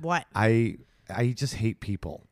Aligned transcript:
What? 0.00 0.26
I 0.34 0.76
I 1.14 1.28
just 1.28 1.54
hate 1.54 1.80
people. 1.80 2.26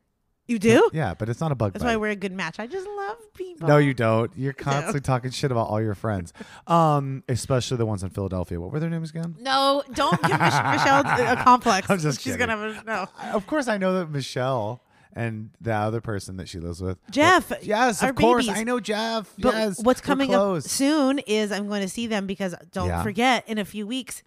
You 0.47 0.59
do? 0.59 0.91
Yeah, 0.93 1.15
but 1.15 1.29
it's 1.29 1.41
not 1.41 1.53
a 1.53 1.55
bug 1.55 1.75
That's 1.75 1.85
bite. 1.85 1.91
why 1.93 1.97
we're 1.97 2.11
a 2.11 2.17
good 2.17 2.33
match. 2.33 2.59
I 2.59 2.67
just 2.67 2.85
love 2.89 3.19
people. 3.35 3.69
no, 3.69 3.77
you 3.77 3.95
don't. 3.95 4.33
You're 4.37 4.53
constantly 4.69 5.01
talking 5.01 5.31
shit 5.31 5.53
about 5.53 5.69
all 5.69 5.81
your 5.81 5.95
friends, 5.95 6.33
um, 6.67 7.23
especially 7.29 7.77
the 7.77 7.87
ones 7.87 8.03
in 8.03 8.11
Philadelphia. 8.11 8.61
What 8.61 8.73
were 8.73 8.81
their 8.81 8.91
names 8.91 9.11
again? 9.11 9.37
No, 9.39 9.85
don't 9.95 10.21
give 10.23 10.31
Mich- 10.33 10.41
Michelle 10.41 11.03
a 11.07 11.37
complex. 11.45 11.89
I'm 11.89 12.01
just 12.01 12.21
She's 12.21 12.35
kidding. 12.35 12.49
gonna 12.49 12.75
have 12.75 12.83
a 12.83 12.85
no. 12.85 13.07
Of 13.33 13.47
course, 13.47 13.69
I 13.69 13.79
know 13.79 13.95
that 14.01 14.11
Michelle 14.11 14.83
and 15.13 15.51
the 15.61 15.73
other 15.75 16.01
person 16.01 16.37
that 16.39 16.49
she 16.49 16.59
lives 16.59 16.81
with. 16.83 16.99
Jeff, 17.11 17.53
Yes, 17.63 18.03
of 18.03 18.15
course. 18.17 18.47
babies. 18.47 18.61
I 18.61 18.65
know 18.65 18.81
Jeff. 18.81 19.33
But 19.39 19.55
yes. 19.55 19.83
what's 19.83 20.01
coming 20.01 20.35
up 20.35 20.63
soon 20.63 21.19
is 21.21 21.51
I'm 21.53 21.67
going 21.69 21.83
to 21.83 21.89
see 21.89 22.07
them 22.09 22.27
because 22.27 22.55
don't 22.73 22.87
Yeah. 22.89 23.03
forget 23.03 23.49
in 23.49 23.59
a 23.59 23.65
few 23.65 23.87
weeks 23.89 24.23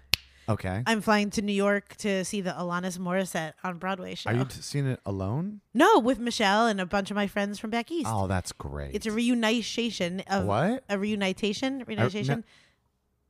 Okay. 0.50 0.84
I'm 0.86 1.00
flying 1.02 1.30
to 1.32 1.42
New 1.42 1.54
York 1.54 1.96
to 1.98 2.26
see 2.26 2.42
the 2.42 2.52
Alanis 2.52 2.98
Morissette 3.00 3.54
on 3.64 3.78
Broadway 3.78 4.16
show. 4.16 4.30
Are 4.30 4.36
you 4.36 4.44
t- 4.46 4.62
seeing 4.62 4.88
it 4.88 5.00
alone? 5.06 5.62
no, 5.74 6.00
with 6.00 6.20
Michelle 6.20 6.68
and 6.68 6.82
a 6.82 6.86
bunch 6.86 7.10
of 7.12 7.16
my 7.16 7.28
friends 7.28 7.60
from 7.60 7.70
back 7.70 7.90
east. 7.92 8.10
Oh, 8.12 8.28
that's 8.28 8.52
great. 8.52 8.94
It's 8.94 9.06
a 9.06 9.12
reunitation 9.12 10.22
of 10.30 10.46
What? 10.46 10.84
a 10.90 11.00
reunitation, 11.00 11.84
reunitation 11.88 12.44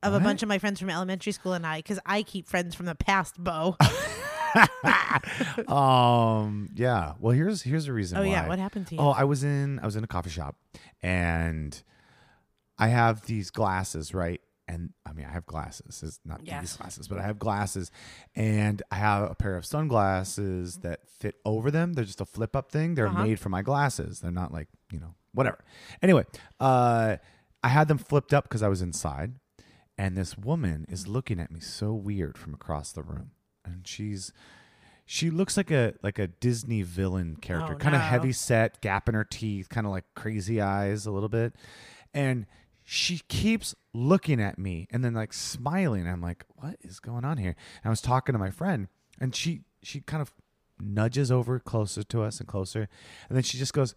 of 0.02 0.14
a 0.14 0.20
bunch 0.20 0.42
of 0.44 0.50
my 0.50 0.58
friends 0.60 0.80
from 0.80 0.90
elementary 0.90 1.32
school 1.34 1.54
and 1.54 1.66
I, 1.66 1.78
because 1.80 2.00
I 2.06 2.24
keep 2.24 2.48
friends 2.48 2.74
from 2.76 2.88
the 2.88 2.96
past, 2.96 3.36
Bo. 3.38 3.78
um 5.68 6.70
yeah 6.76 7.14
well 7.20 7.34
here's 7.34 7.64
here's 7.64 7.86
the 7.86 7.94
reason 7.94 8.18
oh 8.18 8.22
yeah, 8.22 8.48
what 8.48 8.60
happened 8.60 8.86
to 8.88 8.94
you? 8.96 9.02
oh 9.02 9.10
i 9.10 9.24
was 9.24 9.44
in 9.44 9.80
i 9.80 9.86
was 9.86 9.96
in 9.96 10.04
a 10.04 10.08
coffee 10.08 10.30
shop 10.30 10.56
and 11.02 11.82
i 12.78 12.88
have 12.88 13.26
these 13.26 13.50
glasses 13.50 14.14
right 14.14 14.42
and 14.74 14.90
i 15.06 15.14
mean 15.14 15.26
i 15.26 15.32
have 15.32 15.46
glasses. 15.46 16.02
It's 16.04 16.20
not 16.26 16.40
these 16.44 16.76
glasses 16.78 17.08
but 17.08 17.18
i 17.20 17.22
have 17.22 17.38
glasses. 17.40 17.92
And 18.36 18.82
i 18.92 18.96
have 18.96 19.30
a 19.32 19.36
pair 19.36 19.56
of 19.56 19.66
sunglasses 19.66 20.78
that 20.78 21.00
fit 21.08 21.36
over 21.46 21.72
them. 21.72 21.94
They're 21.94 22.06
just 22.06 22.22
a 22.22 22.26
flip 22.26 22.56
up 22.56 22.72
thing. 22.72 22.96
They're 22.96 23.08
Uh-huh. 23.08 23.24
made 23.24 23.40
for 23.40 23.50
my 23.50 23.62
glasses. 23.62 24.20
They're 24.20 24.32
not 24.32 24.52
like 24.52 24.68
you 24.92 25.00
know 25.00 25.16
whatever. 25.34 25.60
Anyway 26.02 26.26
uh 26.60 27.18
i 27.64 27.68
had 27.70 27.88
them 27.88 27.98
flipped 27.98 28.34
up 28.34 28.44
because 28.46 28.62
i 28.64 28.68
was 28.68 28.82
inside 28.82 29.36
and 29.98 30.18
this 30.18 30.38
woman 30.38 30.86
is 30.90 31.08
looking 31.08 31.40
at 31.40 31.52
me 31.52 31.60
so 31.60 31.94
weird 31.94 32.38
from 32.38 32.54
across 32.54 32.92
the 32.92 33.04
room. 33.04 33.32
And 33.66 33.88
she's 33.88 34.34
she 35.06 35.30
looks 35.30 35.56
like 35.58 35.70
a 35.72 35.94
like 36.02 36.18
a 36.18 36.28
Disney 36.28 36.82
villain 36.82 37.36
character, 37.36 37.74
Oh, 37.76 37.78
kind 37.78 37.96
of 37.96 38.02
no. 38.02 38.08
heavy 38.08 38.32
set, 38.32 38.82
gap 38.82 39.08
in 39.10 39.16
her 39.16 39.24
teeth, 39.26 39.70
kind 39.70 39.86
of 39.86 39.92
like 39.92 40.06
crazy 40.16 40.60
eyes 40.62 41.06
a 41.06 41.12
little 41.12 41.30
bit. 41.30 41.54
And 42.14 42.46
she 42.84 43.22
keeps 43.28 43.76
looking 43.94 44.42
at 44.42 44.58
me 44.58 44.88
and 44.92 45.04
then 45.04 45.14
like 45.14 45.34
smiling. 45.34 46.08
I'm 46.08 46.22
like, 46.22 46.46
what 46.56 46.78
is 46.82 47.00
going 47.00 47.26
on 47.26 47.38
here? 47.38 47.56
And 47.84 47.86
I 47.86 47.90
was 47.90 48.02
talking 48.02 48.34
to 48.34 48.40
my 48.40 48.52
friend 48.52 48.88
and 49.20 49.36
she 49.36 49.62
she 49.82 50.02
kind 50.02 50.22
of 50.22 50.34
nudges 50.80 51.32
over 51.32 51.60
closer 51.60 52.04
to 52.04 52.24
us 52.24 52.40
and 52.40 52.48
closer. 52.48 52.88
And 53.30 53.36
then 53.36 53.44
she 53.44 53.58
just 53.58 53.74
goes, 53.74 53.96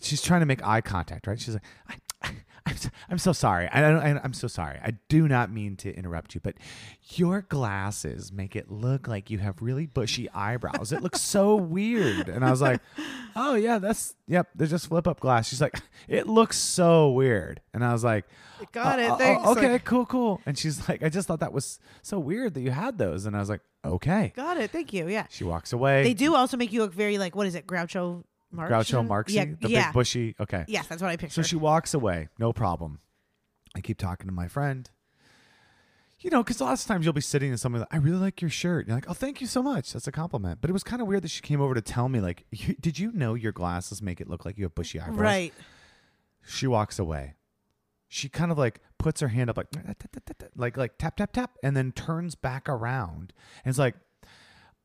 she's 0.00 0.22
trying 0.22 0.40
to 0.40 0.46
make 0.46 0.66
eye 0.66 0.80
contact, 0.80 1.26
right? 1.26 1.40
She's 1.40 1.54
like, 1.54 1.64
I, 1.88 1.94
I'm, 2.66 2.76
so, 2.76 2.88
I'm 3.10 3.18
so 3.18 3.32
sorry. 3.32 3.68
I 3.72 3.80
don't, 3.80 3.96
I, 3.98 4.20
I'm 4.22 4.32
so 4.32 4.48
sorry. 4.48 4.78
I 4.82 4.92
do 5.08 5.28
not 5.28 5.50
mean 5.52 5.76
to 5.76 5.94
interrupt 5.94 6.34
you, 6.34 6.40
but 6.42 6.54
your 7.14 7.42
glasses 7.42 8.32
make 8.32 8.56
it 8.56 8.70
look 8.70 9.06
like 9.06 9.30
you 9.30 9.38
have 9.38 9.62
really 9.62 9.86
bushy 9.86 10.28
eyebrows. 10.30 10.92
It 10.92 11.02
looks 11.02 11.20
so 11.20 11.54
weird. 11.56 12.28
And 12.28 12.44
I 12.44 12.50
was 12.50 12.60
like, 12.60 12.80
oh 13.36 13.54
yeah, 13.54 13.78
that's 13.78 14.14
yep. 14.26 14.48
They're 14.54 14.66
just 14.66 14.88
flip 14.88 15.06
up 15.06 15.20
glass. 15.20 15.48
She's 15.48 15.60
like, 15.60 15.78
it 16.08 16.26
looks 16.26 16.58
so 16.58 17.10
weird. 17.10 17.60
And 17.72 17.84
I 17.84 17.92
was 17.92 18.02
like, 18.04 18.24
Got 18.72 18.98
"Uh, 18.98 19.02
it. 19.02 19.10
uh, 19.10 19.16
Thanks. 19.16 19.48
okay, 19.48 19.72
Like, 19.72 19.84
cool, 19.84 20.06
cool. 20.06 20.40
And 20.46 20.56
she's 20.58 20.88
like, 20.88 21.02
I 21.02 21.08
just 21.08 21.28
thought 21.28 21.40
that 21.40 21.52
was 21.52 21.78
so 22.02 22.18
weird 22.18 22.54
that 22.54 22.62
you 22.62 22.70
had 22.70 22.96
those. 22.98 23.26
And 23.26 23.36
I 23.36 23.40
was 23.40 23.50
like, 23.50 23.60
okay. 23.84 24.32
got 24.34 24.56
it. 24.56 24.70
Thank 24.70 24.92
you. 24.92 25.08
Yeah. 25.08 25.26
She 25.30 25.44
walks 25.44 25.72
away. 25.72 26.02
They 26.02 26.14
do 26.14 26.34
also 26.34 26.56
make 26.56 26.72
you 26.72 26.80
look 26.80 26.94
very 26.94 27.18
like 27.18 27.36
what 27.36 27.46
is 27.46 27.54
it, 27.54 27.66
Groucho 27.66 28.24
Marx? 28.56 28.72
Groucho 28.72 29.06
Marxy, 29.06 29.32
Yeah, 29.34 29.44
the 29.60 29.68
yeah. 29.68 29.86
big 29.88 29.94
bushy. 29.94 30.34
Okay. 30.40 30.64
Yes, 30.68 30.86
that's 30.86 31.02
what 31.02 31.10
I 31.10 31.16
picture. 31.16 31.34
So 31.34 31.42
she 31.46 31.56
walks 31.56 31.94
away, 31.94 32.28
no 32.38 32.52
problem. 32.52 33.00
I 33.74 33.80
keep 33.80 33.98
talking 33.98 34.26
to 34.26 34.32
my 34.32 34.48
friend. 34.48 34.90
You 36.20 36.30
know, 36.30 36.42
because 36.42 36.60
lots 36.62 36.82
of 36.82 36.88
times 36.88 37.04
you'll 37.04 37.12
be 37.12 37.20
sitting 37.20 37.50
in 37.52 37.58
something 37.58 37.80
like, 37.80 37.92
I 37.92 37.98
really 37.98 38.16
like 38.16 38.40
your 38.40 38.48
shirt. 38.48 38.80
And 38.80 38.88
you're 38.88 38.96
like, 38.96 39.08
oh, 39.10 39.12
thank 39.12 39.42
you 39.42 39.46
so 39.46 39.62
much. 39.62 39.92
That's 39.92 40.06
a 40.06 40.12
compliment. 40.12 40.62
But 40.62 40.70
it 40.70 40.72
was 40.72 40.82
kind 40.82 41.02
of 41.02 41.08
weird 41.08 41.22
that 41.24 41.30
she 41.30 41.42
came 41.42 41.60
over 41.60 41.74
to 41.74 41.82
tell 41.82 42.08
me, 42.08 42.20
like, 42.20 42.46
did 42.80 42.98
you 42.98 43.12
know 43.12 43.34
your 43.34 43.52
glasses 43.52 44.00
make 44.00 44.20
it 44.20 44.28
look 44.28 44.44
like 44.46 44.56
you 44.56 44.64
have 44.64 44.74
bushy 44.74 44.98
eyebrows? 44.98 45.18
right. 45.18 45.54
She 46.46 46.66
walks 46.66 46.98
away. 46.98 47.34
She 48.08 48.28
kind 48.28 48.50
of 48.50 48.56
like 48.56 48.80
puts 48.98 49.20
her 49.20 49.28
hand 49.28 49.50
up, 49.50 49.56
like, 49.58 49.66
like, 50.56 50.76
like 50.76 50.96
tap, 50.96 51.16
tap, 51.16 51.32
tap, 51.32 51.50
and 51.62 51.76
then 51.76 51.92
turns 51.92 52.34
back 52.34 52.68
around. 52.68 53.32
And 53.64 53.70
it's 53.70 53.78
like, 53.78 53.96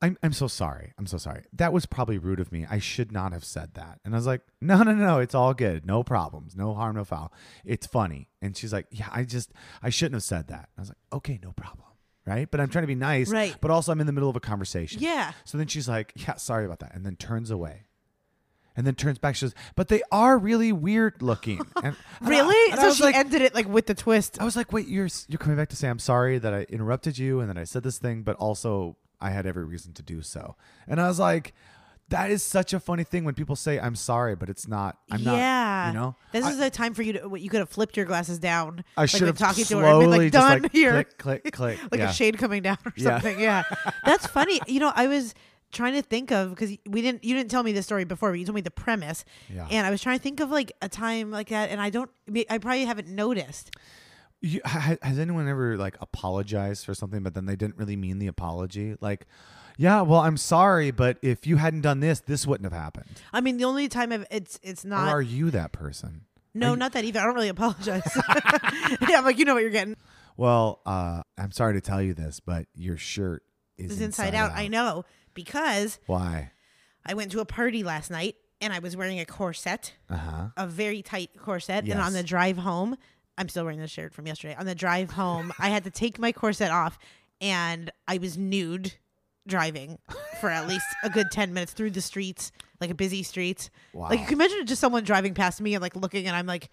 I'm, 0.02 0.18
I'm 0.24 0.34
so 0.34 0.48
sorry. 0.48 0.94
I'm 0.98 1.06
so 1.06 1.18
sorry. 1.18 1.44
That 1.54 1.72
was 1.74 1.86
probably 1.86 2.18
rude 2.18 2.40
of 2.40 2.52
me. 2.52 2.66
I 2.70 2.80
should 2.80 3.12
not 3.12 3.34
have 3.34 3.44
said 3.46 3.76
that. 3.76 4.00
And 4.04 4.16
I 4.16 4.18
was 4.18 4.26
like, 4.26 4.42
no, 4.60 4.78
no, 4.82 4.94
no, 4.94 5.06
no. 5.06 5.20
It's 5.20 5.36
all 5.36 5.54
good. 5.54 5.86
No 5.86 6.04
problems. 6.04 6.56
No 6.56 6.74
harm, 6.74 6.96
no 6.96 7.04
foul. 7.04 7.32
It's 7.64 7.86
funny. 7.86 8.28
And 8.42 8.58
she's 8.58 8.74
like, 8.74 8.88
yeah, 8.90 9.10
I 9.12 9.24
just, 9.24 9.52
I 9.84 9.90
shouldn't 9.92 10.16
have 10.16 10.24
said 10.24 10.48
that. 10.48 10.70
I 10.78 10.82
was 10.82 10.90
like, 10.90 10.98
okay, 11.14 11.40
no 11.44 11.52
problem. 11.52 11.86
Right. 12.26 12.50
But 12.50 12.60
I'm 12.60 12.70
trying 12.70 12.84
to 12.84 12.88
be 12.88 12.96
nice. 12.96 13.30
Right. 13.30 13.56
But 13.62 13.70
also, 13.72 13.92
I'm 13.92 14.00
in 14.00 14.08
the 14.08 14.14
middle 14.14 14.30
of 14.30 14.36
a 14.36 14.40
conversation. 14.40 15.02
Yeah. 15.02 15.34
So 15.44 15.58
then 15.58 15.68
she's 15.68 15.88
like, 15.88 16.14
yeah, 16.16 16.36
sorry 16.36 16.66
about 16.66 16.80
that. 16.80 16.96
And 16.96 17.06
then 17.06 17.16
turns 17.16 17.52
away. 17.52 17.86
And 18.76 18.88
then 18.88 18.96
turns 18.96 19.20
back. 19.20 19.36
She 19.36 19.42
says, 19.42 19.54
but 19.76 19.90
they 19.90 20.02
are 20.12 20.38
really 20.38 20.72
weird 20.72 21.22
looking. 21.22 21.60
And, 21.84 21.86
and 21.86 21.96
I- 22.22 22.30
Really? 22.30 22.72
and 22.72 22.80
so 22.80 22.94
she 22.94 23.04
like, 23.04 23.16
ended 23.16 23.42
it 23.42 23.54
like 23.54 23.68
with 23.68 23.86
the 23.86 23.94
twist. 23.96 24.40
I 24.42 24.46
was 24.46 24.56
like, 24.56 24.72
wait, 24.72 24.88
you're 24.88 25.10
you're 25.28 25.38
coming 25.40 25.58
back 25.58 25.70
to 25.70 25.76
say 25.76 25.90
I'm 25.90 26.00
sorry 26.00 26.38
that 26.40 26.54
I 26.54 26.62
interrupted 26.70 27.18
you 27.18 27.40
and 27.42 27.50
that 27.50 27.58
I 27.58 27.66
said 27.66 27.84
this 27.84 27.98
thing, 28.00 28.24
but 28.24 28.36
also 28.38 28.96
I 29.22 29.30
had 29.30 29.46
every 29.46 29.64
reason 29.66 29.94
to 29.94 30.04
do 30.04 30.22
so. 30.22 30.56
And 30.88 31.00
I 31.00 31.08
was 31.08 31.20
like, 31.20 31.54
that 32.10 32.30
is 32.30 32.44
such 32.44 32.74
a 32.74 32.80
funny 32.80 33.04
thing 33.04 33.24
when 33.24 33.34
people 33.34 33.56
say 33.56 33.80
I'm 33.80 33.96
sorry, 33.96 34.36
but 34.36 34.50
it's 34.50 34.68
not. 34.68 34.98
I'm 35.10 35.24
not. 35.24 35.38
yeah. 35.38 35.88
You 35.88 35.94
know. 35.94 36.16
This 36.34 36.46
I, 36.46 36.52
is 36.52 36.60
a 36.60 36.70
time 36.70 36.94
for 36.94 37.04
you 37.04 37.14
to. 37.14 37.36
You 37.38 37.50
could 37.50 37.60
have 37.60 37.70
flipped 37.70 37.96
your 37.96 38.06
glasses 38.06 38.38
down. 38.38 38.84
I 38.98 39.02
like, 39.02 39.10
should 39.10 39.28
have 39.28 39.38
talking 39.38 39.64
to 39.66 39.78
her 39.78 39.86
and 39.86 40.00
been 40.02 40.10
like 40.10 40.32
done 40.32 40.64
like 40.64 40.72
here, 40.74 40.92
click, 40.92 41.18
click, 41.44 41.54
click. 41.54 41.80
like 41.92 42.00
yeah. 42.00 42.10
a 42.10 42.14
shade 42.14 42.38
coming 42.38 42.62
down 42.62 42.78
or 42.86 42.94
Yeah. 42.98 43.04
something. 43.12 43.40
Yeah. 43.40 43.64
That's 44.06 44.28
funny. 44.28 44.60
You 44.68 44.82
know, 44.82 44.92
I 44.94 45.08
was 45.08 45.34
trying 45.72 45.94
to 45.94 46.02
think 46.02 46.32
of 46.32 46.50
because 46.50 46.76
we 46.86 47.02
didn't. 47.02 47.24
You 47.24 47.34
didn't 47.34 47.50
tell 47.50 47.64
me 47.64 47.72
this 47.72 47.86
story 47.86 48.04
before, 48.04 48.32
but 48.32 48.40
you 48.40 48.46
told 48.46 48.56
me 48.56 48.62
the 48.62 48.72
premise, 48.72 49.24
Yeah. 49.50 49.68
and 49.72 49.88
I 49.88 49.90
was 49.90 50.02
trying 50.02 50.18
to 50.18 50.24
think 50.24 50.42
of 50.42 50.52
like 50.52 50.74
a 50.82 50.90
time 50.90 51.32
like 51.32 51.48
that, 51.50 51.70
and 51.70 51.80
I 51.80 51.90
don't. 51.90 52.12
I 52.50 52.58
probably 52.58 52.86
haven't 52.86 53.08
noticed. 53.08 53.72
You, 54.42 54.60
ha, 54.66 54.96
has 55.02 55.20
anyone 55.20 55.48
ever 55.48 55.78
like 55.78 55.96
apologized 56.02 56.86
for 56.86 56.94
something, 56.96 57.22
but 57.24 57.34
then 57.36 57.46
they 57.46 57.56
didn't 57.56 57.78
really 57.78 57.96
mean 57.96 58.18
the 58.20 58.28
apology? 58.28 58.96
Like, 59.00 59.28
yeah, 59.78 60.02
well, 60.02 60.20
I'm 60.22 60.38
sorry, 60.38 60.90
but 60.92 61.18
if 61.22 61.46
you 61.46 61.58
hadn't 61.58 61.82
done 61.82 62.00
this, 62.00 62.22
this 62.22 62.48
wouldn't 62.48 62.72
have 62.72 62.80
happened. 62.80 63.06
I 63.32 63.42
mean, 63.42 63.58
the 63.58 63.66
only 63.66 63.88
time 63.88 64.12
I've, 64.12 64.26
it's 64.32 64.60
it's 64.64 64.84
or 64.84 64.90
not. 64.90 65.10
are 65.10 65.22
you 65.22 65.52
that 65.52 65.72
person? 65.72 66.26
no, 66.54 66.72
you- 66.72 66.78
not 66.78 66.94
that 66.94 67.04
even. 67.06 67.22
I 67.22 67.26
don't 67.26 67.36
really 67.36 67.50
apologize. 67.50 68.02
yeah, 69.08 69.18
I'm 69.20 69.26
like 69.26 69.38
you 69.38 69.46
know 69.46 69.54
what 69.54 69.62
you're 69.62 69.70
getting. 69.70 69.96
Well, 70.38 70.82
uh, 70.86 71.22
I'm 71.38 71.52
sorry 71.52 71.74
to 71.76 71.82
tell 71.82 72.02
you 72.02 72.14
this, 72.14 72.40
but 72.40 72.66
your 72.74 72.98
shirt 72.98 73.44
is 73.78 73.92
It's 73.92 74.02
inside, 74.02 74.34
out. 74.34 74.52
I 74.54 74.68
know 74.70 75.06
because 75.34 76.00
Why? 76.08 76.52
I 77.06 77.14
went 77.14 77.32
to 77.34 77.42
a 77.42 77.46
party 77.46 77.84
last 77.84 78.10
night 78.10 78.36
and 78.60 78.74
I 78.74 78.80
was 78.80 78.96
wearing 78.98 79.20
a 79.20 79.26
corset, 79.26 79.94
Uh 80.10 80.18
huh. 80.18 80.48
a 80.58 80.68
very 80.68 81.02
tight 81.02 81.30
corset. 81.38 81.84
And 81.88 82.00
on 82.00 82.14
the 82.14 82.24
drive 82.24 82.58
home, 82.58 82.96
I'm 83.42 83.50
still 83.50 83.64
wearing 83.64 83.80
this 83.80 83.90
shirt 83.90 84.14
from 84.14 84.28
yesterday. 84.28 84.56
On 84.60 84.68
the 84.68 84.76
drive 84.76 85.10
home, 85.12 85.52
I 85.58 85.70
had 85.70 85.84
to 85.86 85.90
take 85.90 86.20
my 86.20 86.32
corset 86.32 86.70
off 86.70 87.00
and 87.42 87.92
I 88.08 88.20
was 88.20 88.38
nude 88.38 88.94
driving 89.48 89.98
for 90.40 90.50
at 90.52 90.68
least 90.68 90.86
a 91.04 91.10
good 91.10 91.32
10 91.32 91.52
minutes 91.52 91.74
through 91.74 91.90
the 91.90 92.02
streets, 92.02 92.52
like 92.80 92.92
a 92.92 92.94
busy 92.94 93.24
street. 93.24 93.72
Wow. 93.94 94.10
Like 94.10 94.20
you 94.20 94.26
can 94.26 94.36
imagine 94.36 94.64
just 94.68 94.80
someone 94.80 95.04
driving 95.04 95.34
past 95.34 95.60
me 95.60 95.74
and 95.74 95.82
like 95.82 95.96
looking 95.96 96.28
and 96.28 96.36
I'm 96.36 96.46
like 96.46 96.70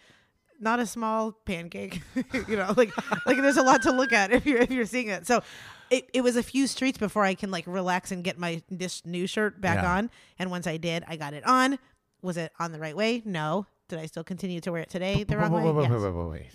not 0.61 0.79
a 0.79 0.85
small 0.85 1.33
pancake. 1.33 2.03
you 2.49 2.57
know, 2.57 2.75
like 2.77 2.93
like 3.27 3.39
there's 3.39 3.57
a 3.57 3.63
lot 3.63 3.81
to 3.85 3.91
look 3.93 4.13
at 4.13 4.31
if 4.31 4.45
you're 4.45 4.59
if 4.61 4.71
you're 4.71 4.85
seeing 4.85 5.09
it. 5.09 5.27
So 5.27 5.43
it, 5.89 6.11
it 6.13 6.21
was 6.21 6.37
a 6.37 6.43
few 6.43 6.67
streets 6.67 6.99
before 6.99 7.25
I 7.25 7.35
can 7.35 7.51
like 7.51 7.65
relax 7.67 8.13
and 8.13 8.23
get 8.23 8.37
my 8.39 8.63
this 8.69 9.07
new 9.07 9.27
shirt 9.27 9.59
back 9.59 9.83
Yeah. 9.83 9.95
on. 9.97 10.11
And 10.39 10.51
once 10.51 10.67
I 10.67 10.77
did, 10.77 11.03
I 11.09 11.17
got 11.17 11.33
it 11.33 11.47
on. 11.47 11.79
Was 12.21 12.37
it 12.37 12.53
on 12.59 12.73
the 12.73 12.79
right 12.79 12.95
way? 12.95 13.23
No. 13.25 13.65
Did 13.89 13.99
I 13.99 14.07
still 14.07 14.25
continue 14.25 14.61
to 14.61 14.73
wear 14.73 14.83
it 14.83 14.91
today 14.91 15.25
the 15.25 15.37
wrong 15.39 15.51
wait, 15.53 15.65
way? 15.65 15.71
wait, 15.73 15.77
wait, 15.77 15.91
Yes. 15.91 16.03
wait, 16.03 16.13
wait, 16.15 16.31
wait. 16.31 16.47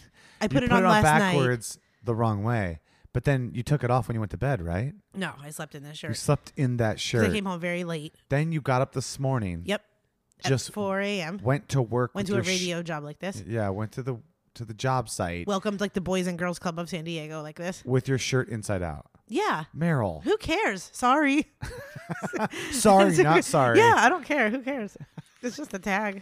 I 0.42 0.48
put 0.48 0.64
it 0.64 0.72
on 0.72 0.84
it 0.84 0.88
last 0.88 1.04
night. 1.04 1.20
backwards 1.34 1.80
the 2.04 2.14
wrong 2.14 2.44
way, 2.44 2.80
but 3.12 3.24
then 3.24 3.52
you 3.54 3.64
took 3.64 3.84
it 3.84 3.90
off 3.90 4.08
when 4.08 4.16
you 4.16 4.20
went 4.22 4.32
to 4.32 4.38
bed, 4.38 4.62
right? 4.62 4.94
No, 5.16 5.32
I 5.42 5.50
slept 5.50 5.74
in 5.74 5.84
this 5.84 5.98
shirt. 5.98 6.12
You 6.12 6.16
slept 6.16 6.54
in 6.56 6.78
that 6.78 7.00
shirt. 7.00 7.30
I 7.30 7.34
came 7.34 7.46
home 7.46 7.60
very 7.60 7.84
late. 7.84 8.14
then 8.30 8.52
you 8.52 8.62
got 8.62 8.82
up 8.82 8.94
this 8.94 9.20
morning. 9.20 9.64
Yep. 9.66 9.82
Just 10.46 10.70
At 10.70 10.74
4 10.76 11.00
a.m. 11.02 11.40
went 11.42 11.70
to 11.70 11.82
work. 11.82 12.14
Went 12.14 12.28
to 12.28 12.34
a 12.34 12.38
your 12.38 12.44
sh- 12.44 12.48
radio 12.50 12.84
job 12.84 13.04
like 13.04 13.20
this. 13.20 13.42
yeah, 13.48 13.70
went 13.70 13.94
to 13.94 14.04
the 14.04 14.18
to 14.56 14.66
the 14.66 14.74
job 14.76 15.10
site 15.10 15.48
Welcomed 15.48 15.82
like 15.82 15.94
the 15.94 16.02
Boys 16.02 16.28
and 16.28 16.38
Girls 16.38 16.60
Club 16.60 16.78
of 16.78 16.88
San 16.88 17.06
Diego 17.06 17.42
like 17.42 17.56
this. 17.56 17.82
with 17.86 18.08
your 18.08 18.20
shirt 18.20 18.50
inside 18.50 18.84
out. 18.84 19.08
Yeah. 19.28 19.64
Meryl, 19.76 20.22
Who 20.24 20.38
cares? 20.38 20.92
Sorry. 20.94 21.48
sorry, 22.72 23.16
not 23.18 23.44
sorry. 23.46 23.80
Yeah, 23.80 23.96
I 23.98 24.10
don't 24.10 24.24
care. 24.26 24.50
Who 24.50 24.60
cares? 24.62 24.98
It's 25.42 25.58
just 25.58 25.74
a 25.74 25.80
tag. 25.80 26.22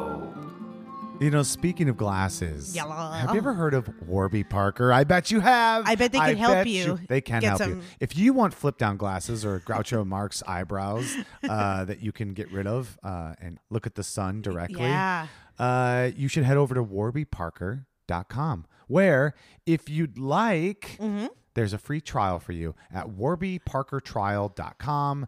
You 1.21 1.29
know, 1.29 1.43
speaking 1.43 1.87
of 1.87 1.97
glasses, 1.97 2.75
Yellow. 2.75 3.11
have 3.11 3.29
you 3.31 3.37
ever 3.37 3.53
heard 3.53 3.75
of 3.75 3.87
Warby 4.07 4.43
Parker? 4.43 4.91
I 4.91 5.03
bet 5.03 5.29
you 5.29 5.39
have. 5.39 5.87
I 5.87 5.93
bet 5.93 6.11
they 6.11 6.17
can 6.17 6.35
help 6.35 6.53
bet 6.53 6.65
you 6.67 6.97
They 7.07 7.21
can 7.21 7.41
get 7.41 7.59
help 7.59 7.69
you. 7.69 7.81
If 7.99 8.17
you 8.17 8.33
want 8.33 8.55
flip 8.55 8.79
down 8.79 8.97
glasses 8.97 9.45
or 9.45 9.59
Groucho 9.59 10.03
Marx 10.07 10.41
eyebrows 10.47 11.15
uh, 11.47 11.85
that 11.89 12.01
you 12.01 12.11
can 12.11 12.33
get 12.33 12.51
rid 12.51 12.65
of 12.65 12.97
uh, 13.03 13.35
and 13.39 13.59
look 13.69 13.85
at 13.85 13.93
the 13.93 14.01
sun 14.03 14.41
directly, 14.41 14.81
Yeah. 14.81 15.27
uh, 15.59 16.09
you 16.15 16.27
should 16.27 16.43
head 16.43 16.57
over 16.57 16.73
to 16.73 16.83
warbyparker.com, 16.83 18.65
where 18.87 19.35
if 19.67 19.89
you'd 19.89 20.17
like, 20.17 20.97
Mm-hmm. 20.99 21.27
there's 21.53 21.73
a 21.73 21.77
free 21.77 22.01
trial 22.01 22.39
for 22.39 22.53
you 22.53 22.73
at 22.91 23.09
warbyparkertrial.com 23.09 25.27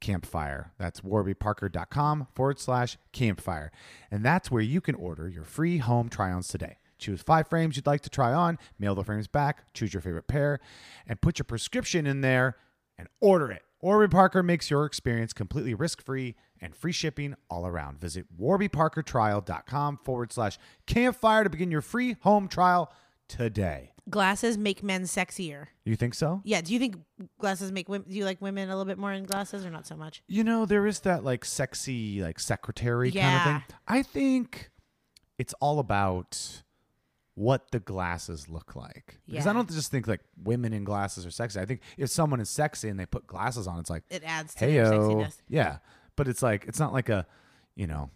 campfire. 0.00 0.72
That's 0.78 1.00
warbyparker.com 1.00 2.28
forward 2.34 2.58
slash 2.58 2.96
campfire. 3.12 3.70
And 4.10 4.24
that's 4.24 4.50
where 4.50 4.62
you 4.62 4.80
can 4.80 4.94
order 4.94 5.28
your 5.28 5.44
free 5.44 5.78
home 5.78 6.08
try 6.08 6.32
ons 6.32 6.48
today. 6.48 6.78
Choose 6.98 7.22
five 7.22 7.48
frames 7.48 7.76
you'd 7.76 7.86
like 7.86 8.02
to 8.02 8.10
try 8.10 8.32
on, 8.32 8.58
mail 8.78 8.94
the 8.94 9.04
frames 9.04 9.26
back, 9.26 9.72
choose 9.72 9.94
your 9.94 10.02
favorite 10.02 10.26
pair, 10.26 10.60
and 11.06 11.20
put 11.20 11.38
your 11.38 11.44
prescription 11.44 12.06
in 12.06 12.20
there 12.20 12.56
and 12.98 13.08
order 13.20 13.50
it. 13.50 13.62
Warby 13.80 14.08
Parker 14.08 14.42
makes 14.42 14.70
your 14.70 14.84
experience 14.84 15.32
completely 15.32 15.72
risk 15.72 16.04
free 16.04 16.36
and 16.60 16.76
free 16.76 16.92
shipping 16.92 17.34
all 17.48 17.66
around. 17.66 17.98
Visit 17.98 18.26
warbyparkertrial.com 18.38 20.00
forward 20.04 20.32
slash 20.32 20.58
campfire 20.86 21.44
to 21.44 21.50
begin 21.50 21.70
your 21.70 21.80
free 21.80 22.16
home 22.20 22.46
trial 22.46 22.92
today. 23.30 23.92
Glasses 24.08 24.58
make 24.58 24.82
men 24.82 25.02
sexier. 25.02 25.66
You 25.84 25.94
think 25.94 26.14
so? 26.14 26.42
Yeah. 26.44 26.60
Do 26.62 26.72
you 26.72 26.80
think 26.80 26.96
glasses 27.38 27.70
make 27.70 27.88
women? 27.88 28.10
Do 28.10 28.16
you 28.16 28.24
like 28.24 28.40
women 28.42 28.68
a 28.68 28.72
little 28.72 28.84
bit 28.84 28.98
more 28.98 29.12
in 29.12 29.24
glasses 29.24 29.64
or 29.64 29.70
not 29.70 29.86
so 29.86 29.96
much? 29.96 30.22
You 30.26 30.42
know, 30.42 30.66
there 30.66 30.86
is 30.86 31.00
that 31.00 31.22
like 31.22 31.44
sexy, 31.44 32.20
like 32.20 32.40
secretary 32.40 33.12
kind 33.12 33.36
of 33.36 33.44
thing. 33.44 33.62
I 33.86 34.02
think 34.02 34.70
it's 35.38 35.54
all 35.60 35.78
about 35.78 36.62
what 37.34 37.70
the 37.70 37.78
glasses 37.78 38.48
look 38.48 38.74
like. 38.74 39.20
Because 39.28 39.46
I 39.46 39.52
don't 39.52 39.70
just 39.70 39.92
think 39.92 40.08
like 40.08 40.20
women 40.42 40.72
in 40.72 40.82
glasses 40.82 41.24
are 41.24 41.30
sexy. 41.30 41.60
I 41.60 41.64
think 41.64 41.80
if 41.96 42.10
someone 42.10 42.40
is 42.40 42.50
sexy 42.50 42.88
and 42.88 42.98
they 42.98 43.06
put 43.06 43.26
glasses 43.28 43.68
on, 43.68 43.78
it's 43.78 43.90
like, 43.90 44.02
It 44.10 44.24
adds 44.24 44.54
to 44.54 44.64
hey 44.64 44.74
their 44.74 44.86
sexiness. 44.86 45.36
Yeah. 45.48 45.78
But 46.16 46.26
it's 46.26 46.42
like, 46.42 46.64
it's 46.66 46.80
not 46.80 46.92
like 46.92 47.08
a, 47.08 47.26
you 47.76 47.86
know, 47.86 48.10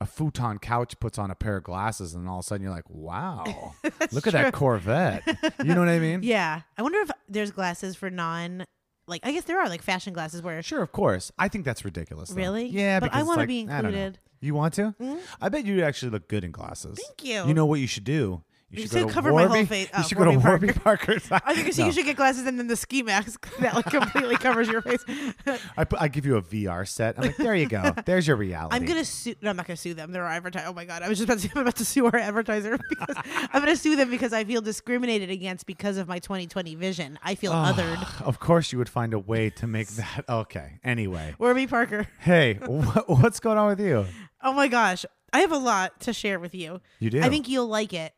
a 0.00 0.06
futon 0.06 0.58
couch 0.58 0.98
puts 1.00 1.18
on 1.18 1.30
a 1.30 1.34
pair 1.34 1.58
of 1.58 1.64
glasses 1.64 2.14
and 2.14 2.28
all 2.28 2.38
of 2.38 2.44
a 2.44 2.48
sudden 2.48 2.62
you're 2.64 2.74
like, 2.74 2.88
wow, 2.88 3.74
look 4.12 4.26
at 4.26 4.32
that 4.32 4.52
Corvette. 4.54 5.22
You 5.62 5.74
know 5.74 5.80
what 5.80 5.88
I 5.88 5.98
mean? 5.98 6.22
Yeah. 6.24 6.62
I 6.78 6.82
wonder 6.82 6.98
if 7.00 7.10
there's 7.28 7.50
glasses 7.50 7.96
for 7.96 8.08
non. 8.10 8.64
Like 9.06 9.26
I 9.26 9.32
guess 9.32 9.44
there 9.44 9.60
are 9.60 9.68
like 9.68 9.82
fashion 9.82 10.12
glasses 10.12 10.40
where 10.40 10.62
Sure, 10.62 10.82
of 10.82 10.92
course. 10.92 11.32
I 11.38 11.48
think 11.48 11.64
that's 11.64 11.84
ridiculous. 11.84 12.30
though. 12.30 12.36
Really? 12.36 12.66
Yeah, 12.66 13.00
But 13.00 13.12
I 13.14 13.18
it's 13.20 13.26
wanna 13.28 13.40
like, 13.40 13.48
be 13.48 13.66
I 13.68 13.82
don't 13.82 13.92
know. 13.92 13.98
included. 13.98 14.12
Mm-hmm. 14.14 14.46
You 14.46 14.54
want 14.54 14.74
to? 14.74 14.94
I 15.40 15.48
bet 15.50 15.66
you 15.66 15.82
actually 15.84 16.12
look 16.12 16.28
good 16.28 16.44
in 16.44 16.50
glasses. 16.50 16.98
Thank 17.04 17.24
you. 17.28 17.46
You 17.46 17.52
know 17.52 17.66
what 17.66 17.78
you 17.80 17.86
should 17.86 18.04
do? 18.04 18.42
You 18.70 18.82
You 18.82 18.82
should 18.82 18.90
go 18.92 18.98
should 19.00 19.08
to 19.08 19.14
cover 19.14 19.32
my 19.32 19.42
whole 19.42 19.50
Warby- 19.50 19.66
face- 19.66 19.88
You 19.88 19.98
oh, 19.98 20.02
should 20.02 20.18
go 20.18 20.24
to 20.24 20.30
Warby 20.38 20.66
Warby 20.66 20.72
Parker. 20.72 21.18
I 21.44 21.54
think 21.54 21.76
you 21.76 21.92
should 21.92 22.04
get 22.04 22.16
glasses 22.16 22.46
and 22.46 22.56
then 22.56 22.68
the 22.68 22.76
ski 22.76 23.02
mask 23.02 23.48
that 23.58 23.74
like 23.74 23.86
completely 23.86 24.36
covers 24.36 24.68
your 24.68 24.80
face. 24.80 25.04
I, 25.76 25.84
put, 25.84 26.00
I 26.00 26.06
give 26.06 26.24
you 26.24 26.36
a 26.36 26.42
VR 26.42 26.86
set. 26.86 27.18
I'm 27.18 27.24
like, 27.24 27.36
there 27.36 27.54
you 27.54 27.66
go. 27.66 27.92
There's 28.06 28.28
your 28.28 28.36
reality. 28.36 28.76
I'm 28.76 28.84
gonna 28.84 29.04
sue. 29.04 29.34
No, 29.42 29.50
I'm 29.50 29.56
not 29.56 29.66
gonna 29.66 29.76
sue 29.76 29.94
them. 29.94 30.12
They're 30.12 30.24
our 30.24 30.30
advertiser. 30.30 30.66
Oh 30.68 30.72
my 30.72 30.84
god, 30.84 31.02
I 31.02 31.08
was 31.08 31.18
just 31.18 31.28
about 31.28 31.40
to, 31.40 31.50
I'm 31.56 31.62
about 31.62 31.76
to 31.76 31.84
sue 31.84 32.06
our 32.06 32.16
advertiser 32.16 32.78
because 32.88 33.16
I'm 33.52 33.60
gonna 33.60 33.74
sue 33.74 33.96
them 33.96 34.08
because 34.08 34.32
I 34.32 34.44
feel 34.44 34.60
discriminated 34.60 35.30
against 35.30 35.66
because 35.66 35.96
of 35.96 36.06
my 36.06 36.20
2020 36.20 36.76
vision. 36.76 37.18
I 37.24 37.34
feel 37.34 37.52
ah, 37.52 37.72
othered. 37.72 38.22
Of 38.22 38.38
course, 38.38 38.70
you 38.70 38.78
would 38.78 38.88
find 38.88 39.14
a 39.14 39.18
way 39.18 39.50
to 39.50 39.66
make 39.66 39.88
that 39.88 40.24
okay. 40.28 40.78
Anyway, 40.84 41.34
Warby 41.38 41.66
Parker. 41.66 42.06
hey, 42.20 42.54
wh- 42.54 43.08
what's 43.08 43.40
going 43.40 43.58
on 43.58 43.66
with 43.66 43.80
you? 43.80 44.06
Oh 44.42 44.52
my 44.52 44.68
gosh, 44.68 45.04
I 45.32 45.40
have 45.40 45.52
a 45.52 45.58
lot 45.58 46.00
to 46.02 46.12
share 46.12 46.38
with 46.38 46.54
you. 46.54 46.80
You 47.00 47.10
do. 47.10 47.20
I 47.20 47.28
think 47.28 47.48
you'll 47.48 47.68
like 47.68 47.92
it. 47.92 48.12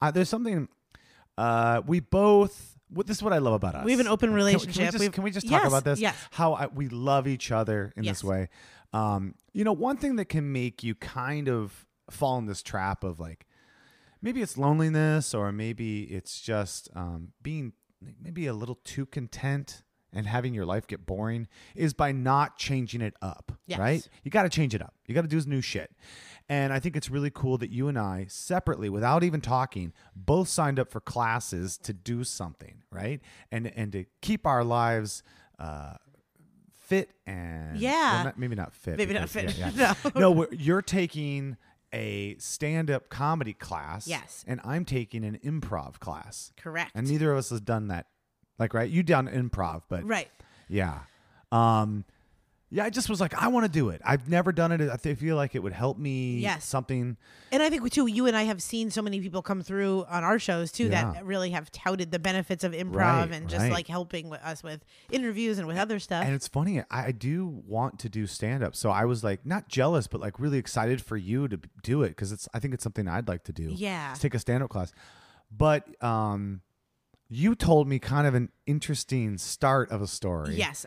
Uh, 0.00 0.10
there's 0.10 0.28
something. 0.28 0.68
Uh, 1.36 1.82
we 1.86 2.00
both. 2.00 2.76
What, 2.90 3.06
this 3.06 3.16
is 3.16 3.22
what 3.22 3.32
I 3.32 3.38
love 3.38 3.54
about 3.54 3.74
us. 3.74 3.84
We 3.84 3.90
have 3.92 4.00
an 4.00 4.06
open 4.06 4.28
Can 4.28 4.34
we- 4.34 4.36
relationship. 4.36 4.74
Can 4.74 4.84
we 4.84 4.98
just, 4.98 5.12
can 5.14 5.24
we 5.24 5.30
just 5.32 5.48
talk 5.48 5.62
Yes, 5.62 5.68
about 5.68 5.84
this? 5.84 5.98
yes. 6.00 6.14
How 6.30 6.52
I, 6.52 6.66
we 6.68 6.88
love 6.88 7.26
each 7.26 7.50
other 7.50 7.92
in 7.96 8.04
Yes. 8.04 8.16
this 8.18 8.24
way. 8.24 8.48
Um, 8.92 9.34
you 9.52 9.64
know, 9.64 9.72
one 9.72 9.96
thing 9.96 10.16
that 10.16 10.26
can 10.26 10.52
make 10.52 10.84
you 10.84 10.94
kind 10.94 11.48
of 11.48 11.86
fall 12.10 12.38
in 12.38 12.46
this 12.46 12.62
trap 12.62 13.02
of 13.02 13.18
like, 13.18 13.46
maybe 14.22 14.42
it's 14.42 14.56
loneliness 14.56 15.34
or 15.34 15.50
maybe 15.50 16.02
it's 16.04 16.40
just 16.40 16.88
um, 16.94 17.32
being 17.42 17.72
maybe 18.22 18.46
a 18.46 18.52
little 18.52 18.78
too 18.84 19.06
content 19.06 19.82
and 20.14 20.26
having 20.26 20.54
your 20.54 20.64
life 20.66 20.86
get 20.86 21.04
boring 21.06 21.48
is 21.74 21.92
by 21.94 22.12
not 22.12 22.56
changing 22.56 23.00
it 23.00 23.14
up, 23.22 23.52
Yes. 23.66 23.78
right? 23.78 24.08
You 24.22 24.30
got 24.30 24.44
to 24.44 24.48
change 24.48 24.74
it 24.74 24.82
up. 24.82 24.94
You 25.06 25.14
got 25.14 25.22
to 25.22 25.28
do 25.28 25.36
this 25.36 25.46
new 25.46 25.60
shit. 25.60 25.90
And 26.48 26.72
I 26.72 26.78
think 26.80 26.94
it's 26.96 27.08
really 27.10 27.30
cool 27.30 27.56
that 27.58 27.70
you 27.70 27.88
and 27.88 27.98
I, 27.98 28.26
separately, 28.28 28.88
without 28.90 29.24
even 29.24 29.40
talking, 29.40 29.92
both 30.14 30.48
signed 30.48 30.78
up 30.78 30.90
for 30.90 31.00
classes 31.00 31.78
to 31.78 31.92
do 31.94 32.22
something, 32.24 32.82
right? 32.90 33.20
And 33.50 33.66
and 33.68 33.92
to 33.92 34.04
keep 34.20 34.46
our 34.46 34.62
lives 34.62 35.22
uh, 35.58 35.94
fit 36.74 37.10
and 37.26 37.78
Yeah. 37.78 38.14
well, 38.16 38.24
not- 38.24 38.38
maybe 38.38 38.54
not 38.56 38.74
fit. 38.74 38.98
Maybe 38.98 39.14
not 39.14 39.30
fit. 39.30 39.56
yeah, 39.56 39.70
yeah. 39.74 39.94
No. 40.14 40.32
no, 40.34 40.46
you're 40.50 40.82
taking 40.82 41.56
a 41.94 42.36
stand-up 42.38 43.08
comedy 43.08 43.54
class, 43.54 44.06
Yes. 44.08 44.44
and 44.48 44.60
I'm 44.64 44.84
taking 44.84 45.24
an 45.24 45.38
improv 45.44 46.00
class, 46.00 46.52
Correct. 46.56 46.90
and 46.94 47.06
neither 47.08 47.30
of 47.32 47.38
us 47.38 47.50
has 47.50 47.60
done 47.60 47.86
that. 47.88 48.06
Like, 48.58 48.74
right? 48.74 48.88
You 48.90 49.02
done 49.02 49.28
improv, 49.28 49.82
but 49.88 50.04
right. 50.04 50.28
yeah. 50.68 51.00
Um 51.52 52.04
yeah, 52.70 52.84
I 52.84 52.90
just 52.90 53.08
was 53.08 53.20
like, 53.20 53.34
I 53.40 53.46
want 53.48 53.66
to 53.66 53.70
do 53.70 53.90
it. 53.90 54.00
I've 54.04 54.28
never 54.28 54.50
done 54.50 54.72
it. 54.72 54.80
I 54.90 54.96
th- 54.96 55.16
feel 55.16 55.36
like 55.36 55.54
it 55.54 55.62
would 55.62 55.72
help 55.74 55.96
me 55.96 56.38
Yes. 56.40 56.64
something. 56.64 57.16
And 57.52 57.62
I 57.62 57.70
think 57.70 57.88
too, 57.92 58.08
you 58.08 58.26
and 58.26 58.36
I 58.36 58.44
have 58.44 58.60
seen 58.60 58.90
so 58.90 59.00
many 59.00 59.20
people 59.20 59.42
come 59.42 59.62
through 59.62 60.04
on 60.08 60.24
our 60.24 60.40
shows 60.40 60.72
too 60.72 60.88
Yeah. 60.88 61.12
that 61.12 61.24
really 61.24 61.50
have 61.50 61.70
touted 61.70 62.10
the 62.10 62.18
benefits 62.18 62.64
of 62.64 62.72
improv 62.72 62.94
Right, 62.96 63.30
and 63.32 63.48
just 63.48 63.60
right. 63.62 63.72
like 63.72 63.86
helping 63.86 64.28
with 64.28 64.40
us 64.42 64.64
with 64.64 64.84
interviews 65.12 65.58
and 65.58 65.68
with 65.68 65.76
other 65.76 66.00
stuff. 66.00 66.24
And 66.24 66.34
it's 66.34 66.48
funny, 66.48 66.80
I, 66.90 67.06
I 67.06 67.12
do 67.12 67.46
want 67.64 68.00
to 68.00 68.08
do 68.08 68.26
stand 68.26 68.64
up. 68.64 68.74
So 68.74 68.90
I 68.90 69.04
was 69.04 69.22
like 69.22 69.46
not 69.46 69.68
jealous, 69.68 70.08
but 70.08 70.20
like 70.20 70.40
really 70.40 70.58
excited 70.58 71.00
for 71.00 71.16
you 71.16 71.46
to 71.46 71.60
do 71.84 72.02
it 72.02 72.08
because 72.08 72.32
it's 72.32 72.48
I 72.52 72.58
think 72.58 72.74
it's 72.74 72.82
something 72.82 73.06
I'd 73.06 73.28
like 73.28 73.44
to 73.44 73.52
do. 73.52 73.70
Yeah. 73.72 74.14
Is 74.14 74.18
take 74.18 74.34
a 74.34 74.40
stand 74.40 74.64
up 74.64 74.70
class. 74.70 74.90
But 75.56 75.84
um 76.02 76.62
you 77.34 77.56
told 77.56 77.88
me 77.88 77.98
kind 77.98 78.26
of 78.26 78.34
an 78.34 78.48
interesting 78.64 79.38
start 79.38 79.90
of 79.90 80.00
a 80.00 80.06
story. 80.06 80.54
Yes. 80.54 80.86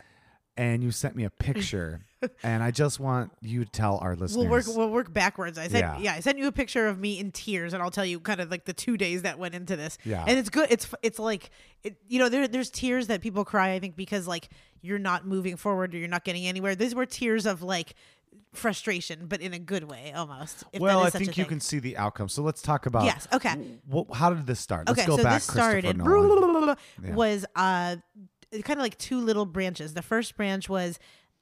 And 0.56 0.82
you 0.82 0.90
sent 0.90 1.14
me 1.14 1.22
a 1.22 1.30
picture, 1.30 2.00
and 2.42 2.64
I 2.64 2.72
just 2.72 2.98
want 2.98 3.30
you 3.40 3.64
to 3.64 3.70
tell 3.70 3.98
our 3.98 4.16
listeners. 4.16 4.38
We'll 4.38 4.48
work. 4.48 4.64
We'll 4.66 4.90
work 4.90 5.12
backwards. 5.12 5.56
I 5.56 5.68
said, 5.68 5.80
Yeah. 5.80 5.98
Yeah. 5.98 6.14
I 6.14 6.20
sent 6.20 6.36
you 6.38 6.48
a 6.48 6.52
picture 6.52 6.88
of 6.88 6.98
me 6.98 7.20
in 7.20 7.30
tears, 7.30 7.74
and 7.74 7.82
I'll 7.82 7.92
tell 7.92 8.04
you 8.04 8.18
kind 8.18 8.40
of 8.40 8.50
like 8.50 8.64
the 8.64 8.72
two 8.72 8.96
days 8.96 9.22
that 9.22 9.38
went 9.38 9.54
into 9.54 9.76
this. 9.76 9.98
Yeah. 10.04 10.24
And 10.26 10.36
it's 10.36 10.48
good. 10.48 10.66
It's 10.68 10.92
it's 11.00 11.20
like 11.20 11.50
it, 11.84 11.96
you 12.08 12.18
know 12.18 12.28
there 12.28 12.48
there's 12.48 12.70
tears 12.70 13.06
that 13.06 13.20
people 13.20 13.44
cry. 13.44 13.72
I 13.72 13.78
think 13.78 13.94
because 13.94 14.26
like 14.26 14.48
you're 14.80 14.98
not 14.98 15.26
moving 15.26 15.56
forward 15.56 15.94
or 15.94 15.98
you're 15.98 16.08
not 16.08 16.24
getting 16.24 16.44
anywhere. 16.46 16.74
These 16.74 16.94
were 16.94 17.06
tears 17.06 17.46
of 17.46 17.62
like 17.62 17.94
frustration, 18.52 19.26
but 19.26 19.40
in 19.40 19.52
a 19.52 19.58
good 19.58 19.84
way 19.84 20.12
almost. 20.14 20.64
if 20.72 20.80
well, 20.80 21.00
is 21.00 21.06
I 21.06 21.10
such 21.10 21.22
a 21.22 21.24
think 21.26 21.38
you 21.38 21.44
can 21.44 21.60
see 21.60 21.78
the 21.78 21.96
outcome. 21.96 22.28
So 22.28 22.42
let's 22.42 22.62
talk 22.62 22.86
about. 22.86 23.04
Yes. 23.04 23.28
Okay. 23.32 23.56
Wh- 23.92 24.12
how 24.14 24.30
did 24.30 24.46
this 24.46 24.60
start? 24.60 24.88
Let's 24.88 25.00
okay. 25.00 25.08
go 25.08 25.16
so 25.16 25.22
back. 25.22 25.34
this 25.34 25.44
started 25.44 26.00
was 27.02 27.44
uh 27.56 27.96
kind 28.52 28.78
of 28.78 28.82
like 28.82 28.98
two 28.98 29.20
little 29.20 29.46
branches. 29.46 29.94
The 29.94 30.02
first 30.02 30.36
branch 30.36 30.68
was 30.68 30.98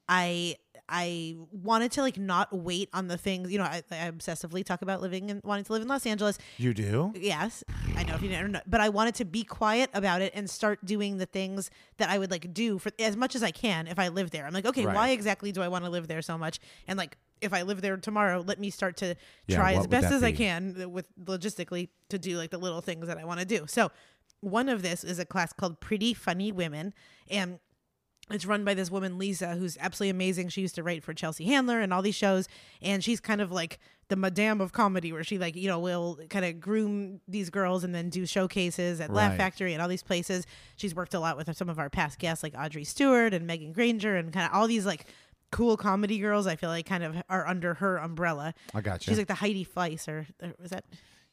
I 0.08 0.56
I 0.88 1.37
wanted 1.50 1.93
to 1.93 2.02
like 2.02 2.19
not 2.19 2.52
wait 2.52 2.88
on 2.93 3.09
the 3.09 3.16
things. 3.19 3.50
You 3.50 3.59
know, 3.59 3.64
I, 3.64 3.83
I 3.90 4.11
obsessively 4.11 4.64
talk 4.64 4.83
about 4.83 5.00
living 5.00 5.31
and 5.31 5.43
wanting 5.43 5.64
to 5.64 5.73
live 5.73 5.83
in 5.83 5.88
Los 5.88 6.07
Angeles. 6.07 6.38
You 6.59 6.75
do? 6.75 7.12
Yes, 7.16 7.64
I 7.97 8.05
know 8.05 8.14
if 8.14 8.23
you 8.23 8.28
never 8.31 8.49
know, 8.49 8.61
but 8.66 8.81
I 8.81 8.88
wanted 8.88 9.14
to 9.16 9.25
be 9.25 9.43
quiet 9.43 9.90
about 9.95 10.23
it 10.23 10.33
and 10.35 10.49
start 10.49 10.85
doing 10.85 11.19
the 11.19 11.26
things 11.26 11.71
that 11.97 12.09
I 12.09 12.19
would 12.19 12.31
like 12.31 12.52
do 12.55 12.78
for 12.78 12.90
as 12.99 13.16
much 13.16 13.35
as 13.35 13.43
I 13.43 13.50
can 13.50 13.87
if 13.87 13.99
I 13.99 14.09
live 14.09 14.31
there. 14.31 14.47
I'm 14.47 14.52
like, 14.52 14.66
okay, 14.66 14.87
Right. 14.87 14.95
why 14.95 15.09
exactly 15.11 15.52
do 15.52 15.62
I 15.62 15.69
want 15.69 15.85
to 15.85 15.90
live 15.90 16.07
there 16.09 16.23
so 16.23 16.38
much? 16.38 16.61
And 16.87 16.97
like, 16.99 17.16
if 17.40 17.52
I 17.52 17.62
live 17.62 17.83
there 17.83 17.97
tomorrow, 17.99 18.43
let 18.47 18.59
me 18.59 18.71
start 18.71 18.97
to 18.99 19.14
Yeah, 19.47 19.57
try 19.57 19.75
as 19.75 19.87
best 19.87 20.11
as 20.12 20.23
I 20.23 20.33
can 20.33 20.90
with 20.93 21.07
logistically 21.23 21.88
to 22.09 22.19
do 22.19 22.37
like 22.38 22.50
the 22.50 22.59
little 22.59 22.81
things 22.81 23.07
that 23.09 23.19
I 23.19 23.25
want 23.25 23.40
to 23.40 23.47
do. 23.47 23.66
So, 23.66 23.90
one 24.40 24.69
of 24.69 24.83
this 24.83 25.02
is 25.02 25.19
a 25.19 25.25
class 25.25 25.52
called 25.52 25.81
Pretty 25.81 26.14
Funny 26.14 26.52
Women, 26.52 26.95
and 27.31 27.59
it's 28.30 28.45
run 28.47 28.64
by 28.64 28.75
this 28.75 28.90
woman 28.90 29.18
Lisa 29.18 29.54
who's 29.54 29.76
absolutely 29.80 30.11
amazing. 30.11 30.49
She 30.49 30.61
used 30.61 30.75
to 30.76 30.83
write 30.83 31.04
for 31.04 31.14
Chelsea 31.14 31.45
Handler 31.45 31.80
and 31.80 31.92
all 31.92 32.02
these 32.02 32.14
shows 32.14 32.49
and 32.83 33.02
she's 33.04 33.21
kind 33.21 33.40
of 33.40 33.52
like 33.52 33.78
the 34.09 34.16
madame 34.16 34.61
of 34.61 34.73
comedy 34.73 35.12
where 35.12 35.25
she 35.25 35.38
like, 35.38 35.56
you 35.56 35.68
know, 35.68 35.78
will 35.80 36.18
kind 36.30 36.45
of 36.45 36.61
groom 36.61 37.21
these 37.26 37.50
girls 37.50 37.83
and 37.85 37.95
then 37.95 38.09
do 38.09 38.25
showcases 38.26 39.00
at 39.00 39.11
Laugh 39.12 39.37
Factory 39.37 39.73
and 39.73 39.83
all 39.83 39.88
these 39.88 40.02
places. 40.02 40.47
She's 40.76 40.95
worked 40.95 41.14
a 41.14 41.21
lot 41.21 41.37
with 41.37 41.54
some 41.56 41.68
of 41.68 41.78
our 41.78 41.90
past 41.90 42.18
guests 42.18 42.42
like 42.42 42.54
Audrey 42.56 42.85
Stewart 42.85 43.35
and 43.35 43.47
Megan 43.47 43.73
Granger 43.73 44.16
and 44.16 44.33
kind 44.33 44.47
of 44.47 44.56
all 44.56 44.66
these 44.68 44.87
like 44.87 45.06
cool 45.52 45.76
comedy 45.76 46.18
girls 46.18 46.47
I 46.47 46.56
feel 46.56 46.71
like 46.71 46.87
kind 46.87 47.04
of 47.04 47.16
are 47.28 47.47
under 47.47 47.75
her 47.75 47.97
umbrella. 47.99 48.54
I 48.75 48.80
got 48.80 49.06
you. 49.06 49.11
She's 49.11 49.18
like 49.18 49.28
the 49.28 49.35
Heidi 49.35 49.64
Fleiss 49.64 50.09
or, 50.09 50.26
or 50.42 50.52
was 50.61 50.71
that 50.71 50.85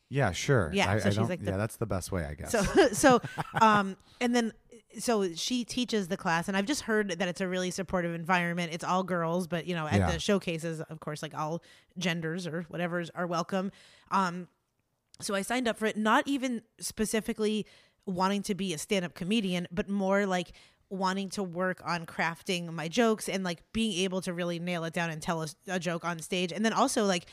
yeah, 0.10 0.32
sure. 0.32 0.70
Yeah, 0.74 0.92
I, 0.92 1.00
so 1.00 1.08
I 1.08 1.10
she's 1.10 1.30
like 1.30 1.44
the- 1.44 1.52
yeah, 1.52 1.58
that's 1.58 1.78
the 1.78 1.88
best 1.88 2.12
way, 2.12 2.24
I 2.24 2.36
guess. 2.36 2.52
so 2.52 2.62
so 2.94 3.22
um 3.62 3.98
and 4.22 4.36
then 4.36 4.54
so 5.00 5.34
she 5.34 5.64
teaches 5.66 6.08
the 6.08 6.18
class 6.18 6.48
and 6.48 6.56
I've 6.56 6.66
just 6.66 6.82
heard 6.82 7.10
that 7.20 7.28
it's 7.28 7.42
a 7.42 7.48
really 7.48 7.72
supportive 7.72 8.14
environment. 8.14 8.72
It's 8.74 8.84
all 8.84 9.04
girls, 9.04 9.48
but 9.48 9.66
you 9.66 9.76
know, 9.76 9.88
at 9.88 9.96
Yeah. 10.00 10.12
the 10.12 10.20
showcases, 10.20 10.82
of 10.82 11.00
course, 11.00 11.22
like 11.22 11.34
all 11.34 11.62
genders 11.98 12.46
or 12.48 12.64
whatever's 12.70 13.10
are 13.12 13.28
welcome. 13.28 13.72
Um 14.12 14.48
so 15.22 15.36
I 15.36 15.42
signed 15.44 15.68
up 15.68 15.78
for 15.78 15.86
it 15.86 15.96
not 15.98 16.28
even 16.28 16.62
specifically 16.80 17.66
wanting 18.06 18.42
to 18.44 18.56
be 18.56 18.74
a 18.74 18.78
stand-up 18.78 19.14
comedian, 19.14 19.68
but 19.72 19.88
more 19.90 20.26
like 20.26 20.52
wanting 20.90 21.30
to 21.30 21.42
work 21.42 21.82
on 21.86 22.06
crafting 22.06 22.72
my 22.72 22.88
jokes 22.88 23.28
and 23.30 23.44
like 23.44 23.64
being 23.74 23.94
able 24.04 24.22
to 24.22 24.34
really 24.34 24.60
nail 24.60 24.84
it 24.84 24.94
down 24.94 25.10
and 25.10 25.22
tell 25.22 25.42
a, 25.42 25.48
a 25.68 25.80
joke 25.80 26.06
on 26.06 26.20
stage 26.20 26.52
and 26.52 26.64
then 26.64 26.74
also 26.74 27.06
like 27.06 27.26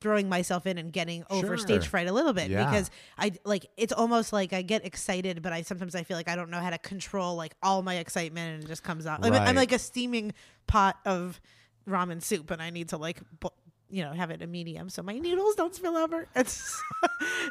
throwing 0.00 0.28
myself 0.28 0.66
in 0.66 0.76
and 0.78 0.92
getting 0.92 1.24
over 1.30 1.56
stage 1.56 1.86
fright 1.86 2.06
a 2.06 2.12
little 2.12 2.32
bit 2.34 2.50
Yeah. 2.50 2.64
because 2.66 2.90
I 3.18 3.32
like 3.44 3.66
it's 3.76 3.92
almost 3.92 4.32
like 4.32 4.52
I 4.52 4.62
get 4.62 4.84
excited, 4.84 5.42
but 5.42 5.52
I 5.52 5.62
sometimes 5.62 5.94
I 5.94 6.02
feel 6.02 6.16
like 6.16 6.28
I 6.28 6.36
don't 6.36 6.50
know 6.50 6.60
how 6.60 6.70
to 6.70 6.78
control 6.78 7.34
like 7.36 7.54
all 7.62 7.82
my 7.82 7.94
excitement 7.96 8.54
and 8.56 8.64
it 8.64 8.66
just 8.68 8.82
comes 8.84 9.06
out. 9.06 9.24
I'm- 9.24 9.32
I'm, 9.34 9.56
like 9.56 9.72
a 9.72 9.78
steaming 9.78 10.34
pot 10.66 10.98
of 11.06 11.40
ramen 11.88 12.22
soup, 12.22 12.50
and 12.50 12.60
I 12.60 12.70
need 12.70 12.90
to 12.90 12.96
like 12.98 13.20
you 13.88 14.02
know 14.04 14.12
have 14.12 14.30
it 14.32 14.42
a 14.42 14.46
medium 14.48 14.90
so 14.90 15.00
my 15.00 15.16
noodles 15.16 15.54
don't 15.54 15.72
spill 15.74 15.96
over. 15.96 16.26
It's 16.34 16.82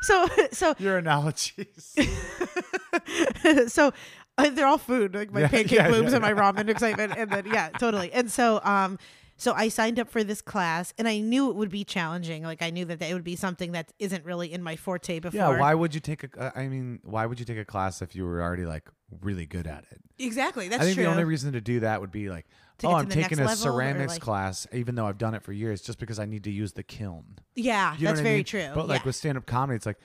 so 0.02 0.28
so 0.52 0.76
Your 0.78 0.98
analogies. 0.98 1.96
so 3.68 3.94
uh, 4.38 4.50
they're 4.50 4.68
all 4.68 4.78
food, 4.78 5.16
like 5.16 5.32
my 5.32 5.42
Yeah, 5.42 5.48
pancake 5.48 5.72
yeah, 5.72 5.90
boobs 5.90 6.12
and 6.14 6.22
my 6.22 6.34
ramen 6.34 6.68
excitement, 6.70 7.14
and 7.18 7.32
then 7.32 7.46
yeah, 7.46 7.70
totally. 7.70 8.12
And 8.12 8.30
so, 8.30 8.60
um, 8.64 9.00
so 9.38 9.54
I 9.54 9.68
signed 9.70 10.00
up 10.00 10.10
for 10.10 10.24
this 10.24 10.42
class, 10.42 10.94
and 10.98 11.08
I 11.08 11.20
knew 11.20 11.50
it 11.50 11.56
would 11.56 11.70
be 11.70 11.84
challenging. 11.84 12.44
Like 12.44 12.62
I 12.62 12.70
knew 12.70 12.86
that 12.86 13.02
it 13.02 13.14
would 13.14 13.24
be 13.24 13.36
something 13.36 13.74
that 13.74 13.92
isn't 14.00 14.24
really 14.24 14.52
in 14.54 14.64
my 14.64 14.76
forte 14.76 15.20
before. 15.20 15.38
yeah, 15.38 15.60
why 15.60 15.74
would 15.74 15.94
you 15.94 16.00
take 16.00 16.24
a? 16.24 16.30
uh, 16.40 16.52
I 16.56 16.68
mean, 16.68 17.00
why 17.04 17.26
would 17.26 17.40
you 17.40 17.46
take 17.46 17.58
a 17.58 17.66
class 17.66 18.02
if 18.02 18.16
you 18.16 18.26
were 18.26 18.42
already 18.42 18.66
like 18.66 18.90
really 19.22 19.46
good 19.46 19.68
at 19.68 19.86
it? 19.92 20.02
Exactly, 20.20 20.70
that's 20.70 20.80
true. 20.80 20.84
I 20.84 20.86
think 20.86 20.96
true. 20.96 21.04
the 21.04 21.10
only 21.10 21.26
reason 21.26 21.54
to 21.54 21.62
do 21.62 21.82
that 21.82 22.00
would 22.00 22.12
be 22.12 22.30
like, 22.30 22.46
oh, 22.84 22.94
I'm 22.94 23.10
taking 23.10 23.40
a 23.40 23.56
ceramics 23.56 24.14
like- 24.14 24.22
class, 24.22 24.68
even 24.72 24.96
though 24.96 25.06
I've 25.06 25.18
done 25.18 25.34
it 25.34 25.44
for 25.44 25.52
years, 25.52 25.82
just 25.82 26.00
because 26.00 26.20
I 26.20 26.26
need 26.26 26.44
to 26.46 26.52
use 26.52 26.74
the 26.74 26.84
kiln. 26.84 27.26
yeah, 27.56 27.96
You 27.98 28.06
know 28.06 28.12
that's 28.12 28.20
what 28.20 28.22
I 28.22 28.24
very 28.24 28.36
mean? 28.38 28.46
true. 28.46 28.70
But 28.74 28.88
like 28.88 29.02
yeah. 29.02 29.06
with 29.08 29.16
stand 29.16 29.38
up 29.38 29.46
comedy, 29.46 29.76
it's 29.76 29.86
like, 29.86 30.00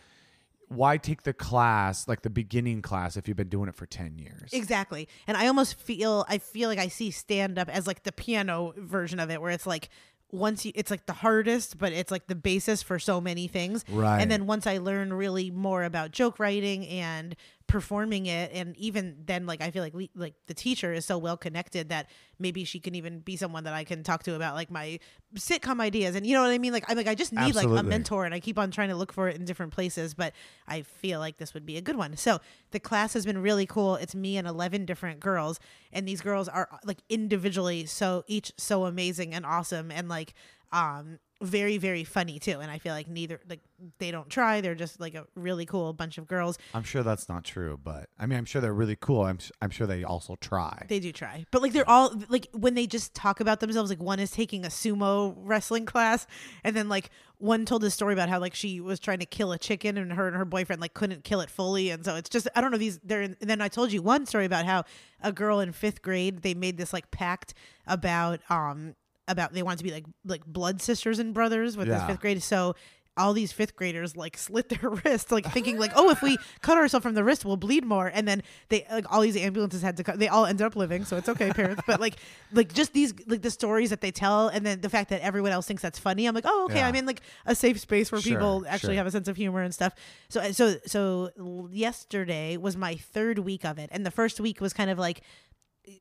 why 0.70 0.96
take 0.98 1.24
the 1.24 1.32
class, 1.32 2.06
like 2.06 2.22
the 2.22 2.30
beginning 2.30 2.80
class, 2.80 3.16
if 3.16 3.26
you've 3.26 3.36
been 3.36 3.48
doing 3.48 3.68
it 3.68 3.74
for 3.74 3.86
10 3.86 4.18
years? 4.18 4.52
Exactly. 4.52 5.08
And 5.26 5.36
I 5.36 5.48
almost 5.48 5.74
feel 5.74 6.24
I 6.28 6.38
feel 6.38 6.68
like 6.68 6.78
I 6.78 6.86
see 6.86 7.10
stand 7.10 7.58
up 7.58 7.68
as 7.68 7.86
like 7.86 8.04
the 8.04 8.12
piano 8.12 8.72
version 8.76 9.18
of 9.18 9.30
it 9.30 9.42
where 9.42 9.50
it's 9.50 9.66
like 9.66 9.88
once 10.32 10.64
you 10.64 10.70
it's 10.76 10.92
like 10.92 11.06
the 11.06 11.12
hardest 11.12 11.76
but 11.76 11.92
it's 11.92 12.12
like 12.12 12.28
the 12.28 12.36
basis 12.36 12.84
for 12.84 13.00
so 13.00 13.20
many 13.20 13.48
things. 13.48 13.84
Right. 13.88 14.20
And 14.20 14.30
then 14.30 14.46
once 14.46 14.64
I 14.64 14.78
learn 14.78 15.12
really 15.12 15.50
more 15.50 15.82
about 15.82 16.12
joke 16.12 16.38
writing 16.38 16.86
and 16.86 17.34
performing 17.70 18.26
it 18.26 18.50
and 18.52 18.76
even 18.76 19.16
then 19.24 19.46
like 19.46 19.62
I 19.62 19.70
feel 19.70 19.82
like 19.82 19.94
le- 19.94 20.08
like 20.14 20.34
the 20.46 20.54
teacher 20.54 20.92
is 20.92 21.06
so 21.06 21.18
well 21.18 21.36
connected 21.36 21.90
that 21.90 22.08
maybe 22.38 22.64
she 22.64 22.80
can 22.80 22.94
even 22.94 23.20
be 23.20 23.36
someone 23.36 23.64
that 23.64 23.74
I 23.74 23.84
can 23.84 24.02
talk 24.02 24.24
to 24.24 24.34
about 24.34 24.54
like 24.54 24.70
my 24.70 24.98
sitcom 25.36 25.80
ideas 25.80 26.16
and 26.16 26.26
you 26.26 26.34
know 26.34 26.42
what 26.42 26.50
I 26.50 26.58
mean 26.58 26.72
like 26.72 26.84
I'm 26.88 26.96
like 26.96 27.06
I 27.06 27.14
just 27.14 27.32
need 27.32 27.54
like 27.54 27.66
a 27.66 27.82
mentor 27.88 28.24
and 28.24 28.34
I 28.34 28.40
keep 28.40 28.58
on 28.58 28.70
trying 28.70 28.88
to 28.88 28.96
look 28.96 29.12
for 29.12 29.28
it 29.28 29.36
in 29.36 29.44
different 29.44 29.72
places 29.72 30.14
but 30.14 30.32
I 30.66 30.82
feel 30.82 31.20
like 31.20 31.38
this 31.38 31.54
would 31.54 31.64
be 31.64 31.76
a 31.76 31.80
good 31.80 31.96
one. 31.96 32.16
So 32.16 32.40
the 32.72 32.80
class 32.80 33.14
has 33.14 33.24
been 33.24 33.38
really 33.38 33.66
cool. 33.66 33.94
It's 33.96 34.14
me 34.14 34.36
and 34.36 34.48
11 34.48 34.84
different 34.84 35.20
girls 35.20 35.60
and 35.92 36.08
these 36.08 36.20
girls 36.20 36.48
are 36.48 36.68
like 36.84 36.98
individually 37.08 37.86
so 37.86 38.24
each 38.26 38.52
so 38.56 38.84
amazing 38.84 39.32
and 39.32 39.46
awesome 39.46 39.90
and 39.90 40.08
like 40.08 40.34
um 40.72 41.18
very 41.42 41.78
very 41.78 42.04
funny 42.04 42.38
too 42.38 42.60
and 42.60 42.70
I 42.70 42.78
feel 42.78 42.92
like 42.92 43.08
neither 43.08 43.40
like 43.48 43.60
they 43.98 44.10
don't 44.10 44.28
try 44.28 44.60
they're 44.60 44.74
just 44.74 45.00
like 45.00 45.14
a 45.14 45.26
really 45.34 45.66
cool 45.66 45.92
bunch 45.92 46.18
of 46.18 46.26
girls. 46.26 46.58
I'm 46.74 46.82
sure 46.82 47.02
that's 47.02 47.28
not 47.28 47.44
true, 47.44 47.78
but 47.82 48.08
I 48.18 48.26
mean, 48.26 48.38
I'm 48.38 48.44
sure 48.44 48.60
they're 48.60 48.74
really 48.74 48.96
cool. 48.96 49.22
I'm, 49.22 49.38
I'm 49.60 49.70
sure 49.70 49.86
they 49.86 50.04
also 50.04 50.36
try. 50.36 50.84
They 50.88 51.00
do 51.00 51.12
try, 51.12 51.46
but 51.50 51.62
like 51.62 51.72
they're 51.72 51.88
all 51.88 52.14
like 52.28 52.48
when 52.52 52.74
they 52.74 52.86
just 52.86 53.14
talk 53.14 53.40
about 53.40 53.60
themselves. 53.60 53.90
Like 53.90 54.02
one 54.02 54.20
is 54.20 54.30
taking 54.30 54.64
a 54.64 54.68
sumo 54.68 55.34
wrestling 55.36 55.86
class, 55.86 56.26
and 56.64 56.76
then 56.76 56.88
like 56.88 57.10
one 57.38 57.64
told 57.64 57.84
a 57.84 57.90
story 57.90 58.12
about 58.12 58.28
how 58.28 58.38
like 58.38 58.54
she 58.54 58.80
was 58.80 59.00
trying 59.00 59.18
to 59.20 59.26
kill 59.26 59.52
a 59.52 59.58
chicken, 59.58 59.96
and 59.96 60.12
her 60.12 60.26
and 60.26 60.36
her 60.36 60.44
boyfriend 60.44 60.80
like 60.80 60.94
couldn't 60.94 61.24
kill 61.24 61.40
it 61.40 61.50
fully, 61.50 61.90
and 61.90 62.04
so 62.04 62.16
it's 62.16 62.30
just 62.30 62.48
I 62.54 62.60
don't 62.60 62.70
know 62.70 62.78
these. 62.78 62.98
They're 63.02 63.22
and 63.22 63.36
then 63.40 63.60
I 63.60 63.68
told 63.68 63.92
you 63.92 64.02
one 64.02 64.26
story 64.26 64.44
about 64.44 64.64
how 64.64 64.84
a 65.22 65.32
girl 65.32 65.60
in 65.60 65.72
fifth 65.72 66.02
grade 66.02 66.42
they 66.42 66.54
made 66.54 66.78
this 66.78 66.92
like 66.92 67.10
pact 67.10 67.54
about 67.86 68.40
um 68.50 68.94
about 69.30 69.52
they 69.52 69.62
wanted 69.62 69.78
to 69.78 69.84
be 69.84 69.92
like 69.92 70.04
like 70.24 70.44
blood 70.44 70.82
sisters 70.82 71.18
and 71.18 71.32
brothers 71.32 71.76
with 71.76 71.88
this 71.88 71.98
Yeah. 72.00 72.06
fifth 72.06 72.20
grade. 72.20 72.42
So 72.42 72.74
all 73.16 73.32
these 73.34 73.52
fifth 73.52 73.74
graders 73.76 74.16
like 74.16 74.36
slit 74.36 74.68
their 74.70 74.88
wrist, 75.04 75.30
like 75.32 75.44
thinking 75.52 75.78
like, 75.78 75.90
oh, 75.96 76.10
if 76.10 76.22
we 76.22 76.38
cut 76.62 76.78
ourselves 76.78 77.02
from 77.02 77.14
the 77.14 77.24
wrist, 77.24 77.44
we'll 77.44 77.56
bleed 77.56 77.84
more. 77.84 78.06
And 78.14 78.26
then 78.26 78.42
they 78.68 78.86
like 78.90 79.04
all 79.12 79.20
these 79.20 79.36
ambulances 79.36 79.82
had 79.82 79.96
to 79.98 80.04
cut. 80.04 80.18
They 80.18 80.28
all 80.28 80.46
ended 80.46 80.64
up 80.64 80.74
living, 80.76 81.04
so 81.04 81.16
it's 81.16 81.28
okay, 81.28 81.50
parents. 81.50 81.82
but 81.86 82.00
like 82.00 82.14
like 82.52 82.72
just 82.72 82.92
these 82.94 83.12
like 83.26 83.42
the 83.42 83.50
stories 83.50 83.90
that 83.90 84.00
they 84.00 84.10
tell, 84.12 84.48
and 84.48 84.64
then 84.64 84.80
the 84.80 84.88
fact 84.88 85.10
that 85.10 85.20
everyone 85.22 85.50
else 85.52 85.66
thinks 85.66 85.82
that's 85.82 85.98
funny. 85.98 86.26
I'm 86.26 86.34
like, 86.34 86.44
oh, 86.46 86.64
okay, 86.66 86.76
Yeah. 86.78 86.86
I'm 86.88 86.94
in 86.94 87.04
like 87.04 87.20
a 87.46 87.54
safe 87.54 87.78
space 87.80 88.10
where 88.10 88.20
Sure, 88.20 88.32
people 88.38 88.64
actually 88.68 88.94
sure. 88.94 88.98
have 88.98 89.06
a 89.08 89.10
sense 89.10 89.28
of 89.28 89.36
humor 89.36 89.60
and 89.62 89.74
stuff. 89.74 89.92
So 90.28 90.52
so 90.52 90.76
so 90.86 91.68
yesterday 91.72 92.56
was 92.56 92.76
my 92.76 92.94
third 92.96 93.40
week 93.40 93.64
of 93.64 93.78
it, 93.78 93.90
and 93.92 94.06
the 94.06 94.10
first 94.10 94.40
week 94.40 94.60
was 94.60 94.72
kind 94.72 94.88
of 94.90 94.98
like 94.98 95.22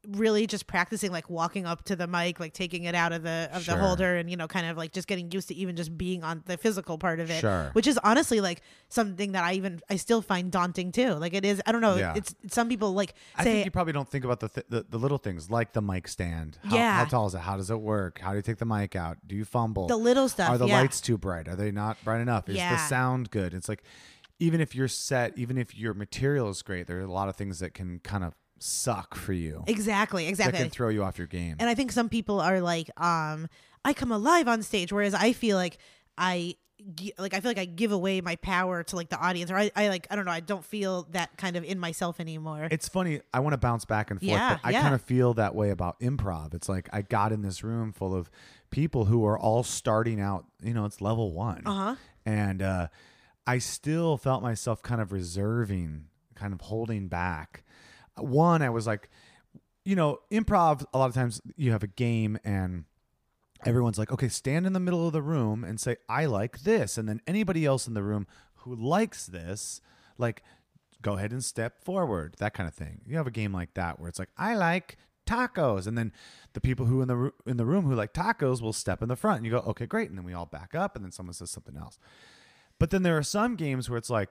really 0.07 0.47
just 0.47 0.67
practicing 0.67 1.11
like 1.11 1.29
walking 1.29 1.65
up 1.65 1.83
to 1.85 1.95
the 1.95 2.07
mic 2.07 2.39
like 2.39 2.53
taking 2.53 2.83
it 2.85 2.95
out 2.95 3.11
of 3.11 3.23
the 3.23 3.49
of 3.53 3.63
Sure. 3.63 3.75
the 3.75 3.81
holder 3.81 4.15
and 4.15 4.29
you 4.29 4.37
know 4.37 4.47
kind 4.47 4.65
of 4.67 4.77
like 4.77 4.91
just 4.91 5.07
getting 5.07 5.31
used 5.31 5.47
to 5.49 5.55
even 5.55 5.75
just 5.75 5.97
being 5.97 6.23
on 6.23 6.43
the 6.45 6.57
physical 6.57 6.97
part 6.97 7.19
of 7.19 7.29
it 7.29 7.39
Sure. 7.41 7.69
which 7.73 7.87
is 7.87 7.99
honestly 8.03 8.41
like 8.41 8.61
something 8.89 9.33
that 9.33 9.43
i 9.43 9.53
even 9.53 9.79
i 9.89 9.95
still 9.95 10.21
find 10.21 10.51
daunting 10.51 10.91
too 10.91 11.13
like 11.13 11.33
it 11.33 11.45
is 11.45 11.61
i 11.65 11.71
don't 11.71 11.81
know 11.81 11.95
Yeah. 11.95 12.13
it's 12.15 12.33
some 12.47 12.69
people 12.69 12.93
like 12.93 13.13
I 13.35 13.43
say 13.43 13.51
think 13.53 13.65
you 13.65 13.71
probably 13.71 13.93
don't 13.93 14.09
think 14.09 14.25
about 14.25 14.39
the, 14.39 14.49
th- 14.49 14.67
the 14.69 14.85
the 14.89 14.97
little 14.99 15.17
things 15.17 15.49
like 15.49 15.73
the 15.73 15.81
mic 15.81 16.07
stand. 16.07 16.57
How, 16.63 16.75
Yeah. 16.75 16.91
How 16.99 17.05
tall 17.05 17.27
is 17.27 17.33
it? 17.35 17.39
How 17.39 17.57
does 17.57 17.69
it 17.69 17.79
work? 17.79 18.19
How 18.19 18.31
do 18.31 18.37
you 18.37 18.41
take 18.41 18.57
the 18.57 18.65
mic 18.65 18.95
out? 18.95 19.17
Do 19.27 19.35
you 19.35 19.45
fumble? 19.45 19.87
the 19.87 19.97
little 19.97 20.29
stuff 20.29 20.49
Are 20.49 20.57
the 20.57 20.67
yeah. 20.67 20.79
lights 20.81 21.01
too 21.01 21.17
bright? 21.17 21.47
Are 21.47 21.55
they 21.55 21.71
not 21.71 21.97
bright 22.03 22.21
enough? 22.21 22.47
Is 22.49 22.55
Yeah. 22.57 22.71
the 22.75 22.77
sound 22.87 23.31
good? 23.31 23.53
It's 23.53 23.69
like 23.69 23.83
even 24.39 24.61
if 24.61 24.73
you're 24.73 24.87
set, 24.87 25.37
even 25.37 25.57
if 25.57 25.75
your 25.77 25.93
material 25.93 26.49
is 26.49 26.61
great, 26.61 26.87
there 26.87 26.97
are 26.99 27.01
a 27.03 27.11
lot 27.11 27.27
of 27.29 27.35
things 27.35 27.59
that 27.59 27.73
can 27.73 27.99
kind 27.99 28.23
of 28.23 28.33
suck 28.59 29.15
for 29.15 29.33
you. 29.33 29.63
exactly 29.67 30.27
exactly. 30.27 30.57
That 30.57 30.63
can 30.65 30.69
throw 30.71 30.89
you 30.89 31.03
off 31.03 31.17
your 31.17 31.27
game. 31.27 31.55
And 31.59 31.69
I 31.69 31.75
think 31.75 31.91
some 31.91 32.09
people 32.09 32.39
are 32.39 32.61
like, 32.61 32.89
um, 33.01 33.47
I 33.85 33.93
come 33.93 34.11
alive 34.11 34.47
on 34.47 34.61
stage, 34.63 34.91
whereas 34.91 35.13
I 35.13 35.33
feel 35.33 35.57
like 35.57 35.77
I 36.17 36.55
like 37.17 37.33
I 37.33 37.41
feel 37.41 37.49
like 37.49 37.57
I 37.57 37.65
give 37.65 37.91
away 37.91 38.21
my 38.21 38.37
power 38.37 38.83
to 38.83 38.95
like 38.95 39.09
the 39.09 39.17
audience, 39.19 39.51
or 39.51 39.57
I, 39.57 39.69
I 39.75 39.89
like 39.89 40.07
I 40.09 40.15
don't 40.15 40.23
know, 40.25 40.31
I 40.31 40.39
don't 40.39 40.63
feel 40.63 41.07
that 41.11 41.35
kind 41.37 41.55
of 41.57 41.63
in 41.65 41.77
myself 41.79 42.19
anymore. 42.21 42.67
It's 42.71 42.87
funny. 42.87 43.19
I 43.33 43.41
want 43.41 43.53
to 43.53 43.57
bounce 43.57 43.83
back 43.85 44.11
and 44.11 44.19
forth, 44.19 44.29
Yeah, 44.29 44.55
but 44.55 44.67
I 44.67 44.71
yeah. 44.71 44.81
kind 44.81 44.95
of 44.95 45.01
feel 45.01 45.33
that 45.35 45.55
way 45.55 45.71
about 45.71 45.99
improv. 45.99 46.53
It's 46.53 46.69
like 46.69 46.87
I 46.93 47.01
got 47.01 47.31
in 47.33 47.41
this 47.41 47.63
room 47.63 47.91
full 47.91 48.15
of 48.15 48.29
people 48.69 49.05
who 49.05 49.25
are 49.25 49.37
all 49.37 49.63
starting 49.63 50.21
out. 50.21 50.45
You 50.63 50.73
know, 50.73 50.85
it's 50.85 51.01
level 51.01 51.33
one, 51.33 51.63
Uh-huh. 51.65 51.95
and 52.25 52.61
uh, 52.61 52.87
I 53.45 53.57
still 53.57 54.15
felt 54.17 54.41
myself 54.41 54.81
kind 54.81 55.01
of 55.01 55.11
reserving, 55.11 56.05
kind 56.35 56.53
of 56.53 56.61
holding 56.61 57.07
back. 57.09 57.63
One, 58.23 58.61
I 58.61 58.69
was 58.69 58.87
like, 58.87 59.09
you 59.85 59.95
know, 59.95 60.19
improv. 60.31 60.85
A 60.93 60.97
lot 60.97 61.09
of 61.09 61.15
times 61.15 61.41
you 61.55 61.71
have 61.71 61.83
a 61.83 61.87
game 61.87 62.37
and 62.43 62.85
everyone's 63.65 63.97
like, 63.97 64.11
okay, 64.11 64.29
stand 64.29 64.65
in 64.65 64.73
the 64.73 64.79
middle 64.79 65.05
of 65.05 65.13
the 65.13 65.21
room 65.21 65.63
and 65.63 65.79
say, 65.79 65.97
I 66.07 66.25
like 66.25 66.61
this. 66.61 66.97
And 66.97 67.07
then 67.07 67.21
anybody 67.27 67.65
else 67.65 67.87
in 67.87 67.93
the 67.93 68.03
room 68.03 68.27
who 68.55 68.75
likes 68.75 69.25
this, 69.25 69.81
like, 70.17 70.43
go 71.01 71.13
ahead 71.13 71.31
and 71.31 71.43
step 71.43 71.83
forward, 71.83 72.35
that 72.39 72.53
kind 72.53 72.67
of 72.67 72.73
thing. 72.73 73.01
You 73.05 73.17
have 73.17 73.27
a 73.27 73.31
game 73.31 73.53
like 73.53 73.73
that 73.75 73.99
where 73.99 74.09
it's 74.09 74.19
like, 74.19 74.29
I 74.37 74.55
like 74.55 74.97
tacos. 75.25 75.87
And 75.87 75.97
then 75.97 76.11
the 76.53 76.61
people 76.61 76.85
who 76.85 77.01
in 77.01 77.07
the, 77.07 77.31
in 77.45 77.57
the 77.57 77.65
room 77.65 77.85
who 77.85 77.95
like 77.95 78.13
tacos 78.13 78.61
will 78.61 78.73
step 78.73 79.01
in 79.01 79.09
the 79.09 79.15
front 79.15 79.37
and 79.37 79.45
you 79.45 79.51
go, 79.51 79.59
okay, 79.59 79.85
great. 79.85 80.09
And 80.09 80.17
then 80.17 80.25
we 80.25 80.33
all 80.33 80.45
back 80.45 80.75
up 80.75 80.95
and 80.95 81.03
then 81.03 81.11
someone 81.11 81.33
says 81.33 81.51
something 81.51 81.77
else. 81.77 81.97
But 82.79 82.89
then 82.89 83.03
there 83.03 83.17
are 83.17 83.23
some 83.23 83.55
games 83.55 83.89
where 83.89 83.97
it's 83.97 84.09
like, 84.09 84.29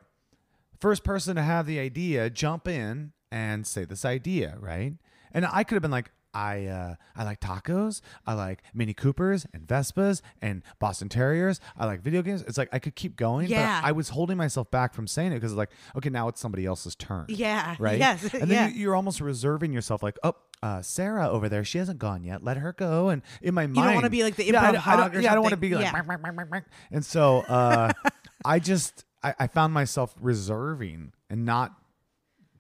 first 0.81 1.05
person 1.05 1.37
to 1.37 1.43
have 1.43 1.67
the 1.67 1.79
idea 1.79 2.31
jump 2.31 2.69
in 2.69 3.13
and 3.31 3.67
say 3.67 3.85
this 3.85 4.05
idea, 4.05 4.57
right? 4.61 4.95
And 5.33 5.47
I 5.47 5.65
could 5.65 5.75
have 5.77 5.83
been 5.83 5.91
like, 5.91 6.11
I 6.35 6.67
uh, 6.67 6.95
I 7.17 7.25
like 7.25 7.41
tacos. 7.41 8.03
I 8.27 8.35
like 8.35 8.63
Mini 8.75 8.93
Coopers 8.93 9.47
and 9.55 9.67
Vespas 9.67 10.21
and 10.43 10.63
Boston 10.79 11.09
Terriers. 11.09 11.59
I 11.77 11.87
like 11.87 12.03
video 12.03 12.21
games. 12.21 12.43
It's 12.43 12.59
like 12.59 12.69
I 12.71 12.79
could 12.79 12.95
keep 12.95 13.17
going, 13.17 13.49
Yeah. 13.49 13.81
but 13.81 13.89
I 13.89 13.93
was 13.93 14.11
holding 14.11 14.37
myself 14.37 14.71
back 14.71 14.93
from 14.93 15.07
saying 15.07 15.33
it 15.33 15.37
because 15.37 15.55
like, 15.55 15.71
okay, 15.97 16.11
now 16.11 16.29
it's 16.29 16.39
somebody 16.39 16.67
else's 16.67 16.95
turn. 16.95 17.27
Yeah, 17.29 17.77
Right. 17.81 17.99
yes, 17.99 18.23
And 18.35 18.43
then 18.43 18.51
yeah. 18.51 18.69
you, 18.69 18.75
you're 18.83 18.95
almost 18.95 19.23
reserving 19.23 19.73
yourself, 19.73 20.03
like, 20.03 20.19
oh, 20.23 20.35
uh, 20.63 20.83
Sarah 20.83 21.29
over 21.31 21.49
there, 21.49 21.65
she 21.65 21.79
hasn't 21.79 21.99
gone 21.99 22.23
yet. 22.25 22.45
Let 22.45 22.59
her 22.59 22.75
go. 22.75 23.09
And 23.09 23.23
in 23.41 23.55
my 23.55 23.67
mind, 23.67 23.79
I 23.79 23.85
don't 23.87 23.95
wanna 23.95 24.11
be 24.11 24.23
like 24.23 24.37
the 24.37 24.45
Yeah, 24.45 24.63
I 24.63 24.73
improv 24.73 24.87
I 24.87 24.97
don't- 24.97 25.17
or 25.17 25.21
yeah, 25.21 25.31
I 25.33 25.35
don't 25.35 25.43
want 25.43 25.53
to 25.53 25.57
be 25.57 25.75
like, 25.75 25.91
Yeah. 25.93 26.61
And 26.91 27.05
so 27.05 27.39
uh, 27.49 27.93
I 28.45 28.59
just 28.59 29.05
I, 29.23 29.35
I 29.41 29.47
found 29.47 29.73
myself 29.73 30.15
reserving 30.21 31.13
and 31.31 31.45
not 31.45 31.75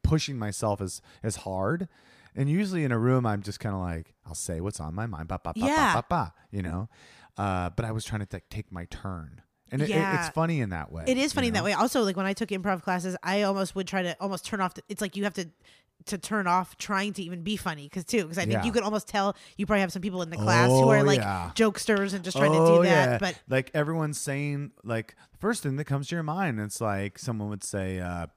pushing 0.08 0.38
myself 0.38 0.80
as 0.80 1.00
as 1.22 1.36
hard. 1.36 1.88
And 2.36 2.48
usually 2.48 2.84
in 2.84 2.92
a 2.92 2.98
room, 2.98 3.26
I'm 3.26 3.42
just 3.42 3.58
kind 3.58 3.74
of 3.74 3.80
like, 3.80 4.14
I'll 4.26 4.34
say 4.34 4.60
what's 4.60 4.78
on 4.80 4.94
my 4.94 5.06
mind, 5.06 5.28
ba 5.28 5.40
ba 5.42 5.52
ba 5.54 5.60
Yeah. 5.60 5.94
ba 5.94 6.02
ba 6.02 6.06
ba, 6.08 6.34
you 6.50 6.62
know. 6.62 6.88
Uh, 7.36 7.70
but 7.70 7.84
I 7.84 7.92
was 7.92 8.04
trying 8.04 8.24
to 8.26 8.40
take 8.50 8.70
my 8.72 8.84
turn, 8.86 9.42
and 9.72 9.80
it, 9.82 9.90
it- 9.90 9.96
it's 9.96 10.28
funny 10.30 10.60
in 10.60 10.70
that 10.70 10.90
way. 10.92 11.04
It 11.06 11.16
is 11.18 11.32
funny 11.32 11.48
in 11.48 11.54
know? 11.54 11.58
that 11.60 11.64
way. 11.64 11.72
Also, 11.72 12.02
like 12.02 12.16
when 12.16 12.26
I 12.26 12.32
took 12.32 12.48
improv 12.50 12.82
classes, 12.82 13.16
I 13.22 13.42
almost 13.42 13.74
would 13.76 13.86
try 13.88 14.02
to 14.02 14.16
almost 14.20 14.44
turn 14.44 14.60
off. 14.60 14.74
The, 14.74 14.82
it's 14.88 15.00
like 15.00 15.16
you 15.16 15.24
have 15.24 15.34
to 15.34 15.48
to 16.06 16.16
turn 16.16 16.46
off 16.46 16.76
trying 16.78 17.12
to 17.12 17.22
even 17.22 17.42
be 17.42 17.56
funny 17.56 17.82
because 17.84 18.04
too 18.04 18.22
because 18.22 18.38
I 18.38 18.42
think 18.42 18.52
Yeah. 18.52 18.64
you 18.64 18.70
could 18.72 18.84
almost 18.84 19.08
tell 19.08 19.36
you 19.56 19.66
probably 19.66 19.80
have 19.80 19.92
some 19.92 20.00
people 20.00 20.22
in 20.22 20.30
the 20.30 20.36
class 20.36 20.68
who 20.70 20.84
Oh, 20.84 20.90
are 20.90 21.02
like 21.02 21.18
yeah. 21.18 21.50
jokesters 21.56 22.14
and 22.14 22.22
just 22.24 22.36
trying 22.36 22.52
to 22.52 22.58
Oh, 22.58 22.76
do 22.78 22.82
that. 22.88 23.10
yeah. 23.10 23.18
But 23.18 23.40
like 23.48 23.70
everyone's 23.74 24.18
saying, 24.18 24.70
like 24.84 25.16
the 25.32 25.38
first 25.38 25.62
thing 25.64 25.74
that 25.76 25.84
comes 25.86 26.06
to 26.08 26.14
your 26.14 26.22
mind, 26.22 26.60
it's 26.60 26.80
like 26.80 27.18
someone 27.18 27.48
would 27.50 27.64
say 27.64 27.98
uh, 27.98 28.28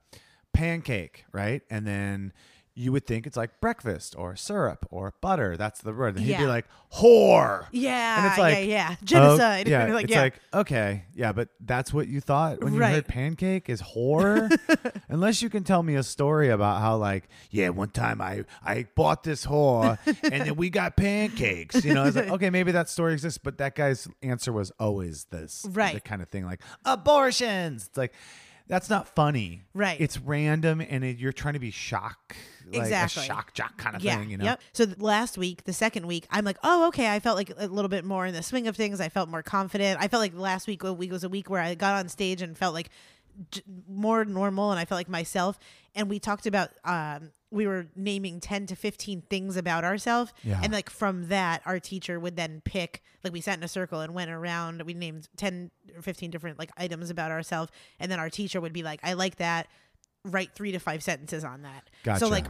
pancake, 0.54 1.26
right? 1.32 1.62
And 1.70 1.86
then 1.88 2.34
you 2.74 2.90
would 2.94 3.06
think 3.06 3.28
it's 3.28 3.36
like 3.36 3.60
breakfast 3.60 4.16
or 4.18 4.34
syrup 4.38 4.86
or 4.90 5.14
butter. 5.20 5.58
That's 5.58 5.82
the 5.82 5.92
word. 5.92 6.16
And 6.16 6.24
he'd 6.26 6.38
be 6.38 6.46
like 6.46 6.66
whore. 6.96 7.66
yeah, 7.74 8.18
And 8.18 8.26
it's 8.28 8.38
like 8.38 8.56
yeah, 8.60 8.62
yeah, 8.64 8.90
oh, 8.94 9.06
genocide. 9.06 9.68
yeah, 9.68 9.94
like, 9.94 10.06
it's 10.06 10.14
yeah. 10.14 10.22
like 10.22 10.40
okay, 10.54 11.04
yeah, 11.14 11.34
but 11.34 11.50
that's 11.60 11.94
what 11.94 12.08
you 12.08 12.22
thought 12.22 12.64
when 12.64 12.74
you 12.74 12.80
Right. 12.80 12.94
heard 12.94 13.08
pancake 13.10 13.70
is 13.70 13.82
whore. 13.82 14.50
Unless 15.10 15.42
you 15.42 15.50
can 15.50 15.66
tell 15.66 15.84
me 15.84 15.96
a 15.96 16.02
story 16.04 16.48
about 16.48 16.80
how 16.82 16.96
like, 16.96 17.28
yeah, 17.50 17.70
one 17.70 17.90
time 17.90 18.22
I 18.22 18.46
I 18.64 18.88
bought 18.96 19.24
this 19.24 19.46
whore 19.46 20.00
and 20.24 20.46
then 20.46 20.56
we 20.56 20.70
got 20.70 20.96
pancakes. 20.96 21.84
You 21.84 21.94
know, 21.94 22.06
it's 22.06 22.16
like 22.16 22.30
okay, 22.30 22.50
maybe 22.50 22.72
that 22.72 22.88
story 22.88 23.12
exists, 23.14 23.38
but 23.38 23.58
that 23.58 23.76
guy's 23.76 24.08
answer 24.24 24.54
was 24.54 24.72
always 24.80 25.26
this, 25.26 25.66
Right. 25.70 25.96
The 25.96 26.00
kind 26.00 26.22
of 26.22 26.30
thing 26.30 26.46
like 26.46 26.62
abortions. 26.86 27.88
It's 27.88 27.98
like. 27.98 28.14
That's 28.68 28.90
not 28.90 29.08
funny, 29.08 29.64
Right. 29.74 30.00
It's 30.00 30.18
random, 30.18 30.82
and 30.82 31.04
it, 31.04 31.18
you're 31.18 31.34
trying 31.34 31.56
to 31.56 31.60
be 31.60 31.72
shock, 31.72 32.36
like 32.72 32.84
Exactly. 32.84 33.24
a 33.24 33.26
shock 33.26 33.54
jock 33.54 33.78
kind 33.78 33.96
of 33.96 34.04
yeah, 34.04 34.18
thing, 34.18 34.30
you 34.30 34.38
know. 34.38 34.46
Yep. 34.46 34.62
So 34.74 34.86
th- 34.86 35.00
last 35.00 35.38
week, 35.38 35.66
the 35.66 35.74
second 35.74 36.08
week, 36.08 36.26
I'm 36.30 36.46
like, 36.46 36.58
oh, 36.64 36.88
okay. 36.88 37.10
I 37.12 37.20
felt 37.20 37.36
like 37.38 37.52
a 37.58 37.68
little 37.68 37.90
bit 37.90 38.06
more 38.06 38.26
in 38.26 38.34
the 38.34 38.44
swing 38.44 38.68
of 38.68 38.76
things. 38.78 39.02
I 39.02 39.10
felt 39.10 39.30
more 39.30 39.44
confident. 39.44 40.00
I 40.02 40.08
felt 40.08 40.22
like 40.22 40.34
last 40.36 40.68
week, 40.68 40.84
a 40.84 40.94
week 40.94 41.12
was 41.12 41.24
a 41.24 41.30
week 41.30 41.50
where 41.50 41.62
I 41.62 41.76
got 41.76 41.96
on 42.00 42.08
stage 42.10 42.42
and 42.42 42.58
felt 42.58 42.74
like 42.74 42.90
more 43.90 44.24
normal, 44.26 44.72
and 44.72 44.80
I 44.80 44.86
felt 44.86 45.00
like 45.00 45.10
myself. 45.10 45.60
And 45.96 46.10
we 46.10 46.20
talked 46.20 46.46
about, 46.46 46.70
um, 46.86 47.32
we 47.52 47.68
were 47.68 47.88
naming 47.96 48.40
ten 48.40 48.66
to 48.68 48.76
fifteen 48.76 49.22
things 49.30 49.58
about 49.58 49.84
ourselves, 49.84 50.34
Yeah. 50.44 50.60
and 50.64 50.72
like 50.72 50.90
from 50.90 51.28
that, 51.28 51.62
our 51.66 51.80
teacher 51.80 52.20
would 52.20 52.36
then 52.38 52.62
pick. 52.64 53.04
Like 53.24 53.34
we 53.34 53.42
sat 53.42 53.58
in 53.58 53.64
a 53.64 53.68
circle 53.68 54.00
and 54.00 54.14
went 54.14 54.32
around. 54.32 54.82
We 54.84 54.94
named 54.94 55.28
ten 55.36 55.70
or 55.96 56.02
fifteen 56.02 56.32
different 56.32 56.58
like 56.58 56.72
items 56.78 57.10
about 57.10 57.30
ourselves, 57.32 57.72
and 58.00 58.12
then 58.12 58.20
our 58.20 58.30
teacher 58.30 58.60
would 58.62 58.74
be 58.74 58.84
like, 58.84 59.00
I 59.04 59.14
like 59.14 59.36
that. 59.36 59.68
Write 60.24 60.54
three 60.56 60.72
to 60.72 60.80
five 60.80 61.04
sentences 61.04 61.44
on 61.44 61.64
that. 61.64 61.90
Gotcha. 62.04 62.20
So 62.20 62.28
like 62.30 62.46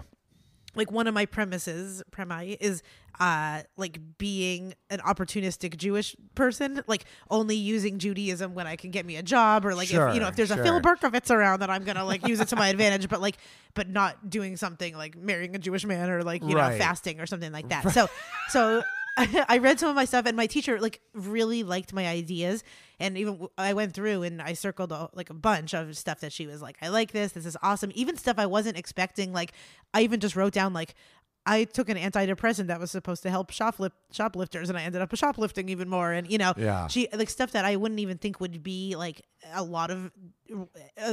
like 0.75 0.91
one 0.91 1.07
of 1.07 1.13
my 1.13 1.25
premises 1.25 2.01
premi 2.11 2.53
is 2.59 2.81
uh 3.19 3.61
like 3.77 3.99
being 4.17 4.73
an 4.89 4.99
opportunistic 4.99 5.75
jewish 5.77 6.15
person 6.35 6.81
like 6.87 7.05
only 7.29 7.55
using 7.55 7.99
judaism 7.99 8.53
when 8.53 8.65
i 8.67 8.75
can 8.75 8.89
get 8.89 9.05
me 9.05 9.15
a 9.17 9.23
job 9.23 9.65
or 9.65 9.75
like 9.75 9.89
if 9.91 10.13
you 10.13 10.19
know 10.19 10.27
if 10.27 10.35
there's 10.35 10.51
a 10.51 10.55
phil 10.63 10.79
berkovitz 10.81 11.29
around 11.29 11.59
that 11.59 11.69
i'm 11.69 11.83
gonna 11.83 12.05
like 12.05 12.25
use 12.25 12.39
it 12.39 12.47
to 12.47 12.55
my 12.55 12.67
advantage 12.73 13.09
but 13.09 13.19
like 13.21 13.37
but 13.73 13.89
not 13.89 14.29
doing 14.29 14.55
something 14.57 14.95
like 14.95 15.15
marrying 15.17 15.55
a 15.55 15.59
jewish 15.59 15.85
man 15.85 16.09
or 16.09 16.23
like 16.23 16.41
you 16.43 16.55
Right. 16.55 16.71
know 16.73 16.77
fasting 16.77 17.19
or 17.19 17.25
something 17.25 17.51
like 17.51 17.67
that 17.69 17.91
so 17.91 18.07
so 18.49 18.81
I 19.17 19.57
read 19.57 19.77
some 19.77 19.89
of 19.89 19.95
my 19.97 20.05
stuff, 20.05 20.25
and 20.25 20.37
my 20.37 20.47
teacher 20.47 20.79
like 20.79 21.01
really 21.13 21.63
liked 21.63 21.91
my 21.91 22.07
ideas. 22.07 22.63
And 23.01 23.17
even 23.17 23.47
I 23.57 23.73
went 23.73 23.93
through 23.93 24.23
and 24.23 24.41
I 24.41 24.53
circled 24.53 24.91
a, 24.91 25.09
like 25.13 25.29
a 25.29 25.33
bunch 25.33 25.73
of 25.73 25.97
stuff 25.97 26.19
that 26.21 26.31
she 26.31 26.47
was 26.47 26.61
like, 26.61 26.77
"I 26.81 26.87
like 26.89 27.11
this. 27.11 27.31
This 27.33 27.45
is 27.45 27.57
awesome." 27.61 27.91
Even 27.95 28.15
stuff 28.17 28.37
I 28.39 28.45
wasn't 28.45 28.77
expecting. 28.77 29.33
Like 29.33 29.51
I 29.93 30.01
even 30.03 30.19
just 30.19 30.35
wrote 30.35 30.53
down 30.53 30.73
like 30.73 30.95
I 31.43 31.63
took 31.63 31.89
an 31.89 31.97
antidepressant 31.97 32.67
that 32.67 32.79
was 32.79 32.91
supposed 32.91 33.23
to 33.23 33.31
help 33.31 33.49
shoplif- 33.51 33.91
shoplifters, 34.11 34.69
and 34.69 34.77
I 34.77 34.83
ended 34.83 35.01
up 35.01 35.15
shoplifting 35.15 35.69
even 35.69 35.89
more. 35.89 36.11
And 36.11 36.29
you 36.31 36.37
know, 36.37 36.53
Yeah. 36.55 36.87
she 36.87 37.07
like 37.13 37.29
stuff 37.31 37.51
that 37.53 37.65
I 37.65 37.75
wouldn't 37.77 37.99
even 37.99 38.17
think 38.19 38.39
would 38.39 38.61
be 38.61 38.95
like 38.95 39.21
a 39.53 39.63
lot 39.63 39.89
of. 39.89 40.11
Uh, 40.53 40.65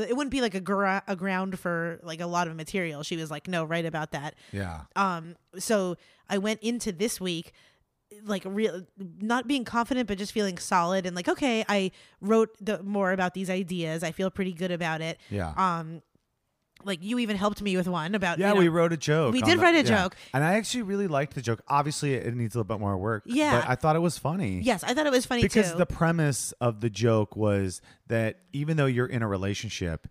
it 0.09 0.15
wouldn't 0.17 0.31
be 0.31 0.41
like 0.43 0.55
a, 0.55 1.03
a 1.09 1.17
ground 1.17 1.59
for 1.59 1.99
like 2.03 2.21
a 2.21 2.27
lot 2.27 2.47
of 2.49 2.57
material. 2.57 3.03
She 3.03 3.17
was 3.17 3.31
like, 3.31 3.49
"No, 3.49 3.65
write 3.65 3.87
about 3.87 4.11
that." 4.13 4.35
Yeah. 4.53 4.83
um 4.97 5.35
so 5.59 5.97
i 6.29 6.37
went 6.37 6.61
into 6.61 6.93
this 6.93 7.19
week 7.19 7.53
like 8.25 8.43
real 8.47 8.83
not 9.21 9.47
being 9.47 9.65
confident 9.65 10.09
but 10.09 10.17
just 10.19 10.33
feeling 10.33 10.57
solid 10.59 11.05
and 11.07 11.15
like 11.15 11.29
okay 11.29 11.65
i 11.69 11.91
wrote 12.21 12.51
the 12.61 12.83
more 12.83 13.13
about 13.13 13.35
these 13.35 13.51
ideas 13.51 14.03
i 14.03 14.11
feel 14.13 14.31
pretty 14.31 14.53
good 14.53 14.71
about 14.71 15.01
it 15.03 15.19
Yeah. 15.31 15.53
um 15.57 16.03
like 16.85 17.03
you 17.03 17.19
even 17.19 17.37
helped 17.37 17.61
me 17.61 17.77
with 17.77 17.89
one 17.89 18.15
about 18.15 18.39
Yeah, 18.39 18.49
you 18.51 18.55
know- 18.55 18.61
we 18.61 18.69
wrote 18.69 18.93
a 18.93 18.97
joke. 18.97 19.33
We 19.33 19.43
did 19.43 19.59
the- 19.59 19.63
write 19.63 19.75
a 19.75 19.79
yeah. 19.79 20.03
joke. 20.05 20.17
and 20.33 20.45
I 20.45 20.55
actually 20.55 20.83
really 20.83 21.09
liked 21.09 21.35
the 21.35 21.43
joke. 21.43 21.61
Obviously, 21.67 22.15
it 22.15 22.33
needs 22.37 22.55
a 22.55 22.59
little 22.59 22.69
bit 22.77 22.81
more 22.81 22.97
work. 22.97 23.25
Yeah. 23.27 23.61
but 23.63 23.69
I 23.69 23.75
thought 23.75 23.97
it 23.97 23.99
was 24.01 24.17
funny. 24.17 24.61
yes 24.63 24.85
i 24.85 24.95
thought 24.95 25.05
it 25.07 25.11
was 25.13 25.27
funny 25.27 25.43
because 25.43 25.73
too 25.73 25.79
the 25.79 25.87
premise 25.87 26.53
of 26.61 26.81
the 26.81 26.89
joke 26.89 27.35
was 27.37 27.81
that 28.07 28.39
even 28.53 28.77
though 28.77 28.87
you're 28.87 29.07
in 29.07 29.23
a 29.23 29.29
relationship, 29.29 30.07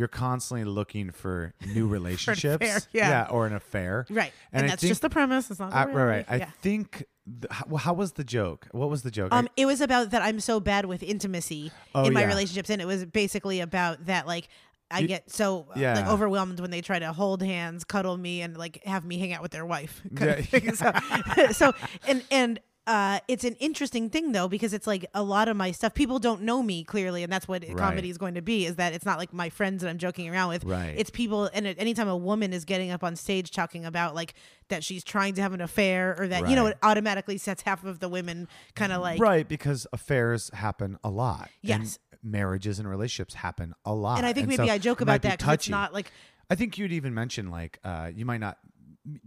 you're 0.00 0.08
constantly 0.08 0.64
looking 0.64 1.10
for 1.12 1.52
new 1.74 1.86
relationships. 1.98 2.64
affair, 2.66 2.80
yeah. 2.92 3.26
or 3.30 3.46
an 3.46 3.52
affair. 3.52 4.06
right 4.10 4.32
and, 4.52 4.64
I 4.64 4.68
that's 4.70 4.80
think- 4.80 4.90
just 4.90 5.02
the 5.02 5.10
premise 5.10 5.50
it's 5.50 5.60
not 5.60 5.70
the 5.70 5.76
I, 5.76 5.84
right, 5.84 5.94
right. 5.94 6.30
life. 6.30 6.42
I 6.42 6.44
think. 6.62 7.04
th- 7.26 7.52
how, 7.52 7.76
how 7.76 7.92
was 7.92 8.12
the 8.12 8.24
joke? 8.24 8.66
What 8.72 8.88
was 8.90 9.02
the 9.02 9.10
joke? 9.10 9.28
I- 9.32 9.38
Um, 9.38 9.48
it 9.56 9.66
was 9.66 9.80
about 9.80 10.10
that 10.10 10.22
I'm 10.22 10.40
so 10.40 10.58
bad 10.58 10.86
with 10.86 11.02
intimacy 11.02 11.70
Oh, 11.94 12.04
in 12.04 12.12
my 12.14 12.22
yeah. 12.22 12.28
relationships, 12.28 12.70
and 12.70 12.80
it 12.82 12.86
was 12.86 13.04
basically 13.04 13.60
about 13.60 14.06
that 14.06 14.26
like 14.26 14.48
I 14.92 15.02
get 15.02 15.30
so 15.30 15.66
uh, 15.76 15.80
like 15.80 16.06
overwhelmed 16.08 16.58
when 16.58 16.72
they 16.72 16.80
try 16.80 16.98
to 16.98 17.12
hold 17.12 17.42
hands, 17.42 17.84
cuddle 17.84 18.16
me, 18.16 18.40
and 18.42 18.56
like 18.56 18.82
have 18.84 19.04
me 19.04 19.18
hang 19.18 19.32
out 19.32 19.42
with 19.42 19.52
their 19.52 19.64
wife. 19.64 20.00
Yeah. 20.20 20.40
So, 20.74 20.92
so 21.52 21.72
and 22.08 22.24
and. 22.32 22.58
Uh, 22.90 23.20
it's 23.28 23.44
an 23.44 23.54
interesting 23.60 24.10
thing 24.10 24.32
though 24.32 24.48
because 24.48 24.72
it's 24.74 24.86
like 24.86 25.06
a 25.14 25.22
lot 25.22 25.46
of 25.48 25.56
my 25.56 25.70
stuff 25.70 25.94
people 25.94 26.18
don't 26.18 26.42
know 26.42 26.60
me 26.60 26.82
clearly 26.82 27.22
and 27.22 27.32
that's 27.32 27.46
what 27.46 27.62
comedy 27.76 28.10
is 28.10 28.18
going 28.18 28.34
to 28.34 28.42
be 28.42 28.66
is 28.66 28.74
that 28.76 28.92
it's 28.92 29.04
not 29.06 29.16
like 29.16 29.32
my 29.32 29.48
friends 29.48 29.80
that 29.82 29.88
i'm 29.88 29.96
joking 29.98 30.28
around 30.28 30.48
with 30.48 30.64
Right. 30.64 30.94
it's 30.96 31.08
people 31.10 31.48
and 31.54 31.68
at- 31.68 31.78
anytime 31.78 32.08
a 32.08 32.16
woman 32.16 32.52
is 32.52 32.64
getting 32.64 32.90
up 32.90 33.04
on 33.04 33.14
stage 33.14 33.52
talking 33.52 33.84
about 33.84 34.16
like 34.16 34.34
that 34.70 34.82
she's 34.82 35.04
trying 35.04 35.34
to 35.34 35.42
have 35.42 35.52
an 35.52 35.60
affair 35.60 36.16
or 36.18 36.26
that 36.28 36.48
you 36.48 36.56
know 36.56 36.66
it 36.66 36.78
automatically 36.82 37.38
sets 37.38 37.62
half 37.62 37.84
of 37.84 38.00
the 38.00 38.08
women 38.08 38.48
kind 38.74 38.90
of 38.92 39.00
like 39.00 39.20
right, 39.20 39.46
because 39.48 39.86
affairs 39.92 40.50
happen 40.54 40.98
a 41.04 41.10
lot. 41.10 41.48
and 41.62 41.84
Yes. 41.84 41.98
marriages 42.24 42.80
and 42.80 42.88
relationships 42.88 43.34
happen 43.34 43.72
a 43.84 43.94
lot. 43.94 44.18
and 44.18 44.26
I 44.26 44.32
think 44.32 44.48
maybe 44.48 44.66
so 44.66 44.72
I 44.72 44.78
joke 44.78 45.00
about 45.00 45.22
that 45.22 45.38
because 45.38 45.54
it's 45.54 45.68
not 45.68 45.94
like 45.94 46.10
I 46.50 46.56
think 46.56 46.76
you'd 46.76 46.92
even 46.92 47.14
mention 47.14 47.50
like 47.52 47.78
uh, 47.84 48.10
you 48.12 48.24
might 48.26 48.40
not 48.40 48.58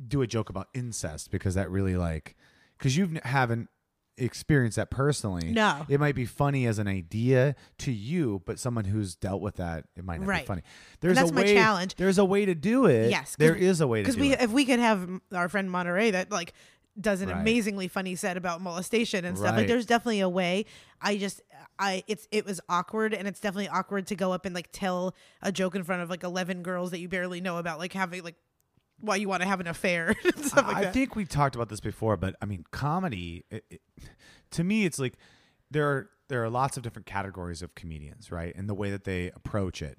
do 0.08 0.22
a 0.22 0.28
joke 0.28 0.50
about 0.50 0.68
incest 0.74 1.32
because 1.32 1.56
that 1.56 1.72
really 1.72 1.96
like 1.96 2.36
because 2.78 2.96
you 2.98 3.18
haven't 3.24 3.70
experienced 4.18 4.76
that 4.76 4.92
personally. 4.92 5.52
No. 5.52 5.86
It 5.90 6.00
might 6.00 6.16
be 6.16 6.26
funny 6.26 6.68
as 6.68 6.78
an 6.80 6.88
idea 6.88 7.56
to 7.80 7.92
you, 7.92 8.42
but 8.46 8.60
someone 8.60 8.86
who's 8.86 9.16
dealt 9.16 9.42
with 9.42 9.56
that, 9.56 9.86
it 9.96 10.04
might 10.06 10.22
not 10.22 10.28
be 10.42 10.46
funny. 10.46 10.62
There's 11.00 11.16
that's 11.18 11.32
a 11.32 11.34
my 11.34 11.44
challenge. 11.44 11.96
There's 11.96 12.20
a 12.20 12.26
way 12.26 12.46
to 12.46 12.54
do 12.54 12.86
it. 12.86 13.10
Yes. 13.10 13.36
There 13.40 13.56
is 13.56 13.82
a 13.82 13.88
way 13.88 14.00
to 14.00 14.04
because 14.04 14.16
do 14.16 14.22
we 14.22 14.34
it. 14.34 14.42
if 14.42 14.52
we 14.52 14.66
could 14.66 14.80
have 14.80 15.10
our 15.34 15.50
friend 15.50 15.70
Monterey 15.72 16.12
that 16.12 16.32
like 16.32 16.54
does 17.00 17.22
an 17.22 17.30
Right. 17.30 17.42
amazingly 17.42 17.88
funny 17.88 18.14
set 18.16 18.38
about 18.38 18.62
molestation 18.62 19.26
and 19.26 19.36
stuff 19.36 19.56
like 19.56 19.68
there's 19.68 19.88
definitely 19.88 20.20
a 20.20 20.30
way 20.30 20.64
i 21.02 21.18
just 21.18 21.42
i 21.80 22.04
it's 22.06 22.28
it 22.30 22.46
was 22.46 22.62
awkward 22.70 23.16
and 23.16 23.28
it's 23.28 23.40
definitely 23.40 23.68
awkward 23.68 24.06
to 24.06 24.16
go 24.16 24.32
up 24.32 24.46
and 24.46 24.54
like 24.54 24.70
tell 24.72 25.16
a 25.42 25.52
joke 25.52 25.74
in 25.74 25.84
front 25.84 26.04
of 26.04 26.12
like 26.12 26.22
11 26.22 26.62
girls 26.62 26.92
that 26.92 27.00
you 27.00 27.08
barely 27.08 27.42
know 27.42 27.58
about 27.58 27.80
like 27.80 27.94
having 27.94 28.22
like 28.24 28.36
why 29.04 29.18
you 29.18 29.28
want 29.28 29.42
to 29.42 29.48
have 29.48 29.60
an 29.60 29.68
affair 29.68 30.16
and 30.24 30.46
stuff 30.46 30.68
like 30.68 30.78
I 30.78 30.92
think 30.92 31.16
we 31.16 31.26
talked 31.26 31.56
about 31.56 31.70
this 31.70 31.82
before, 31.82 32.18
but 32.18 32.36
I 32.42 32.46
mean, 32.46 32.64
comedy. 32.72 33.44
It, 33.52 33.66
it, 33.70 33.82
to 34.52 34.64
me, 34.64 34.86
it's 34.86 34.98
like 34.98 35.16
there 35.70 35.88
are 35.90 36.10
there 36.30 36.44
are 36.44 36.50
lots 36.50 36.78
of 36.78 36.84
different 36.84 37.06
categories 37.06 37.62
of 37.62 37.76
comedians, 37.76 38.32
right? 38.32 38.56
And 38.56 38.70
the 38.70 38.74
way 38.74 38.90
that 38.92 39.04
they 39.04 39.28
approach 39.36 39.82
it. 39.82 39.98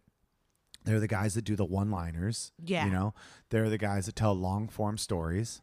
They're 0.85 1.01
the 1.01 1.09
guys 1.09 1.33
that 1.35 1.47
do 1.47 1.57
the 1.57 1.65
one-liners. 1.65 2.53
Yeah. 2.63 2.85
You 2.85 2.93
know, 2.93 3.15
they're 3.49 3.71
the 3.71 3.79
guys 3.79 4.05
that 4.05 4.17
tell 4.17 4.35
long-form 4.35 4.99
stories, 4.99 5.63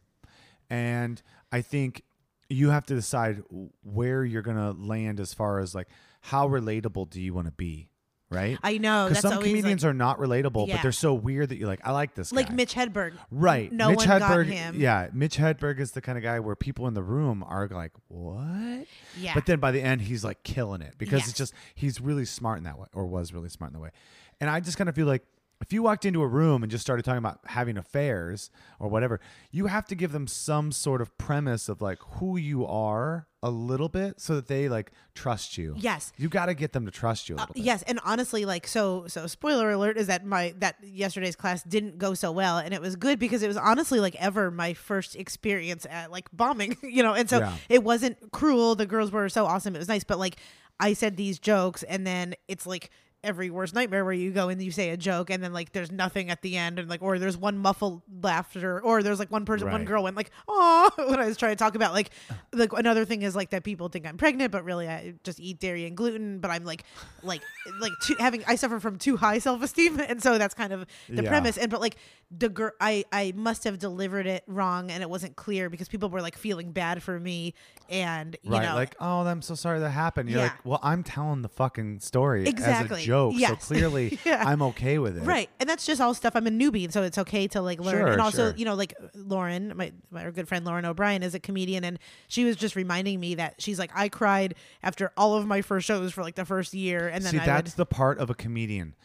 and 0.68 1.22
I 1.52 1.62
think 1.62 2.04
you 2.50 2.72
have 2.72 2.88
to 2.88 2.96
decide 2.96 3.44
where 3.84 4.26
you're 4.26 4.42
gonna 4.42 4.72
land 4.72 5.20
as 5.20 5.32
far 5.34 5.60
as 5.60 5.76
like 5.76 5.90
how 6.22 6.48
relatable 6.48 7.10
do 7.10 7.22
you 7.22 7.36
want 7.36 7.48
to 7.48 7.54
be, 7.54 7.91
right? 8.32 8.58
i 8.64 8.78
know 8.80 9.08
Because 9.10 9.22
some 9.22 9.38
comedians 9.44 9.84
like, 9.84 9.92
are 9.92 9.94
not 9.94 10.18
relatable, 10.18 10.68
Yeah. 10.68 10.78
but 10.78 10.82
they're 10.84 10.92
so 10.92 11.14
weird 11.14 11.50
that 11.50 11.58
you're 11.58 11.68
like, 11.68 11.82
I 11.86 11.92
like 11.92 12.16
this 12.16 12.32
like 12.32 12.48
guy. 12.50 12.56
mitch 12.56 12.74
hedberg 12.74 13.14
Right. 13.30 13.72
no 13.72 13.90
Mitch 13.90 13.98
one 13.98 14.08
Hedberg, 14.08 14.20
got 14.48 14.54
him 14.54 14.80
Yeah, 14.80 15.10
Mitch 15.14 15.38
Hedberg 15.38 15.80
is 15.80 15.92
the 15.92 16.02
kind 16.02 16.18
of 16.18 16.24
guy 16.24 16.40
where 16.40 16.56
people 16.56 16.88
in 16.88 16.94
the 16.96 17.04
room 17.04 17.44
are 17.48 17.68
like, 17.68 17.92
"What?" 18.08 18.88
Yeah. 19.20 19.34
But 19.34 19.46
then 19.46 19.60
by 19.60 19.72
the 19.72 19.82
end, 19.82 20.02
he's 20.02 20.24
like 20.24 20.44
killing 20.44 20.82
it 20.82 20.96
because 20.98 21.20
Yes. 21.20 21.30
it's 21.30 21.38
just 21.38 21.54
he's 21.76 22.00
really 22.02 22.26
smart 22.26 22.58
in 22.58 22.64
that 22.64 22.80
way, 22.80 22.88
or 22.94 23.06
was 23.06 23.34
really 23.34 23.50
smart 23.50 23.72
in 23.72 23.74
that 23.74 23.84
way. 23.84 23.92
And 24.40 24.50
I 24.50 24.60
just 24.60 24.78
kind 24.78 24.90
of 24.90 24.96
feel 24.96 25.08
like 25.08 25.24
if 25.62 25.72
you 25.72 25.84
walked 25.84 26.06
into 26.06 26.22
a 26.22 26.28
room 26.28 26.64
and 26.64 26.72
just 26.72 26.82
started 26.82 27.04
talking 27.04 27.20
about 27.20 27.40
having 27.46 27.78
affairs 27.78 28.50
or 28.80 28.88
whatever, 28.88 29.20
you 29.52 29.68
have 29.68 29.86
to 29.88 29.96
give 29.96 30.12
them 30.12 30.28
some 30.28 30.72
sort 30.72 31.02
of 31.02 31.18
premise 31.18 31.70
of 31.70 31.82
like 31.82 32.00
who 32.16 32.38
you 32.38 32.66
are 32.66 33.28
a 33.44 33.50
little 33.50 33.90
bit, 33.90 34.22
so 34.22 34.36
that 34.36 34.48
they 34.48 34.70
like 34.70 34.92
trust 35.16 35.58
you. 35.58 35.74
Yes. 35.78 36.14
You 36.18 36.30
got 36.30 36.46
to 36.46 36.54
get 36.54 36.74
them 36.74 36.86
to 36.86 36.92
trust 36.92 37.28
you 37.28 37.36
a 37.36 37.40
uh, 37.40 37.42
little 37.42 37.54
bit. 37.56 37.64
Yes, 37.64 37.82
and 37.84 38.00
honestly, 38.06 38.46
like 38.46 38.68
so, 38.68 39.06
so 39.08 39.26
spoiler 39.26 39.72
alert 39.72 39.98
is 39.98 40.08
that 40.08 40.26
my 40.26 40.54
that 40.60 40.76
yesterday's 40.84 41.36
class 41.36 41.64
didn't 41.64 41.98
go 41.98 42.14
so 42.14 42.32
well, 42.32 42.60
and 42.60 42.74
it 42.74 42.82
was 42.82 42.96
good 42.96 43.18
because 43.18 43.42
it 43.42 43.48
was 43.48 43.58
honestly 43.58 44.00
like 44.00 44.16
ever 44.16 44.52
my 44.52 44.74
first 44.74 45.16
experience 45.16 45.88
at 45.90 46.12
like 46.12 46.28
bombing, 46.32 46.78
you 46.84 47.02
know, 47.02 47.14
and 47.14 47.30
so 47.30 47.40
Yeah. 47.40 47.56
it 47.70 47.84
wasn't 47.84 48.32
cruel. 48.32 48.76
The 48.76 48.86
girls 48.86 49.12
were 49.12 49.28
so 49.30 49.46
awesome; 49.46 49.76
it 49.76 49.80
was 49.80 49.88
nice, 49.88 50.04
but 50.04 50.20
like 50.20 50.38
I 50.80 50.94
said 50.94 51.18
these 51.18 51.40
jokes, 51.40 51.82
and 51.84 52.06
then 52.06 52.36
it's 52.48 52.68
like 52.68 52.92
every 53.24 53.50
worst 53.52 53.76
nightmare 53.76 54.04
where 54.04 54.14
you 54.14 54.32
go 54.32 54.50
and 54.50 54.62
you 54.64 54.72
say 54.72 54.90
a 54.90 54.98
joke 54.98 55.30
and 55.30 55.44
then 55.44 55.54
like 55.54 55.72
there's 55.74 55.92
nothing 55.92 56.30
at 56.32 56.42
the 56.42 56.58
end 56.58 56.80
and 56.80 56.90
like 56.90 57.02
or 57.04 57.20
there's 57.20 57.38
one 57.38 57.58
muffled 57.58 58.02
laughter 58.24 58.82
or 58.82 59.04
there's 59.04 59.20
like 59.20 59.30
one 59.32 59.46
person 59.46 59.70
one 59.72 59.86
girl 59.86 60.04
went 60.04 60.16
like 60.16 60.32
oh 60.48 60.90
when 61.08 61.20
I 61.20 61.26
was 61.26 61.38
trying 61.38 61.52
to 61.52 61.56
talk 61.56 61.76
about 61.76 61.94
like 61.94 62.10
like 62.52 62.74
another 62.74 63.06
thing 63.06 63.22
is 63.22 63.36
like 63.36 63.52
that 63.52 63.64
people 63.64 63.90
think 63.90 64.08
I'm 64.08 64.18
pregnant 64.18 64.52
but 64.52 64.64
really 64.64 64.88
I 64.88 65.14
just 65.24 65.40
eat 65.40 65.60
dairy 65.60 65.86
and 65.86 65.96
gluten 65.96 66.40
but 66.40 66.50
I'm 66.50 66.64
like 66.66 66.84
like 67.22 67.42
like 67.80 67.92
too, 68.02 68.16
having 68.20 68.44
I 68.48 68.56
suffer 68.56 68.80
from 68.80 68.98
too 68.98 69.18
high 69.18 69.38
self-esteem 69.48 70.00
and 70.00 70.22
so 70.22 70.38
that's 70.38 70.56
kind 70.56 70.74
of 70.74 70.86
the 71.08 71.22
Yeah. 71.24 71.30
premise 71.30 71.58
and 71.58 71.70
but 71.70 71.80
like 71.82 71.98
the 72.36 72.50
girl 72.50 72.72
I 72.82 73.06
I 73.12 73.34
must 73.36 73.66
have 73.66 73.78
delivered 73.78 74.26
it 74.26 74.44
wrong 74.48 74.90
and 74.90 75.04
it 75.04 75.10
wasn't 75.10 75.36
clear 75.36 75.70
because 75.70 75.88
people 75.88 76.10
were 76.10 76.22
like 76.22 76.38
feeling 76.38 76.72
bad 76.72 77.04
for 77.04 77.20
me 77.20 77.54
and 77.90 78.36
you 78.42 78.52
right, 78.52 78.64
know 78.64 78.74
like, 78.76 78.96
oh, 79.00 79.22
I'm 79.28 79.42
so 79.42 79.54
sorry 79.54 79.80
that 79.82 79.90
happened. 79.90 80.30
You're 80.30 80.40
Yeah. 80.40 80.46
like, 80.46 80.66
well, 80.66 80.80
I'm 80.82 81.04
telling 81.04 81.42
the 81.42 81.50
fucking 81.50 82.00
story 82.00 82.48
Exactly. 82.48 83.02
Joke, 83.12 83.36
so 83.38 83.56
clearly 83.68 84.20
Yeah. 84.26 84.44
I'm 84.46 84.62
okay 84.62 84.98
with 84.98 85.18
it. 85.18 85.24
Right. 85.24 85.50
And 85.60 85.70
that's 85.70 85.86
just 85.86 86.02
all 86.02 86.14
stuff 86.14 86.36
I'm 86.36 86.48
a 86.48 86.52
newbie, 86.52 86.92
so 86.92 87.04
it's 87.04 87.18
okay 87.18 87.48
to 87.50 87.62
like 87.62 87.80
learn. 87.80 87.96
Sure, 87.96 88.08
and 88.08 88.22
also, 88.22 88.50
sure. 88.50 88.58
you 88.58 88.66
know, 88.66 88.76
like 88.76 88.94
Lauren, 89.16 89.74
my 89.76 89.92
my 90.10 90.30
good 90.32 90.48
friend 90.48 90.66
Lauren 90.66 90.86
O'Brien 90.86 91.24
is 91.24 91.36
a 91.36 91.40
comedian 91.40 91.84
and 91.84 92.00
she 92.28 92.46
was 92.46 92.56
just 92.56 92.76
reminding 92.76 93.20
me 93.20 93.36
that 93.36 93.62
she's 93.62 93.80
like 93.80 93.92
I 93.96 94.10
cried 94.10 94.56
after 94.84 95.12
all 95.18 95.36
of 95.36 95.46
my 95.46 95.62
first 95.62 95.88
shows 95.88 96.12
for 96.12 96.22
like 96.22 96.36
the 96.36 96.46
first 96.46 96.74
year 96.74 97.08
and 97.08 97.24
then 97.24 97.32
See, 97.32 97.40
I 97.40 97.46
that's 97.46 97.74
would 97.74 97.78
the 97.78 97.86
part 97.86 98.18
of 98.20 98.30
a 98.30 98.34
comedian. 98.36 98.96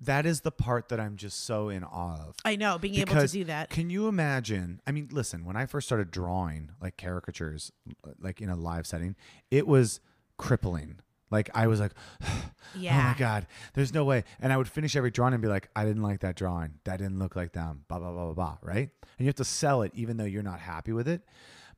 That 0.00 0.26
is 0.26 0.40
the 0.40 0.50
part 0.50 0.88
that 0.88 0.98
I'm 0.98 1.16
just 1.16 1.44
so 1.44 1.68
in 1.68 1.84
awe 1.84 2.16
of. 2.16 2.34
I 2.44 2.56
know 2.56 2.76
being 2.76 2.96
able 2.96 3.14
to 3.14 3.28
do 3.28 3.44
that. 3.44 3.70
Can 3.70 3.88
you 3.88 4.08
imagine? 4.08 4.80
I 4.84 4.90
mean, 4.90 5.08
listen, 5.12 5.44
when 5.44 5.56
I 5.56 5.66
first 5.66 5.86
started 5.86 6.10
drawing 6.10 6.72
like 6.80 6.96
caricatures, 6.96 7.70
like 8.18 8.40
in 8.40 8.48
a 8.48 8.56
live 8.56 8.84
setting, 8.84 9.14
it 9.52 9.68
was 9.68 10.00
crippling. 10.38 10.98
Like 11.32 11.50
I 11.54 11.66
was 11.66 11.80
like, 11.80 11.92
oh 12.22 12.50
Yeah. 12.78 13.02
my 13.02 13.18
god, 13.18 13.46
there's 13.74 13.92
no 13.92 14.04
way. 14.04 14.22
And 14.40 14.52
I 14.52 14.56
would 14.56 14.68
finish 14.68 14.94
every 14.94 15.10
drawing 15.10 15.32
and 15.34 15.42
be 15.42 15.48
like, 15.48 15.68
I 15.74 15.84
didn't 15.84 16.02
like 16.02 16.20
that 16.20 16.36
drawing. 16.36 16.74
That 16.84 16.98
didn't 16.98 17.18
look 17.18 17.34
like 17.34 17.52
them. 17.52 17.84
Blah 17.88 17.98
blah 17.98 18.12
blah 18.12 18.24
blah 18.26 18.34
blah. 18.34 18.58
Right? 18.62 18.90
And 19.18 19.24
you 19.24 19.26
have 19.26 19.34
to 19.36 19.44
sell 19.44 19.82
it 19.82 19.90
even 19.94 20.16
though 20.18 20.24
you're 20.24 20.42
not 20.44 20.60
happy 20.60 20.92
with 20.92 21.08
it. 21.08 21.22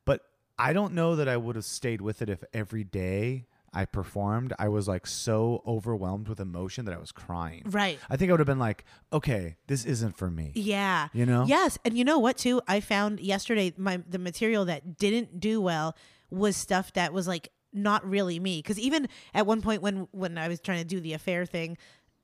But 0.05 0.21
I 0.59 0.73
don't 0.73 0.93
know 0.93 1.17
that 1.17 1.29
I 1.29 1.37
would 1.37 1.57
have 1.57 1.64
stayed 1.64 2.01
with 2.03 2.21
it 2.21 2.29
if 2.29 2.45
every 2.53 2.85
day 2.85 3.47
I 3.77 3.87
performed, 3.87 4.53
I 4.57 4.69
was 4.69 4.87
like 4.87 5.05
so 5.05 5.61
overwhelmed 5.67 6.29
with 6.29 6.38
emotion 6.38 6.85
that 6.85 6.95
I 6.95 6.99
was 6.99 7.11
crying. 7.11 7.62
Right. 7.67 7.99
I 8.09 8.17
think 8.17 8.31
I 8.31 8.33
would 8.35 8.38
have 8.38 8.47
been 8.47 8.61
like, 8.61 8.85
okay, 9.12 9.57
this 9.67 9.85
isn't 9.85 10.17
for 10.17 10.31
me. 10.31 10.53
Yeah. 10.55 11.09
You 11.12 11.27
know? 11.27 11.45
Yes, 11.45 11.77
and 11.85 11.99
you 11.99 12.05
know 12.05 12.21
what 12.21 12.37
too? 12.38 12.61
I 12.69 12.79
found 12.79 13.19
yesterday 13.19 13.73
my 13.77 14.01
the 14.09 14.21
material 14.21 14.64
that 14.67 14.97
didn't 14.97 15.40
do 15.40 15.61
well 15.61 15.97
was 16.31 16.57
stuff 16.57 16.93
that 16.93 17.12
was 17.12 17.27
like 17.27 17.49
not 17.75 18.09
really 18.09 18.39
me. 18.39 18.59
Because 18.59 18.79
even 18.79 19.09
at 19.35 19.47
one 19.47 19.61
point 19.61 19.83
when 19.83 20.09
when 20.13 20.39
I 20.39 20.49
was 20.49 20.61
trying 20.61 20.79
to 20.79 20.85
do 20.85 21.01
the 21.01 21.13
affair 21.13 21.45
thing 21.45 21.77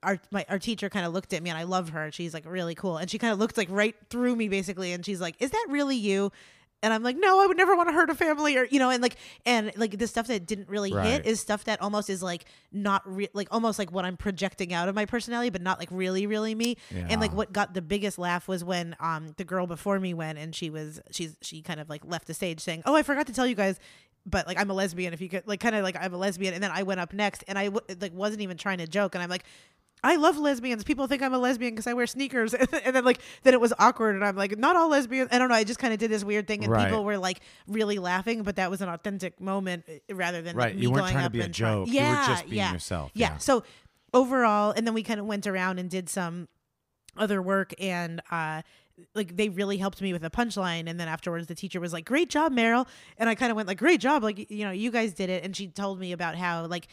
our 0.03 0.19
my 0.31 0.47
our 0.49 0.59
teacher 0.59 0.89
kind 0.89 1.05
of 1.05 1.13
looked 1.13 1.35
at 1.35 1.43
me 1.43 1.51
and 1.51 1.59
I 1.59 1.65
love 1.65 1.91
her 1.91 2.11
she's 2.11 2.33
like 2.33 2.47
really 2.47 2.75
cool. 2.75 2.97
And 2.97 3.11
she 3.11 3.19
kind 3.19 3.35
of 3.35 3.39
looked 3.39 3.59
like 3.59 3.69
right 3.71 3.95
through 4.09 4.35
me 4.35 4.49
basically 4.49 4.93
and 4.93 5.05
she's 5.05 5.21
like 5.21 5.37
is 5.41 5.51
that 5.51 5.67
really 5.69 5.97
you? 5.97 6.33
And 6.83 6.95
I'm 6.95 7.03
like 7.03 7.19
no 7.19 7.43
I 7.43 7.47
would 7.47 7.59
never 7.59 7.77
want 7.77 7.91
to 7.91 7.93
hurt 7.93 8.09
a 8.09 8.15
family 8.15 8.57
or 8.57 8.65
you 8.65 8.79
know 8.79 8.89
and 8.89 9.03
like 9.03 9.17
and 9.45 9.71
like 9.77 9.99
the 9.99 10.07
stuff 10.07 10.27
that 10.29 10.47
didn't 10.47 10.71
really 10.71 10.95
Right. 10.95 11.05
hit 11.07 11.27
is 11.27 11.39
stuff 11.39 11.65
that 11.65 11.83
almost 11.83 12.09
is 12.09 12.23
like 12.23 12.47
not 12.73 13.03
re- 13.05 13.29
like 13.35 13.49
almost 13.51 13.79
like 13.79 13.93
what 13.93 14.07
I'm 14.07 14.17
projecting 14.17 14.73
out 14.73 14.89
of 14.89 14.95
my 14.95 15.05
personality 15.05 15.51
but 15.51 15.61
not 15.61 15.79
like 15.79 15.91
really 15.91 16.27
really 16.27 16.55
me. 16.55 16.79
And 16.91 17.21
like 17.21 17.35
what 17.35 17.53
got 17.53 17.75
the 17.75 17.83
biggest 17.83 18.17
laugh 18.19 18.49
was 18.49 18.65
when 18.65 18.97
um 19.01 19.35
the 19.37 19.45
girl 19.45 19.67
before 19.67 20.01
me 20.01 20.15
went 20.15 20.39
and 20.39 20.55
she 20.55 20.71
was 20.71 20.99
she's 21.11 21.37
she 21.43 21.61
kind 21.61 21.79
of 21.81 21.91
like 21.91 22.07
left 22.07 22.27
the 22.27 22.33
stage 22.33 22.61
saying 22.61 22.83
oh 22.87 22.95
I 22.97 23.03
forgot 23.03 23.27
to 23.27 23.35
tell 23.35 23.47
you 23.47 23.55
guys 23.55 23.79
but 24.27 24.47
like 24.47 24.59
I'm 24.59 24.71
a 24.71 24.75
lesbian 24.75 25.13
if 25.13 25.21
you 25.21 25.29
could 25.29 25.47
like 25.47 25.61
kind 25.61 25.75
of 25.75 25.83
like 25.83 25.97
I'm 26.01 26.13
a 26.15 26.19
lesbian 26.19 26.55
and 26.55 26.63
then 26.63 26.71
I 26.71 26.83
went 26.83 27.01
up 27.01 27.13
next 27.13 27.43
and 27.49 27.59
I 27.59 27.67
w- 27.67 27.85
like 28.01 28.13
wasn't 28.15 28.43
even 28.43 28.57
trying 28.57 28.79
to 28.79 28.87
joke 28.87 29.15
and 29.15 29.23
I'm 29.23 29.31
like 29.31 29.45
I 30.03 30.17
love 30.17 30.39
lesbians. 30.39 30.83
People 30.83 31.07
think 31.09 31.21
I'm 31.23 31.35
a 31.35 31.39
lesbian 31.39 31.75
because 31.75 31.87
I 31.87 31.93
wear 31.93 32.07
sneakers, 32.07 32.55
and 32.85 32.97
then 32.97 33.05
like 33.05 33.21
then 33.43 33.53
it 33.53 33.61
was 33.61 33.75
awkward, 33.79 34.15
and 34.15 34.25
I'm 34.25 34.35
like, 34.35 34.57
not 34.57 34.75
all 34.75 34.89
lesbians. 34.89 35.29
I 35.31 35.39
don't 35.39 35.51
know. 35.51 35.55
I 35.55 35.63
just 35.63 35.79
kind 35.79 35.93
of 35.93 35.99
did 35.99 36.11
this 36.11 36.25
weird 36.25 36.47
thing, 36.47 36.65
and 36.65 36.73
Right. 36.73 36.87
people 36.89 37.05
were 37.05 37.19
like 37.19 37.41
really 37.69 37.99
laughing, 37.99 38.43
but 38.43 38.57
that 38.57 38.71
was 38.71 38.81
an 38.81 38.89
authentic 38.89 39.39
moment 39.43 39.85
uh, 39.91 40.15
rather 40.15 40.41
than 40.41 40.57
like, 40.57 40.65
Right, 40.69 40.77
me 40.77 40.81
you 40.81 40.91
weren't 40.91 41.03
going 41.03 41.13
trying 41.13 41.25
to 41.25 41.31
be 41.31 41.41
a 41.41 41.49
trying- 41.51 41.85
joke. 41.85 41.89
You 41.89 42.01
were 42.01 42.07
Yeah, 42.07 42.27
just 42.29 42.45
being 42.47 42.57
yeah, 42.57 42.73
yourself. 42.73 43.11
Yeah. 43.13 43.33
Yeah. 43.33 43.37
So 43.37 43.63
overall, 44.15 44.73
and 44.75 44.87
then 44.87 44.95
we 44.95 45.03
kind 45.03 45.21
of 45.21 45.27
went 45.27 45.47
around 45.47 45.79
and 45.79 45.91
did 45.91 46.09
some 46.09 46.49
other 47.17 47.43
work 47.43 47.75
and 47.79 48.23
uh 48.31 48.63
like 49.15 49.37
they 49.37 49.49
really 49.49 49.77
helped 49.79 50.01
me 50.03 50.13
with 50.13 50.25
a 50.25 50.31
punchline 50.31 50.89
and 50.89 50.99
then 51.01 51.09
afterwards 51.09 51.47
the 51.47 51.55
teacher 51.55 51.81
was 51.81 51.93
like 51.93 52.05
great 52.05 52.29
job 52.31 52.53
meryl 52.53 52.87
and 53.19 53.29
i 53.29 53.35
kind 53.35 53.51
of 53.51 53.57
went 53.57 53.69
like 53.69 53.79
great 53.79 54.01
job 54.01 54.23
like 54.23 54.51
you 54.51 54.65
know 54.65 54.71
you 54.71 54.91
guys 54.91 55.13
did 55.15 55.29
it 55.31 55.45
and 55.45 55.55
she 55.57 55.67
told 55.69 55.99
me 55.99 56.13
about 56.13 56.35
how 56.37 56.65
like 56.67 56.89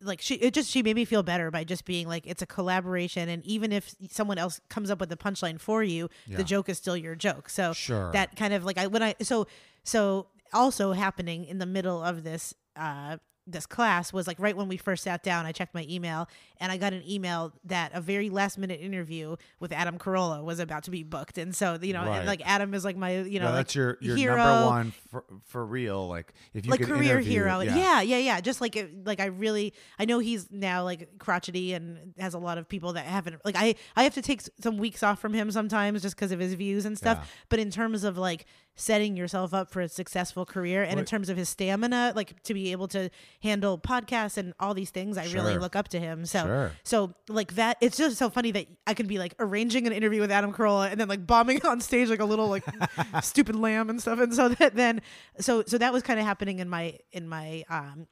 like 0.00 0.20
she 0.22 0.36
it 0.36 0.54
just 0.54 0.70
she 0.70 0.82
made 0.82 0.96
me 0.96 1.04
feel 1.04 1.22
better 1.22 1.50
by 1.50 1.64
just 1.64 1.84
being 1.84 2.08
like 2.08 2.26
it's 2.26 2.40
a 2.42 2.46
collaboration 2.46 3.28
and 3.28 3.44
even 3.44 3.72
if 3.72 3.94
someone 4.10 4.38
else 4.38 4.60
comes 4.70 4.90
up 4.90 4.98
with 5.00 5.08
the 5.10 5.16
punchline 5.16 5.60
for 5.60 5.82
you 5.82 6.08
Yeah. 6.26 6.38
the 6.38 6.44
joke 6.44 6.68
is 6.68 6.78
still 6.78 6.96
your 6.96 7.14
joke 7.14 7.48
so 7.50 7.72
Sure. 7.74 8.10
that 8.12 8.36
kind 8.36 8.54
of 8.54 8.64
like 8.64 8.78
i 8.78 8.86
when 8.86 9.02
i 9.02 9.14
so 9.20 9.46
so 9.82 10.28
also 10.52 10.92
happening 10.92 11.44
in 11.44 11.58
the 11.58 11.66
middle 11.66 12.02
of 12.02 12.24
this 12.24 12.54
uh 12.76 13.18
this 13.46 13.66
class 13.66 14.12
was 14.12 14.26
like 14.26 14.38
right 14.40 14.56
when 14.56 14.68
we 14.68 14.76
first 14.76 15.02
sat 15.04 15.22
down 15.22 15.44
i 15.44 15.52
checked 15.52 15.74
my 15.74 15.84
email 15.90 16.26
and 16.60 16.72
i 16.72 16.76
got 16.78 16.92
an 16.94 17.02
email 17.06 17.52
that 17.64 17.90
a 17.94 18.00
very 18.00 18.30
last 18.30 18.56
minute 18.56 18.80
interview 18.80 19.36
with 19.60 19.70
adam 19.72 19.98
carolla 19.98 20.42
was 20.42 20.58
about 20.58 20.82
to 20.84 20.90
be 20.90 21.02
booked 21.02 21.36
and 21.36 21.54
so 21.54 21.76
you 21.82 21.92
know 21.92 22.00
and, 22.00 22.08
Right. 22.08 22.26
like 22.26 22.42
adam 22.48 22.72
is 22.72 22.84
like 22.84 22.96
my 22.96 23.20
you 23.20 23.38
know 23.38 23.46
No, 23.46 23.50
like, 23.50 23.66
that's 23.66 23.74
your 23.74 23.98
your 24.00 24.16
hero, 24.16 24.36
number 24.36 24.66
one 24.66 24.92
for, 25.10 25.24
for 25.44 25.64
real. 25.64 26.08
Like 26.08 26.32
if 26.54 26.64
you 26.64 26.70
like 26.70 26.80
could 26.80 26.88
career 26.88 27.20
hero. 27.20 27.60
yeah. 27.60 27.76
Yeah. 27.76 28.00
yeah, 28.00 28.18
yeah, 28.18 28.40
Just 28.40 28.60
like 28.60 28.76
it, 28.76 29.04
like 29.04 29.20
I 29.20 29.26
really 29.26 29.74
I 29.98 30.04
know 30.06 30.18
he's 30.20 30.50
now 30.50 30.82
like 30.84 31.18
crotchety 31.18 31.74
and 31.74 32.14
has 32.18 32.34
a 32.34 32.38
lot 32.38 32.56
of 32.58 32.68
people 32.68 32.94
that 32.94 33.04
haven't 33.06 33.44
like 33.44 33.56
I 33.56 33.74
I 33.94 34.04
have 34.04 34.14
to 34.14 34.22
take 34.22 34.40
some 34.60 34.78
weeks 34.78 35.02
off 35.02 35.20
from 35.20 35.34
him 35.34 35.50
sometimes 35.50 36.02
just 36.02 36.16
because 36.16 36.32
of 36.32 36.40
his 36.40 36.54
views 36.54 36.84
and 36.86 36.96
stuff. 36.96 37.18
Yeah. 37.20 37.26
But 37.50 37.58
in 37.58 37.70
terms 37.70 38.04
of 38.04 38.16
like 38.16 38.46
setting 38.76 39.16
yourself 39.16 39.54
up 39.54 39.70
for 39.70 39.80
a 39.80 39.88
successful 39.88 40.44
career. 40.44 40.82
And 40.82 40.98
in 40.98 41.06
terms 41.06 41.28
of 41.28 41.36
his 41.36 41.48
stamina, 41.48 42.12
like 42.16 42.42
to 42.42 42.54
be 42.54 42.72
able 42.72 42.88
to 42.88 43.08
handle 43.42 43.78
podcasts 43.78 44.36
and 44.36 44.52
all 44.58 44.74
these 44.74 44.90
things, 44.90 45.16
I 45.16 45.26
really 45.32 45.56
look 45.58 45.76
up 45.76 45.88
to 45.88 46.00
him. 46.00 46.26
So, 46.26 46.40
Sure. 46.44 46.72
so 46.82 47.14
like 47.28 47.54
that, 47.54 47.76
it's 47.80 47.96
just 47.96 48.16
so 48.16 48.28
funny 48.30 48.50
that 48.52 48.66
I 48.86 48.94
can 48.94 49.06
be 49.06 49.18
like 49.18 49.34
arranging 49.38 49.86
an 49.86 49.92
interview 49.92 50.20
with 50.20 50.32
Adam 50.32 50.52
Carolla 50.52 50.90
and 50.90 51.00
then 51.00 51.08
like 51.08 51.26
bombing 51.26 51.64
on 51.66 51.80
stage 51.80 52.08
like 52.08 52.20
a 52.20 52.24
little 52.24 52.48
like 52.48 52.64
stupid 53.22 53.54
lamb 53.56 53.90
and 53.90 54.00
stuff. 54.00 54.18
And 54.18 54.34
so 54.34 54.48
that 54.48 54.74
then, 54.74 55.02
so 55.38 55.62
so 55.66 55.78
that 55.78 55.92
was 55.92 56.02
kind 56.02 56.18
of 56.18 56.26
happening 56.26 56.58
in 56.58 56.68
my 56.68 56.98
in 57.12 57.28
my 57.28 57.64
um 57.68 58.06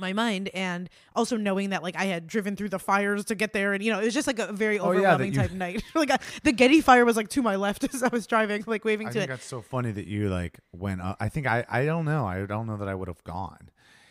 my 0.00 0.12
mind 0.12 0.48
and 0.54 0.88
also 1.14 1.36
knowing 1.36 1.70
that 1.70 1.82
like 1.82 1.96
I 1.96 2.06
had 2.06 2.26
driven 2.26 2.56
through 2.56 2.70
the 2.70 2.78
fires 2.78 3.24
to 3.26 3.34
get 3.34 3.52
there 3.52 3.72
and 3.74 3.82
you 3.84 3.92
know 3.92 4.00
it 4.00 4.06
was 4.06 4.14
just 4.14 4.26
like 4.26 4.38
a 4.38 4.52
very 4.52 4.78
Oh, 4.78 4.84
yeah, 4.92 4.98
overwhelming 4.98 5.32
you- 5.34 5.38
type 5.40 5.52
night 5.52 5.82
like 5.94 6.10
I, 6.10 6.18
the 6.42 6.52
Getty 6.52 6.80
fire 6.80 7.04
was 7.04 7.16
like 7.16 7.28
to 7.28 7.42
my 7.42 7.56
left 7.56 7.84
as 7.94 8.02
I 8.02 8.08
was 8.08 8.26
driving 8.26 8.64
like 8.66 8.84
waving 8.84 9.08
I 9.08 9.10
to 9.10 9.18
think 9.20 9.24
it 9.24 9.28
that's 9.34 9.46
so 9.46 9.60
funny 9.62 9.92
that 9.92 10.06
you 10.06 10.28
like 10.28 10.58
went. 10.72 11.00
up. 11.02 11.16
I 11.20 11.28
think 11.28 11.46
I. 11.46 11.64
I 11.68 11.84
don't 11.84 12.04
know. 12.04 12.26
I 12.26 12.44
don't 12.46 12.66
know 12.66 12.76
that 12.78 12.88
I 12.88 12.94
would 12.94 13.08
have 13.08 13.22
gone. 13.24 13.70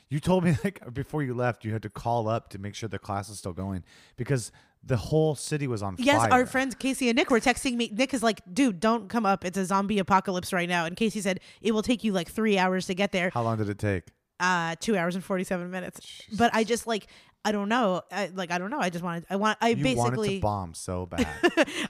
You 0.10 0.20
told 0.20 0.44
me 0.44 0.56
like 0.64 0.94
before 0.94 1.24
you 1.24 1.34
left, 1.34 1.66
you 1.66 1.72
had 1.74 1.82
to 1.84 1.90
call 1.90 2.28
up 2.28 2.50
to 2.50 2.60
make 2.60 2.76
sure 2.76 2.88
the 2.90 3.00
class 3.00 3.30
is 3.30 3.38
still 3.40 3.54
going 3.54 3.84
because 4.18 4.52
the 4.84 4.98
whole 4.98 5.36
city 5.36 5.68
was 5.68 5.84
on 5.84 5.96
Yes, 6.00 6.18
fire. 6.18 6.26
Yes, 6.28 6.32
our 6.34 6.46
friends 6.46 6.74
Casey 6.76 7.10
and 7.10 7.16
Nick 7.18 7.30
were 7.30 7.40
texting 7.42 7.76
me. 7.76 7.92
Nick 7.94 8.14
is 8.14 8.24
like, 8.24 8.42
dude, 8.54 8.80
don't 8.80 9.10
come 9.10 9.26
up. 9.26 9.44
It's 9.44 9.58
a 9.58 9.66
zombie 9.66 10.00
apocalypse 10.00 10.54
right 10.54 10.70
now. 10.70 10.86
And 10.86 10.96
Casey 10.96 11.20
said 11.22 11.40
it 11.62 11.74
will 11.74 11.82
take 11.82 12.04
you 12.04 12.14
like 12.14 12.30
three 12.30 12.58
hours 12.58 12.86
to 12.88 12.94
get 12.96 13.12
there. 13.12 13.30
How 13.34 13.44
long 13.44 13.58
did 13.58 13.70
it 13.70 13.78
take? 13.78 14.06
Uh, 14.40 14.76
two 14.80 14.98
hours 14.98 15.16
and 15.16 15.24
47 15.24 15.70
minutes. 15.70 16.00
But 16.38 16.52
I 16.54 16.64
just 16.64 16.88
like, 16.88 17.08
I 17.46 17.54
don't 17.54 17.70
know. 17.70 18.02
I, 18.12 18.28
like, 18.34 18.52
I 18.52 18.58
don't 18.58 18.70
know. 18.70 18.80
I 18.80 18.90
just 18.90 19.04
wanted, 19.04 19.26
I 19.30 19.38
want, 19.38 19.58
I 19.62 19.70
You 19.70 19.96
wanted 19.96 20.12
basically, 20.12 20.36
to 20.36 20.42
bomb 20.42 20.74
so 20.74 21.06
bad. 21.10 21.26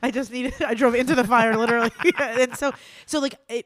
I 0.03 0.11
just 0.11 0.31
needed. 0.31 0.53
I 0.61 0.75
drove 0.75 0.93
into 0.93 1.15
the 1.15 1.23
fire 1.23 1.57
literally, 1.57 1.91
and 2.19 2.55
so 2.55 2.71
so 3.07 3.19
like 3.19 3.35
it, 3.49 3.65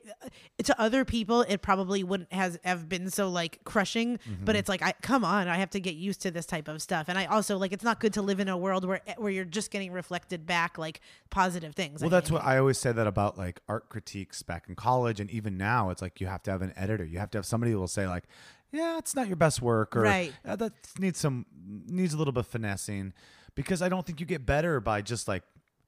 to 0.63 0.79
other 0.79 1.03
people, 1.03 1.41
it 1.41 1.61
probably 1.61 2.03
wouldn't 2.03 2.31
has 2.31 2.57
have 2.63 2.87
been 2.87 3.09
so 3.09 3.29
like 3.29 3.59
crushing. 3.65 4.17
Mm-hmm. 4.17 4.45
But 4.45 4.55
it's 4.55 4.69
like, 4.69 4.81
I 4.81 4.93
come 5.01 5.25
on, 5.25 5.49
I 5.49 5.57
have 5.57 5.71
to 5.71 5.81
get 5.81 5.95
used 5.95 6.21
to 6.21 6.31
this 6.31 6.45
type 6.45 6.69
of 6.69 6.81
stuff, 6.81 7.09
and 7.09 7.19
I 7.19 7.25
also 7.25 7.57
like 7.57 7.73
it's 7.73 7.83
not 7.83 7.99
good 7.99 8.13
to 8.13 8.21
live 8.21 8.39
in 8.39 8.47
a 8.47 8.57
world 8.57 8.85
where 8.85 9.01
where 9.17 9.31
you're 9.31 9.43
just 9.43 9.69
getting 9.69 9.91
reflected 9.91 10.45
back 10.45 10.77
like 10.77 11.01
positive 11.31 11.75
things. 11.75 11.99
Well, 12.01 12.07
I 12.07 12.11
that's 12.11 12.31
what 12.31 12.45
I 12.45 12.59
always 12.59 12.77
say 12.77 12.93
that 12.93 13.07
about 13.07 13.37
like 13.37 13.59
art 13.67 13.89
critiques 13.89 14.41
back 14.41 14.69
in 14.69 14.75
college, 14.75 15.19
and 15.19 15.29
even 15.31 15.57
now, 15.57 15.89
it's 15.89 16.01
like 16.01 16.21
you 16.21 16.27
have 16.27 16.43
to 16.43 16.51
have 16.51 16.61
an 16.61 16.71
editor. 16.77 17.03
You 17.03 17.19
have 17.19 17.31
to 17.31 17.39
have 17.39 17.45
somebody 17.45 17.73
who 17.73 17.79
will 17.79 17.87
say 17.89 18.07
like, 18.07 18.23
"Yeah, 18.73 18.97
it's 18.97 19.15
not 19.15 19.27
your 19.27 19.37
best 19.37 19.61
work," 19.61 19.95
or 19.95 20.01
Right. 20.01 20.33
"Yeah, 20.45 20.55
that 20.57 20.73
needs 20.99 21.19
some 21.19 21.45
needs 21.87 22.13
a 22.13 22.17
little 22.17 22.33
bit 22.33 22.41
of 22.41 22.47
finessing," 22.47 23.13
because 23.55 23.81
I 23.81 23.87
don't 23.87 24.05
think 24.05 24.19
you 24.19 24.25
get 24.25 24.45
better 24.45 24.79
by 24.81 25.01
just 25.01 25.27
like 25.27 25.43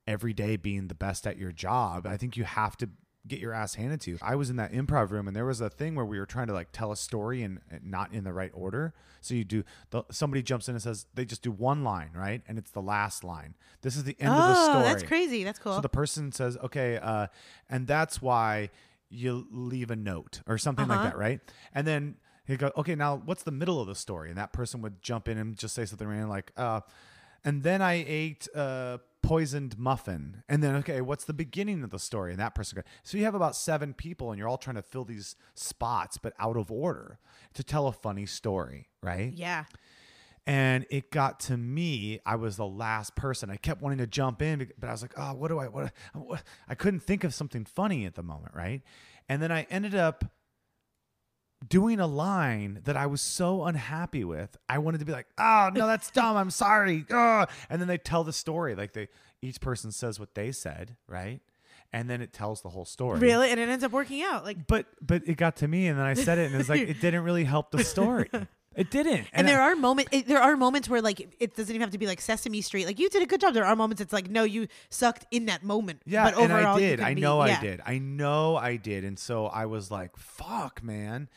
every 0.07 0.33
day 0.33 0.55
being 0.55 0.87
the 0.87 0.95
best 0.95 1.25
at 1.27 1.37
your 1.37 1.51
job. 1.51 2.05
I 2.07 2.15
think 2.15 2.37
you 2.37 2.43
have 2.43 2.77
to 2.77 2.89
get 3.27 3.39
your 3.39 3.53
ass 3.53 3.73
handed 3.73 3.99
to 4.01 4.11
you. 4.11 4.19
I 4.21 4.35
was 4.35 4.51
in 4.51 4.55
that 4.57 4.71
improv 4.71 5.09
room 5.09 5.27
and 5.27 5.35
there 5.35 5.45
was 5.47 5.59
a 5.59 5.67
thing 5.67 5.95
where 5.95 6.05
we 6.05 6.19
were 6.19 6.27
trying 6.27 6.45
to 6.45 6.53
like 6.53 6.67
tell 6.71 6.91
a 6.91 6.95
story 6.95 7.41
and 7.41 7.59
and 7.71 7.83
not 7.89 8.13
in 8.13 8.23
the 8.23 8.31
right 8.31 8.51
order. 8.53 8.93
So 9.21 9.33
you 9.33 9.43
do 9.43 9.63
the, 9.89 10.03
somebody 10.11 10.43
jumps 10.43 10.69
in 10.69 10.75
and 10.75 10.81
says 10.83 11.07
they 11.15 11.25
just 11.25 11.41
do 11.41 11.49
one 11.51 11.83
line, 11.83 12.11
right? 12.13 12.43
And 12.47 12.59
it's 12.59 12.69
the 12.69 12.83
last 12.83 13.23
line. 13.23 13.55
This 13.81 13.97
is 13.97 14.03
the 14.03 14.15
end 14.19 14.29
of 14.37 14.45
the 14.45 14.51
Oh, 14.51 14.69
story. 14.69 14.85
that's 14.85 15.01
crazy. 15.01 15.43
That's 15.43 15.57
cool. 15.57 15.73
So 15.73 15.81
the 15.81 15.89
person 15.89 16.31
says, 16.31 16.55
okay, 16.65 16.99
uh, 16.99 17.25
and 17.67 17.87
that's 17.87 18.21
why 18.21 18.69
you 19.09 19.47
leave 19.49 19.89
a 19.89 19.95
note 19.95 20.41
or 20.45 20.59
something 20.59 20.87
like 20.87 20.99
Uh-huh. 20.99 21.09
that, 21.09 21.17
right? 21.17 21.39
And 21.73 21.87
then 21.87 22.17
he'd 22.45 22.59
go, 22.59 22.71
okay, 22.77 22.95
now 22.95 23.21
what's 23.23 23.43
the 23.43 23.51
middle 23.51 23.81
of 23.81 23.87
the 23.87 23.95
story? 23.95 24.29
And 24.29 24.37
that 24.37 24.53
person 24.53 24.81
would 24.81 25.01
jump 25.01 25.27
in 25.27 25.37
and 25.37 25.57
just 25.57 25.75
say 25.75 25.85
something 25.85 26.07
random 26.07 26.29
like, 26.29 26.51
uh, 26.57 26.81
and 27.43 27.63
then 27.63 27.81
I 27.81 28.03
ate 28.07 28.47
a 28.55 28.99
poisoned 29.21 29.77
muffin. 29.77 30.43
And 30.49 30.63
then, 30.63 30.75
okay, 30.77 31.01
what's 31.01 31.25
the 31.25 31.33
beginning 31.33 31.83
of 31.83 31.89
the 31.91 31.99
story? 31.99 32.31
And 32.31 32.39
that 32.39 32.55
person 32.55 32.75
goes, 32.77 32.85
so 33.03 33.17
you 33.17 33.23
have 33.25 33.35
about 33.35 33.55
seven 33.55 33.93
people 33.93 34.31
and 34.31 34.39
you're 34.39 34.47
all 34.47 34.57
trying 34.57 34.75
to 34.75 34.81
fill 34.81 35.03
these 35.05 35.35
spots, 35.53 36.17
but 36.17 36.33
out 36.39 36.57
of 36.57 36.71
order 36.71 37.19
to 37.53 37.63
tell 37.63 37.87
a 37.87 37.91
funny 37.91 38.25
story, 38.25 38.89
right? 39.01 39.31
yeah. 39.33 39.65
and 40.45 40.85
it 40.91 41.09
got 41.09 41.39
to 41.39 41.57
me 41.57 42.19
i 42.25 42.35
was 42.35 42.55
the 42.55 42.67
last 42.67 43.15
person 43.15 43.49
i 43.49 43.55
kept 43.57 43.81
wanting 43.81 43.97
to 43.97 44.05
jump 44.05 44.43
in 44.43 44.69
but 44.79 44.87
i 44.87 44.91
was 44.91 45.01
like 45.01 45.13
oh 45.17 45.33
what 45.33 45.47
do 45.47 45.57
i 45.57 45.67
what, 45.67 45.91
what 46.13 46.43
i 46.69 46.75
couldn't 46.75 46.99
think 46.99 47.23
of 47.23 47.33
something 47.33 47.65
funny 47.65 48.05
at 48.05 48.13
the 48.13 48.21
moment 48.21 48.53
right 48.53 48.83
and 49.27 49.41
then 49.41 49.51
i 49.51 49.65
ended 49.71 49.95
up 49.95 50.23
doing 51.67 51.99
a 51.99 52.07
line 52.07 52.81
that 52.83 52.97
i 52.97 53.05
was 53.05 53.21
so 53.21 53.63
unhappy 53.65 54.23
with 54.23 54.55
i 54.69 54.77
wanted 54.77 54.99
to 54.99 55.05
be 55.05 55.11
like 55.11 55.27
oh 55.37 55.69
no 55.73 55.87
that's 55.87 56.11
dumb. 56.11 56.37
I'm 56.37 56.49
sorry. 56.49 57.05
And 57.09 57.81
then 57.81 57.87
they 57.87 57.97
tell 57.97 58.23
the 58.23 58.33
story. 58.33 58.75
Like 58.75 58.93
they 58.93 59.07
each 59.41 59.61
person 59.61 59.91
says 59.91 60.19
what 60.19 60.35
they 60.35 60.51
said 60.51 60.95
right? 61.07 61.41
And 61.93 62.09
then 62.09 62.21
it 62.21 62.33
tells 62.33 62.61
the 62.61 62.69
whole 62.69 62.83
story. 62.83 63.19
Really, 63.19 63.51
and 63.51 63.59
it 63.59 63.69
ends 63.69 63.83
up 63.83 63.91
working 63.91 64.21
out. 64.21 64.43
Like, 64.43 64.67
but 64.67 64.87
but 65.01 65.23
it 65.25 65.37
got 65.37 65.57
to 65.57 65.67
me 65.67 65.87
and 65.87 65.97
then 65.97 66.05
i 66.05 66.13
said 66.13 66.37
it 66.37 66.51
and 66.51 66.59
it's 66.59 66.69
like 66.69 66.81
it 66.89 66.99
didn't 66.99 67.23
really 67.23 67.43
help 67.45 67.71
the 67.71 67.83
story 67.83 68.29
it 68.75 68.91
didn't 68.91 69.27
and, 69.33 69.47
I- 69.47 69.51
there 69.51 69.61
are 69.61 69.75
moments. 69.75 70.11
There 70.27 70.41
are 70.41 70.57
moments 70.57 70.89
where 70.89 71.01
like 71.01 71.35
it 71.39 71.55
doesn't 71.55 71.73
even 71.73 71.81
have 71.81 71.91
to 71.91 71.97
be 71.97 72.07
like 72.07 72.21
Sesame 72.21 72.61
Street. 72.61 72.85
Like 72.85 72.99
you 72.99 73.09
did 73.09 73.21
a 73.23 73.25
good 73.25 73.41
job. 73.41 73.53
There 73.53 73.65
are 73.65 73.75
moments 73.75 74.01
it's 74.01 74.13
like 74.13 74.29
no, 74.29 74.43
you 74.43 74.67
sucked 74.89 75.25
in 75.31 75.45
that 75.47 75.63
moment. 75.63 76.01
Yeah, 76.05 76.25
but 76.25 76.37
and 76.41 76.51
overall, 76.51 76.75
I 76.75 76.79
did. 76.79 76.99
I 76.99 77.13
be- 77.13 77.21
know 77.21 77.43
yeah. 77.45 77.57
I 77.57 77.61
did. 77.61 77.81
I 77.85 77.97
know 77.97 78.55
I 78.57 78.75
did. 78.75 79.03
And 79.03 79.17
so 79.17 79.47
I 79.47 79.65
was 79.65 79.89
like, 79.91 80.15
"Fuck, 80.17 80.83
man, 80.83 81.29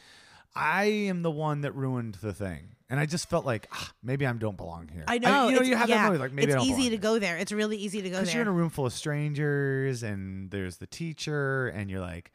I 0.55 0.85
am 0.85 1.23
the 1.23 1.31
one 1.31 1.61
that 1.63 1.73
ruined 1.75 2.17
the 2.17 2.33
thing." 2.33 2.75
And 2.91 2.99
I 2.99 3.05
just 3.05 3.29
felt 3.29 3.45
like 3.45 3.69
ah, 3.71 3.93
maybe 4.03 4.27
I 4.27 4.33
don't 4.33 4.57
belong 4.57 4.89
here. 4.89 5.05
I 5.07 5.19
know. 5.19 5.49
you 5.49 5.57
know, 5.57 5.63
you 5.63 5.77
have 5.77 5.89
yeah, 5.89 5.97
that 5.97 6.05
moment 6.05 6.21
like 6.23 6.33
maybe 6.33 6.53
it's 6.53 6.57
I 6.57 6.67
don't 6.67 6.79
easy 6.79 6.91
to 6.91 6.97
go 6.97 7.19
there. 7.19 7.37
It's 7.37 7.53
really 7.53 7.77
easy 7.77 8.01
to 8.03 8.09
go 8.09 8.15
there. 8.15 8.23
because 8.23 8.35
you're 8.35 8.43
in 8.43 8.49
a 8.49 8.53
room 8.53 8.71
full 8.71 8.87
of 8.87 8.93
strangers, 8.95 10.03
and 10.03 10.51
there's 10.51 10.79
the 10.79 10.87
teacher, 10.87 11.69
and 11.69 11.91
you're 11.91 12.01
like. 12.01 12.33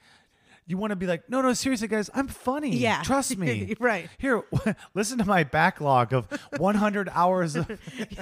You 0.66 0.78
want 0.78 0.92
to 0.92 0.96
be 0.96 1.08
like, 1.08 1.30
no, 1.30 1.42
no, 1.42 1.54
seriously, 1.54 1.88
guys, 1.88 2.10
I'm 2.14 2.28
funny. 2.28 2.76
Yeah. 2.78 3.02
trust 3.04 3.38
me. 3.38 3.76
Right. 3.80 4.10
Here, 4.18 4.44
listen 4.94 5.18
to 5.18 5.26
my 5.26 5.44
backlog 5.44 6.14
of 6.14 6.28
100 6.58 7.10
hours 7.14 7.56
of 7.56 7.70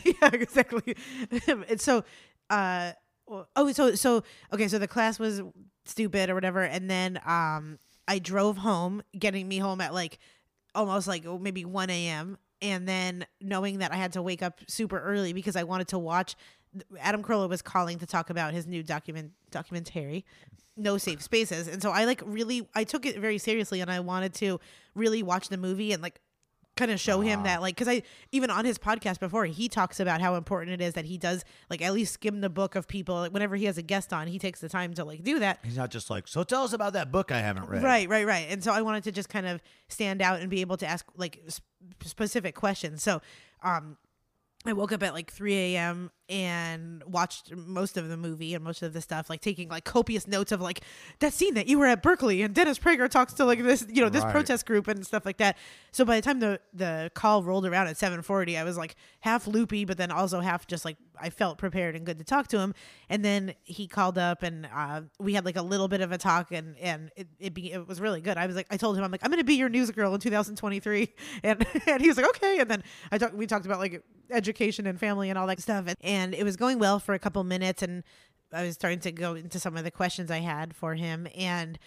yeah, 0.06 0.30
exactly. 0.34 0.96
and 1.70 1.80
so, 1.80 2.04
uh, 2.50 2.94
oh, 3.56 3.72
so 3.72 3.96
so 3.96 4.24
okay, 4.52 4.68
so 4.68 4.78
the 4.80 4.88
class 4.88 5.20
was 5.20 5.42
stupid 5.86 6.30
or 6.30 6.36
whatever, 6.36 6.62
and 6.64 6.90
then 6.90 7.20
um, 7.26 7.80
I 8.08 8.20
drove 8.20 8.58
home, 8.58 9.04
getting 9.18 9.48
me 9.48 9.58
home 9.58 9.82
at 9.82 9.94
like 9.94 10.20
almost 10.76 11.08
like 11.08 11.26
oh, 11.26 11.38
maybe 11.38 11.66
one 11.66 11.90
a.m. 11.90 12.38
And 12.64 12.88
then 12.88 13.26
knowing 13.40 13.80
that 13.80 13.92
I 13.92 13.96
had 13.96 14.14
to 14.14 14.22
wake 14.22 14.44
up 14.44 14.60
super 14.68 15.00
early 15.00 15.34
because 15.34 15.56
I 15.56 15.64
wanted 15.64 15.88
to 15.90 16.00
watch. 16.00 16.36
Adam 17.00 17.24
Carolla 17.24 17.50
was 17.50 17.62
calling 17.62 18.00
to 18.00 18.06
talk 18.06 18.30
about 18.30 18.54
his 18.54 18.66
new 18.68 18.84
document 18.84 19.32
documentary, 19.52 20.26
No 20.78 20.98
Safe 20.98 21.22
Spaces, 21.22 21.68
and 21.68 21.82
so 21.82 21.92
I 21.92 22.06
like 22.06 22.22
really 22.26 22.68
I 22.76 22.84
took 22.84 23.06
it 23.06 23.18
very 23.18 23.38
seriously, 23.38 23.82
and 23.82 23.92
I 23.92 24.00
wanted 24.00 24.34
to 24.36 24.60
really 24.96 25.24
watch 25.24 25.50
the 25.50 25.58
movie 25.58 25.92
and 25.92 26.02
like 26.02 26.20
kind 26.78 26.90
of 26.90 27.00
show 27.02 27.20
him 27.20 27.44
that 27.44 27.62
like 27.62 27.76
because 27.76 27.90
i 27.90 28.02
even 28.32 28.50
on 28.50 28.64
his 28.64 28.78
podcast 28.78 29.20
before 29.20 29.44
he 29.46 29.68
talks 29.68 30.00
about 30.00 30.22
how 30.22 30.36
important 30.36 30.72
it 30.72 30.82
is 30.82 30.94
that 30.94 31.04
he 31.04 31.18
does 31.18 31.44
like 31.70 31.82
at 31.82 31.94
least 31.94 32.14
skim 32.14 32.40
the 32.40 32.50
book 32.50 32.76
of 32.76 32.88
people. 32.88 33.16
Like, 33.16 33.34
whenever 33.34 33.58
he 33.58 33.66
has 33.66 33.78
a 33.78 33.82
guest 33.82 34.14
on 34.14 34.26
he 34.28 34.40
takes 34.40 34.62
the 34.62 34.70
time 34.70 34.94
to 34.94 35.04
like 35.04 35.22
do 35.22 35.40
that. 35.40 35.60
He's 35.64 35.76
not 35.76 35.92
just 35.92 36.10
like, 36.10 36.30
so 36.30 36.44
tell 36.44 36.64
us 36.64 36.72
about 36.72 36.94
that 36.94 37.12
book 37.12 37.30
I 37.30 37.40
haven't 37.40 37.68
read. 37.68 37.84
right 37.84 38.08
right 38.08 38.26
right. 38.26 38.48
And 38.50 38.64
so 38.64 38.72
i 38.72 38.82
wanted 38.82 39.04
to 39.04 39.12
just 39.12 39.28
kind 39.28 39.46
of 39.46 39.62
stand 39.90 40.22
out 40.22 40.40
and 40.40 40.50
be 40.50 40.62
able 40.62 40.78
to 40.78 40.88
ask 40.88 41.06
like 41.18 41.42
sp- 41.52 41.68
specific 42.04 42.56
questions. 42.56 43.04
So 43.04 43.22
um 43.64 43.98
I 44.66 44.74
woke 44.74 44.92
up 44.92 45.04
at 45.04 45.14
like 45.14 45.32
3 45.32 45.56
a.m. 45.56 46.12
and 46.32 47.04
watched 47.06 47.54
most 47.56 47.98
of 47.98 48.08
the 48.08 48.16
movie 48.16 48.56
and 48.56 48.64
most 48.64 48.82
of 48.82 48.94
the 48.94 49.02
stuff, 49.02 49.30
like 49.30 49.42
taking 49.42 49.68
like 49.68 49.84
copious 49.84 50.28
notes 50.28 50.52
of 50.54 50.62
like 50.62 50.82
that 51.20 51.34
scene 51.34 51.54
that 51.56 51.68
you 51.68 51.78
were 51.78 51.86
at 51.86 52.02
Berkeley 52.02 52.42
and 52.42 52.56
Dennis 52.56 52.80
Prager 52.80 53.10
talks 53.10 53.34
to 53.34 53.46
like 53.46 53.62
this, 53.62 53.86
you 53.90 54.02
know, 54.02 54.10
this 54.10 54.24
Right. 54.24 54.32
protest 54.32 54.66
group 54.66 54.88
and 54.88 55.06
stuff 55.06 55.26
like 55.26 55.38
that. 55.38 55.58
So 55.92 56.06
by 56.06 56.16
the 56.16 56.22
time 56.22 56.40
the 56.40 56.60
the 56.74 57.12
call 57.14 57.44
rolled 57.44 57.66
around 57.66 57.88
at 57.88 57.98
7:40, 57.98 58.58
I 58.58 58.64
was 58.64 58.78
like 58.78 58.96
half 59.20 59.46
loopy, 59.46 59.84
but 59.86 59.98
then 59.98 60.10
also 60.12 60.40
half 60.40 60.66
just 60.68 60.86
like 60.86 60.98
I 61.20 61.30
felt 61.30 61.58
prepared 61.58 61.96
and 61.96 62.06
good 62.06 62.18
to 62.20 62.24
talk 62.24 62.48
to 62.48 62.60
him. 62.60 62.74
And 63.10 63.24
then 63.26 63.54
he 63.64 63.88
called 63.88 64.18
up 64.18 64.42
and 64.42 64.68
uh, 64.74 65.02
we 65.20 65.34
had 65.34 65.44
like 65.46 65.58
a 65.58 65.62
little 65.62 65.88
bit 65.88 66.02
of 66.02 66.12
a 66.12 66.18
talk 66.18 66.52
and 66.52 66.78
and 66.80 67.12
it 67.18 67.28
it, 67.40 67.54
be, 67.54 67.72
it 67.74 67.88
was 67.88 68.00
really 68.00 68.22
good. 68.22 68.38
I 68.38 68.46
was 68.48 68.56
like 68.56 68.68
I 68.72 68.78
told 68.78 68.98
him 68.98 69.04
I'm 69.04 69.12
like 69.12 69.22
I'm 69.24 69.30
gonna 69.30 69.44
be 69.44 69.56
your 69.56 69.70
news 69.70 69.92
girl 69.92 70.14
in 70.14 70.22
2023, 70.22 71.14
and 71.44 71.66
and 71.88 72.02
he 72.02 72.08
was 72.08 72.16
like 72.18 72.28
okay. 72.38 72.60
And 72.60 72.70
then 72.72 72.84
I 73.12 73.18
talked 73.18 73.36
we 73.36 73.46
talked 73.48 73.66
about 73.66 73.80
like 73.80 74.02
education 74.32 74.88
and 74.88 74.98
family 74.98 75.30
and 75.30 75.38
all 75.38 75.46
that 75.48 75.60
stuff, 75.60 75.86
and, 75.88 75.98
and 76.02 76.21
it 76.34 76.44
was 76.44 76.56
going 76.58 76.80
well 76.80 77.00
for 77.00 77.14
a 77.14 77.20
couple 77.20 77.44
minutes, 77.44 77.82
and 77.84 78.04
I 78.54 78.64
was 78.64 78.76
starting 78.76 79.00
to 79.02 79.12
go 79.12 79.36
into 79.36 79.60
some 79.60 79.78
of 79.78 79.84
the 79.84 79.92
questions 79.92 80.30
I 80.32 80.40
had 80.40 80.76
for 80.76 80.96
him, 80.96 81.28
and 81.36 81.78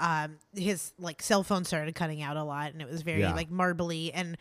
um, 0.00 0.36
his 0.54 0.92
like 0.98 1.22
cell 1.22 1.42
phone 1.42 1.64
started 1.64 1.94
cutting 1.94 2.22
out 2.22 2.36
a 2.36 2.44
lot, 2.44 2.72
and 2.72 2.80
it 2.80 2.88
was 2.90 3.02
very 3.02 3.20
Yeah. 3.20 3.34
like 3.34 3.50
marbly 3.50 4.12
and. 4.12 4.36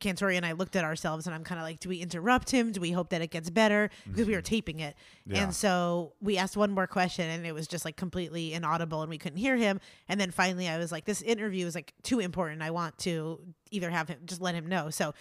Cantore 0.00 0.34
and 0.36 0.44
I 0.44 0.50
looked 0.50 0.74
at 0.74 0.82
ourselves, 0.82 1.26
and 1.28 1.34
I'm 1.34 1.44
kind 1.44 1.60
of 1.60 1.64
like, 1.64 1.78
do 1.78 1.88
we 1.88 1.98
interrupt 1.98 2.50
him? 2.50 2.72
Do 2.72 2.80
we 2.80 2.90
hope 2.90 3.10
that 3.10 3.22
it 3.22 3.30
gets 3.30 3.50
better? 3.50 3.88
Because 4.10 4.26
we 4.26 4.34
were 4.34 4.42
taping 4.42 4.80
it, 4.80 4.96
Yeah. 5.26 5.44
and 5.44 5.54
so 5.54 6.14
we 6.20 6.38
asked 6.38 6.56
one 6.56 6.72
more 6.72 6.88
question, 6.88 7.30
and 7.30 7.46
it 7.46 7.52
was 7.54 7.68
just 7.68 7.84
like 7.84 7.96
completely 7.96 8.52
inaudible, 8.52 9.02
and 9.02 9.08
we 9.10 9.16
couldn't 9.16 9.38
hear 9.38 9.56
him. 9.56 9.78
And 10.08 10.20
then 10.20 10.32
finally, 10.32 10.66
I 10.68 10.76
was 10.78 10.90
like, 10.90 11.04
this 11.04 11.22
interview 11.22 11.66
is 11.66 11.76
like 11.76 11.94
too 12.02 12.18
important. 12.18 12.62
I 12.62 12.72
want 12.72 12.98
to 12.98 13.38
either 13.70 13.88
have 13.90 14.08
him 14.08 14.18
just 14.26 14.40
let 14.40 14.56
him 14.56 14.66
know. 14.66 14.90
So 14.90 15.14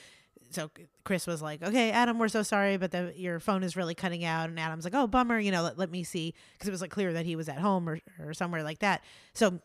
so 0.49 0.69
Chris 1.03 1.27
was 1.27 1.41
like, 1.41 1.62
"Okay, 1.63 1.91
Adam, 1.91 2.17
we're 2.19 2.27
so 2.27 2.43
sorry, 2.43 2.77
but 2.77 2.91
the, 2.91 3.13
your 3.15 3.39
phone 3.39 3.63
is 3.63 3.75
really 3.75 3.95
cutting 3.95 4.23
out." 4.23 4.49
And 4.49 4.60
Adam's 4.60 4.84
like, 4.84 4.93
"Oh, 4.95 5.08
bummer. 5.08 5.39
You 5.39 5.51
know, 5.51 5.63
let, 5.63 5.77
let 5.77 5.91
me 5.91 6.03
see," 6.03 6.34
because 6.53 6.67
it 6.67 6.71
was 6.71 6.81
like 6.81 6.91
clear 6.91 7.13
that 7.13 7.25
he 7.25 7.36
was 7.36 7.49
at 7.49 7.60
home 7.60 7.88
or, 7.89 7.99
or 8.19 8.34
somewhere 8.34 8.63
like 8.63 8.79
that. 8.79 9.03
So 9.34 9.60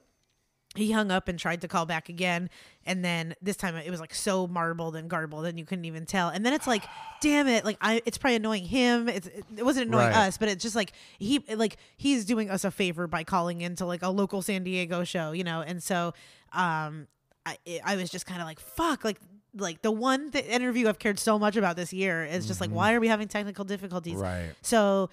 he 0.76 0.92
hung 0.92 1.10
up 1.10 1.26
and 1.26 1.36
tried 1.36 1.60
to 1.62 1.66
call 1.66 1.84
back 1.84 2.08
again 2.08 2.48
and 2.86 3.04
then 3.04 3.34
this 3.42 3.56
time 3.56 3.74
it 3.74 3.90
was 3.90 3.98
like 3.98 4.14
so 4.14 4.46
marbled 4.46 4.94
and 4.94 5.10
garbled 5.10 5.44
and 5.44 5.58
you 5.58 5.64
couldn't 5.64 5.84
even 5.84 6.06
tell 6.06 6.28
and 6.28 6.46
then 6.46 6.52
it's 6.52 6.64
like 6.68 6.84
damn 7.20 7.48
it 7.48 7.64
like 7.64 7.76
i 7.80 8.00
it's 8.06 8.16
probably 8.16 8.36
annoying 8.36 8.62
him 8.64 9.08
it's 9.08 9.26
it 9.26 9.64
wasn't 9.64 9.84
annoying 9.88 10.10
Right. 10.10 10.28
us 10.28 10.38
but 10.38 10.48
it's 10.48 10.62
just 10.62 10.76
like 10.76 10.92
he 11.18 11.40
like 11.56 11.76
he's 11.96 12.24
doing 12.24 12.50
us 12.50 12.62
a 12.64 12.70
favor 12.70 13.08
by 13.08 13.24
calling 13.24 13.62
into 13.62 13.84
like 13.84 14.04
a 14.04 14.10
local 14.10 14.42
san 14.42 14.62
diego 14.62 15.02
show 15.02 15.32
you 15.32 15.42
know 15.42 15.60
and 15.60 15.82
so 15.82 16.14
um 16.52 17.08
i 17.44 17.56
i 17.84 17.96
was 17.96 18.08
just 18.08 18.24
kind 18.24 18.40
of 18.40 18.46
like 18.46 18.60
fuck 18.60 19.04
like 19.04 19.18
like 19.56 19.82
the 19.82 19.90
one 19.90 20.30
th- 20.30 20.44
interview 20.46 20.88
i've 20.88 20.98
cared 20.98 21.18
so 21.18 21.38
much 21.38 21.56
about 21.56 21.76
this 21.76 21.92
year 21.92 22.24
is 22.24 22.46
just 22.46 22.60
like 22.60 22.70
why 22.70 22.94
are 22.94 23.00
we 23.00 23.08
having 23.08 23.28
technical 23.28 23.64
difficulties? 23.64 24.14
Right. 24.14 24.52
so 24.62 25.10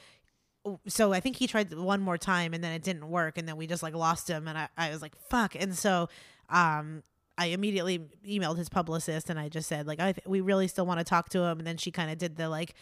so 0.88 1.14
I 1.14 1.20
think 1.20 1.38
he 1.38 1.48
tried 1.48 1.74
one 1.74 2.02
more 2.02 2.18
time 2.18 2.54
and 2.54 2.64
then 2.64 2.74
it 2.74 2.84
didn't 2.84 3.08
work 3.10 3.38
and 3.38 3.48
then 3.48 3.56
we 3.58 3.68
just 3.68 3.84
like 3.84 3.96
lost 3.96 4.30
him 4.30 4.48
and 4.48 4.58
I, 4.58 4.68
I 4.78 4.90
was 4.90 5.02
like 5.02 5.16
fuck. 5.30 5.56
And 5.56 5.76
so 5.76 6.10
um 6.50 7.04
I 7.38 7.48
immediately 7.48 8.00
emailed 8.28 8.58
his 8.58 8.68
publicist 8.68 9.30
and 9.30 9.40
I 9.40 9.48
just 9.48 9.70
said 9.70 9.88
like 9.88 10.00
I 10.00 10.12
th- 10.14 10.28
we 10.28 10.42
really 10.42 10.68
still 10.68 10.86
want 10.86 11.00
to 11.00 11.04
talk 11.04 11.30
to 11.30 11.40
him. 11.40 11.60
And 11.60 11.68
then 11.68 11.78
she 11.78 11.92
kind 11.92 12.12
of 12.12 12.18
did 12.18 12.36
the 12.36 12.50
like 12.50 12.74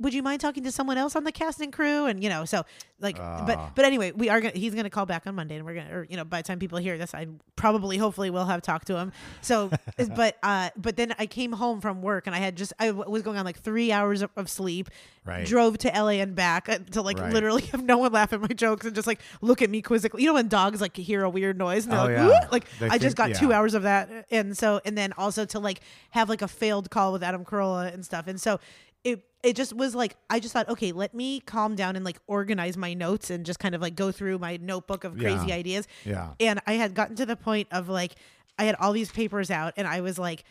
would 0.00 0.14
you 0.14 0.22
mind 0.22 0.40
talking 0.40 0.62
to 0.64 0.72
someone 0.72 0.96
else 0.98 1.16
on 1.16 1.24
the 1.24 1.32
casting 1.32 1.70
crew 1.70 2.06
and 2.06 2.22
you 2.22 2.28
know 2.28 2.44
so 2.44 2.64
like 3.00 3.16
Ah. 3.20 3.44
but 3.46 3.74
but 3.74 3.84
anyway 3.84 4.12
we 4.12 4.28
are 4.28 4.40
gonna 4.40 4.56
he's 4.56 4.74
gonna 4.74 4.90
call 4.90 5.06
back 5.06 5.26
on 5.26 5.34
monday 5.34 5.56
and 5.56 5.64
we're 5.66 5.74
gonna 5.74 5.92
or 5.94 6.06
you 6.08 6.16
know 6.16 6.24
by 6.24 6.38
the 6.40 6.46
time 6.46 6.58
people 6.58 6.78
hear 6.78 6.96
this 6.98 7.14
i 7.14 7.26
probably 7.56 7.96
hopefully 7.98 8.30
will 8.30 8.44
have 8.44 8.62
talked 8.62 8.86
to 8.88 8.96
him 8.96 9.12
so 9.40 9.70
but 10.16 10.36
uh 10.42 10.70
but 10.76 10.96
then 10.96 11.14
i 11.18 11.26
came 11.26 11.52
home 11.52 11.80
from 11.80 12.02
work 12.02 12.26
and 12.26 12.34
i 12.36 12.38
had 12.38 12.56
just 12.56 12.72
i 12.78 12.86
w- 12.88 13.08
was 13.10 13.22
going 13.22 13.38
on 13.38 13.44
like 13.44 13.58
three 13.58 13.90
hours 13.92 14.22
of, 14.22 14.30
of 14.36 14.48
sleep 14.48 14.88
Right. 15.24 15.46
drove 15.46 15.78
to 15.78 15.88
la 15.88 16.08
and 16.08 16.34
back 16.34 16.68
uh, 16.68 16.78
to 16.92 17.00
like 17.02 17.16
Right. 17.18 17.32
literally 17.32 17.62
have 17.66 17.84
no 17.84 17.98
one 17.98 18.10
laugh 18.12 18.32
at 18.32 18.40
my 18.40 18.48
jokes 18.48 18.84
and 18.86 18.94
just 18.94 19.06
like 19.06 19.20
look 19.40 19.62
at 19.62 19.70
me 19.70 19.80
quizzically 19.80 20.22
you 20.22 20.26
know 20.28 20.34
when 20.34 20.48
dogs 20.48 20.80
like 20.80 20.96
hear 20.96 21.22
a 21.22 21.30
weird 21.30 21.56
noise 21.58 21.84
and 21.84 21.92
they're 21.92 22.00
Oh, 22.00 22.28
like 22.28 22.42
yeah. 22.42 22.48
Like 22.50 22.78
They 22.80 22.88
i 22.88 22.98
just 22.98 23.16
think- 23.16 23.34
got 23.34 23.38
two 23.40 23.52
hours 23.52 23.74
of 23.74 23.82
that 23.84 24.26
and 24.32 24.58
so 24.58 24.80
and 24.84 24.98
then 24.98 25.12
also 25.16 25.44
to 25.44 25.60
like 25.60 25.80
have 26.10 26.28
like 26.28 26.42
a 26.42 26.48
failed 26.48 26.90
call 26.90 27.12
with 27.12 27.22
adam 27.22 27.44
carolla 27.44 27.92
and 27.94 28.04
stuff 28.04 28.26
and 28.26 28.40
so 28.40 28.58
it 29.04 29.24
it 29.42 29.56
just 29.56 29.72
was 29.74 29.94
like 29.94 30.16
I 30.30 30.38
just 30.40 30.52
thought, 30.52 30.68
okay, 30.68 30.92
let 30.92 31.14
me 31.14 31.40
calm 31.40 31.74
down 31.74 31.96
and 31.96 32.04
like 32.04 32.18
organize 32.26 32.76
my 32.76 32.94
notes 32.94 33.30
and 33.30 33.44
just 33.44 33.58
kind 33.58 33.74
of 33.74 33.80
like 33.80 33.96
go 33.96 34.12
through 34.12 34.38
my 34.38 34.56
notebook 34.58 35.04
of 35.04 35.18
crazy 35.18 35.48
Yeah. 35.48 35.54
ideas. 35.56 35.88
Yeah. 36.04 36.30
And 36.40 36.60
I 36.66 36.74
had 36.74 36.94
gotten 36.94 37.16
to 37.16 37.26
the 37.26 37.36
point 37.36 37.68
of 37.72 37.88
like 37.88 38.14
I 38.58 38.64
had 38.64 38.76
all 38.76 38.92
these 38.92 39.10
papers 39.10 39.50
out 39.50 39.72
and 39.76 39.88
I 39.88 40.00
was 40.02 40.18
like 40.18 40.44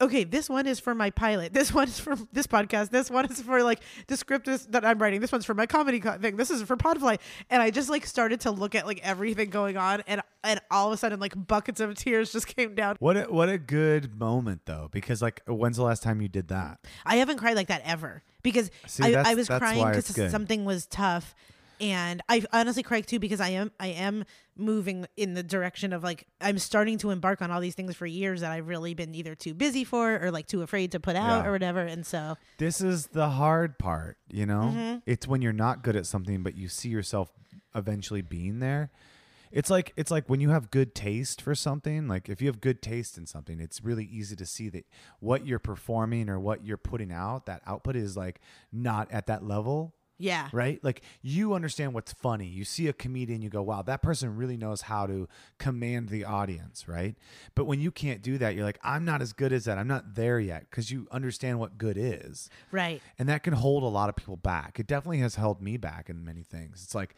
Okay, 0.00 0.24
this 0.24 0.50
one 0.50 0.66
is 0.66 0.80
for 0.80 0.92
my 0.94 1.10
pilot. 1.10 1.52
This 1.52 1.72
one 1.72 1.86
is 1.86 2.00
for 2.00 2.16
this 2.32 2.48
podcast. 2.48 2.90
This 2.90 3.10
one 3.10 3.26
is 3.26 3.40
for 3.40 3.62
like 3.62 3.80
the 4.08 4.16
script 4.16 4.48
is, 4.48 4.66
that 4.66 4.84
I'm 4.84 4.98
writing. 4.98 5.20
This 5.20 5.30
one's 5.30 5.44
for 5.44 5.54
my 5.54 5.66
comedy 5.66 6.00
co- 6.00 6.18
thing. 6.18 6.36
This 6.36 6.50
is 6.50 6.62
for 6.62 6.76
Podfly. 6.76 7.18
And 7.48 7.62
I 7.62 7.70
just 7.70 7.88
like 7.88 8.04
started 8.04 8.40
to 8.40 8.50
look 8.50 8.74
at 8.74 8.86
like 8.86 9.00
everything 9.04 9.50
going 9.50 9.76
on, 9.76 10.02
and 10.08 10.20
and 10.42 10.60
all 10.70 10.88
of 10.88 10.94
a 10.94 10.96
sudden 10.96 11.20
like 11.20 11.34
buckets 11.46 11.80
of 11.80 11.94
tears 11.94 12.32
just 12.32 12.48
came 12.48 12.74
down. 12.74 12.96
What 12.98 13.16
a, 13.16 13.22
what 13.24 13.48
a 13.48 13.56
good 13.56 14.18
moment 14.18 14.62
though, 14.66 14.88
because 14.90 15.22
like, 15.22 15.42
when's 15.46 15.76
the 15.76 15.84
last 15.84 16.02
time 16.02 16.20
you 16.20 16.28
did 16.28 16.48
that? 16.48 16.80
I 17.06 17.16
haven't 17.16 17.38
cried 17.38 17.54
like 17.54 17.68
that 17.68 17.82
ever 17.84 18.22
because 18.42 18.70
See, 18.86 19.14
I, 19.14 19.30
I 19.30 19.34
was 19.34 19.48
crying 19.48 19.86
because 19.86 20.30
something 20.30 20.64
was 20.64 20.86
tough, 20.86 21.36
and 21.84 22.22
I 22.28 22.42
honestly 22.52 22.82
cried 22.82 23.06
too 23.06 23.18
because 23.18 23.40
I 23.40 23.50
am 23.50 23.70
I 23.78 23.88
am 23.88 24.24
moving 24.56 25.06
in 25.16 25.34
the 25.34 25.42
direction 25.42 25.92
of 25.92 26.02
like 26.02 26.26
I'm 26.40 26.58
starting 26.58 26.98
to 26.98 27.10
embark 27.10 27.42
on 27.42 27.50
all 27.50 27.60
these 27.60 27.74
things 27.74 27.94
for 27.94 28.06
years 28.06 28.40
that 28.40 28.50
I've 28.52 28.68
really 28.68 28.94
been 28.94 29.14
either 29.14 29.34
too 29.34 29.52
busy 29.54 29.84
for 29.84 30.18
or 30.22 30.30
like 30.30 30.46
too 30.46 30.62
afraid 30.62 30.92
to 30.92 31.00
put 31.00 31.16
out 31.16 31.42
Yeah. 31.44 31.48
or 31.48 31.52
whatever, 31.52 31.80
and 31.80 32.06
so 32.06 32.36
This 32.58 32.80
is 32.80 33.08
the 33.08 33.28
hard 33.30 33.78
part, 33.78 34.16
you 34.28 34.46
know? 34.46 34.72
Mm-hmm. 34.74 34.98
It's 35.06 35.26
when 35.28 35.42
you're 35.42 35.52
not 35.52 35.82
good 35.82 35.96
at 35.96 36.06
something 36.06 36.42
but 36.42 36.54
you 36.56 36.68
see 36.68 36.88
yourself 36.88 37.30
eventually 37.74 38.22
being 38.22 38.60
there. 38.60 38.90
It's 39.50 39.70
like 39.70 39.92
it's 39.96 40.10
like 40.10 40.28
when 40.28 40.40
you 40.40 40.50
have 40.50 40.70
good 40.72 40.94
taste 40.96 41.40
for 41.40 41.54
something, 41.54 42.08
like 42.08 42.28
if 42.28 42.40
you 42.42 42.48
have 42.48 42.60
good 42.60 42.82
taste 42.82 43.16
in 43.16 43.26
something, 43.26 43.60
it's 43.60 43.84
really 43.84 44.04
easy 44.04 44.34
to 44.36 44.46
see 44.46 44.68
that 44.70 44.84
what 45.20 45.46
you're 45.46 45.60
performing 45.60 46.28
or 46.28 46.40
what 46.40 46.64
you're 46.64 46.76
putting 46.76 47.12
out, 47.12 47.46
that 47.46 47.62
output 47.66 47.94
is 47.94 48.16
like 48.16 48.40
not 48.72 49.10
at 49.12 49.26
that 49.26 49.44
level. 49.44 49.94
Yeah, 50.18 50.48
right? 50.52 50.82
Like 50.82 51.02
you 51.22 51.54
understand 51.54 51.94
what's 51.94 52.12
funny. 52.12 52.46
You 52.46 52.64
see 52.64 52.88
a 52.88 52.92
comedian, 52.92 53.42
you 53.42 53.50
go, 53.50 53.62
wow, 53.62 53.82
that 53.82 54.02
person 54.02 54.36
really 54.36 54.56
knows 54.56 54.82
how 54.82 55.06
to 55.06 55.28
command 55.58 56.08
the 56.08 56.24
audience, 56.24 56.86
right? 56.88 57.16
But 57.54 57.64
when 57.64 57.80
you 57.80 57.90
can't 57.90 58.22
do 58.22 58.38
that, 58.38 58.54
you're 58.54 58.64
like, 58.64 58.78
I'm 58.82 59.04
not 59.04 59.22
as 59.22 59.32
good 59.32 59.52
as 59.52 59.64
that. 59.64 59.78
I'm 59.78 59.88
not 59.88 60.14
there 60.14 60.38
yet 60.38 60.66
because 60.70 60.90
you 60.90 61.08
understand 61.10 61.58
what 61.58 61.78
good 61.78 61.96
is. 61.98 62.48
right, 62.70 63.02
And 63.18 63.28
that 63.28 63.42
can 63.42 63.54
hold 63.54 63.82
a 63.82 63.86
lot 63.86 64.08
of 64.08 64.16
people 64.16 64.36
back. 64.36 64.78
It 64.78 64.86
definitely 64.86 65.18
has 65.18 65.34
held 65.34 65.60
me 65.60 65.76
back 65.76 66.08
in 66.08 66.24
many 66.24 66.42
things. 66.42 66.82
It's 66.84 66.94
like, 66.94 67.14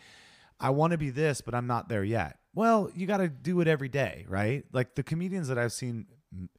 I 0.58 0.70
want 0.70 0.92
to 0.92 0.98
be 0.98 1.10
this, 1.10 1.40
but 1.42 1.54
I'm 1.54 1.66
not 1.66 1.88
there 1.88 2.04
yet. 2.04 2.38
Well, 2.54 2.90
you 2.94 3.06
got 3.06 3.18
to 3.18 3.28
do 3.28 3.60
it 3.60 3.68
every 3.68 3.90
day, 3.90 4.24
right? 4.28 4.64
Like 4.72 4.94
the 4.94 5.02
comedians 5.02 5.48
that 5.48 5.58
I've 5.58 5.72
seen, 5.72 6.06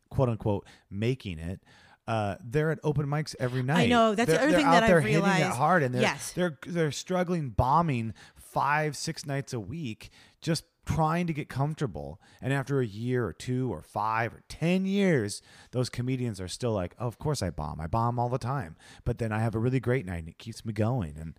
quote 0.10 0.30
unquote, 0.30 0.68
making 0.92 1.40
it. 1.40 1.62
Uh, 2.08 2.36
they're 2.44 2.72
at 2.72 2.80
open 2.84 3.06
mics 3.06 3.36
every 3.40 3.62
night. 3.64 3.84
I 3.84 3.86
know. 3.88 4.16
That's 4.16 4.28
the 4.28 4.34
They're- 4.34 4.42
other 4.44 4.52
they're 4.52 4.60
thing 4.60 4.68
out 4.68 4.72
that 4.72 4.84
I've 4.84 4.90
there 4.90 5.02
hitting 5.02 5.16
it 5.18 5.24
realized. 5.24 5.58
hard, 5.58 5.84
and 5.84 5.94
they're 5.94 6.02
Yes. 6.02 6.32
they're 6.34 6.58
they're 6.66 6.92
struggling 6.92 7.50
bombing 7.50 8.14
five 8.36 8.96
six 8.96 9.26
nights 9.26 9.52
a 9.54 9.60
week, 9.60 10.10
just 10.42 10.64
trying 10.86 11.28
to 11.28 11.34
get 11.34 11.50
comfortable. 11.50 12.22
And 12.42 12.54
after 12.54 12.80
a 12.80 12.86
year 12.86 13.26
or 13.26 13.34
two 13.34 13.70
or 13.74 13.82
five 13.82 14.34
or 14.34 14.42
ten 14.48 14.86
years, 14.86 15.42
those 15.72 15.90
comedians 15.90 16.40
are 16.40 16.48
still 16.48 16.72
like, 16.72 16.96
oh, 16.98 17.08
of 17.08 17.20
course 17.20 17.42
I 17.44 17.50
bomb. 17.50 17.82
I 17.82 17.88
bomb 17.88 18.18
all 18.18 18.30
the 18.30 18.38
time, 18.38 18.78
but 19.04 19.18
then 19.18 19.34
I 19.34 19.40
have 19.40 19.54
a 19.54 19.60
really 19.60 19.82
great 19.82 20.06
night, 20.06 20.20
and 20.20 20.30
it 20.30 20.38
keeps 20.40 20.64
me 20.66 20.72
going. 20.72 21.18
And 21.20 21.38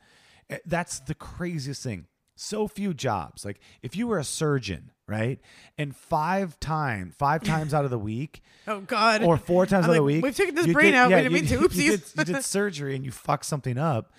eh, 0.50 0.59
that's 0.66 1.00
the 1.00 1.14
craziest 1.14 1.83
thing. 1.83 2.09
So 2.37 2.68
few 2.68 2.92
jobs. 2.92 3.44
Like 3.44 3.59
if 3.81 3.96
you 3.96 4.07
were 4.07 4.18
a 4.18 4.24
surgeon, 4.24 4.90
right, 5.09 5.40
and 5.77 5.97
five 5.97 6.61
times, 6.61 7.14
five 7.16 7.42
times 7.42 7.75
out 7.75 7.85
of 7.85 7.90
the 7.90 7.99
week 7.99 8.42
oh 8.68 8.81
god, 8.83 9.23
or 9.25 9.37
four 9.38 9.66
times 9.66 9.87
I'm 9.87 9.90
out 9.90 9.97
of 9.97 9.97
the 9.97 10.03
week. 10.05 10.23
We've 10.23 10.37
taken 10.37 10.55
this 10.55 10.66
brain 10.66 10.92
did- 10.92 10.94
out. 10.94 11.11
yeah, 11.11 11.16
we 11.16 11.23
didn't 11.23 11.33
mean 11.33 11.47
to. 11.47 11.55
you- 11.55 11.61
you 11.62 11.68
Oopsies. 11.99 12.14
did, 12.14 12.29
you 12.29 12.35
did 12.35 12.44
surgery 12.44 12.94
and 12.94 13.05
you 13.05 13.11
fucked 13.11 13.47
something 13.47 13.79
up, 13.79 14.12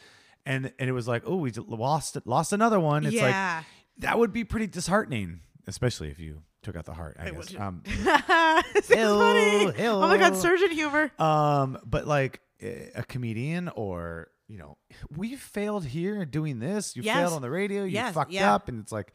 and 0.45 0.73
and 0.80 0.89
it 0.89 0.93
was 0.93 1.08
like, 1.08 1.23
oh, 1.25 1.38
we 1.38 1.52
lost 1.52 2.17
lost 2.25 2.52
another 2.54 2.80
one. 2.80 3.06
It's 3.06 3.13
Yeah. 3.15 3.58
like 3.58 3.65
that 3.99 4.17
would 4.19 4.34
be 4.34 4.43
pretty 4.43 4.67
disheartening, 4.67 5.41
especially 5.67 6.10
if 6.10 6.19
you 6.19 6.41
took 6.63 6.75
out 6.75 6.86
the 6.86 6.93
heart. 6.93 7.17
I 7.19 7.30
guess. 7.30 7.56
Um, 7.58 7.82
this 7.86 8.89
is 8.89 8.95
funny. 8.95 9.71
Hill, 9.73 10.04
Oh 10.04 10.08
my 10.08 10.17
god, 10.17 10.36
surgeon 10.36 10.71
humor. 10.71 11.12
um, 11.19 11.78
but 11.86 12.08
like 12.08 12.41
eh, 12.62 12.88
a 12.95 13.04
comedian 13.04 13.69
or 13.69 14.30
you 14.47 14.58
know, 14.58 14.78
we 15.15 15.36
failed 15.36 15.86
here 15.86 16.25
doing 16.25 16.58
this. 16.60 16.95
You 16.95 17.04
Yes. 17.04 17.17
failed 17.17 17.34
on 17.34 17.41
the 17.43 17.49
radio. 17.52 17.84
You 17.84 17.91
Yes, 17.91 18.15
fucked 18.15 18.32
yeah. 18.32 18.56
up, 18.56 18.67
and 18.67 18.82
it's 18.82 18.91
like. 18.91 19.13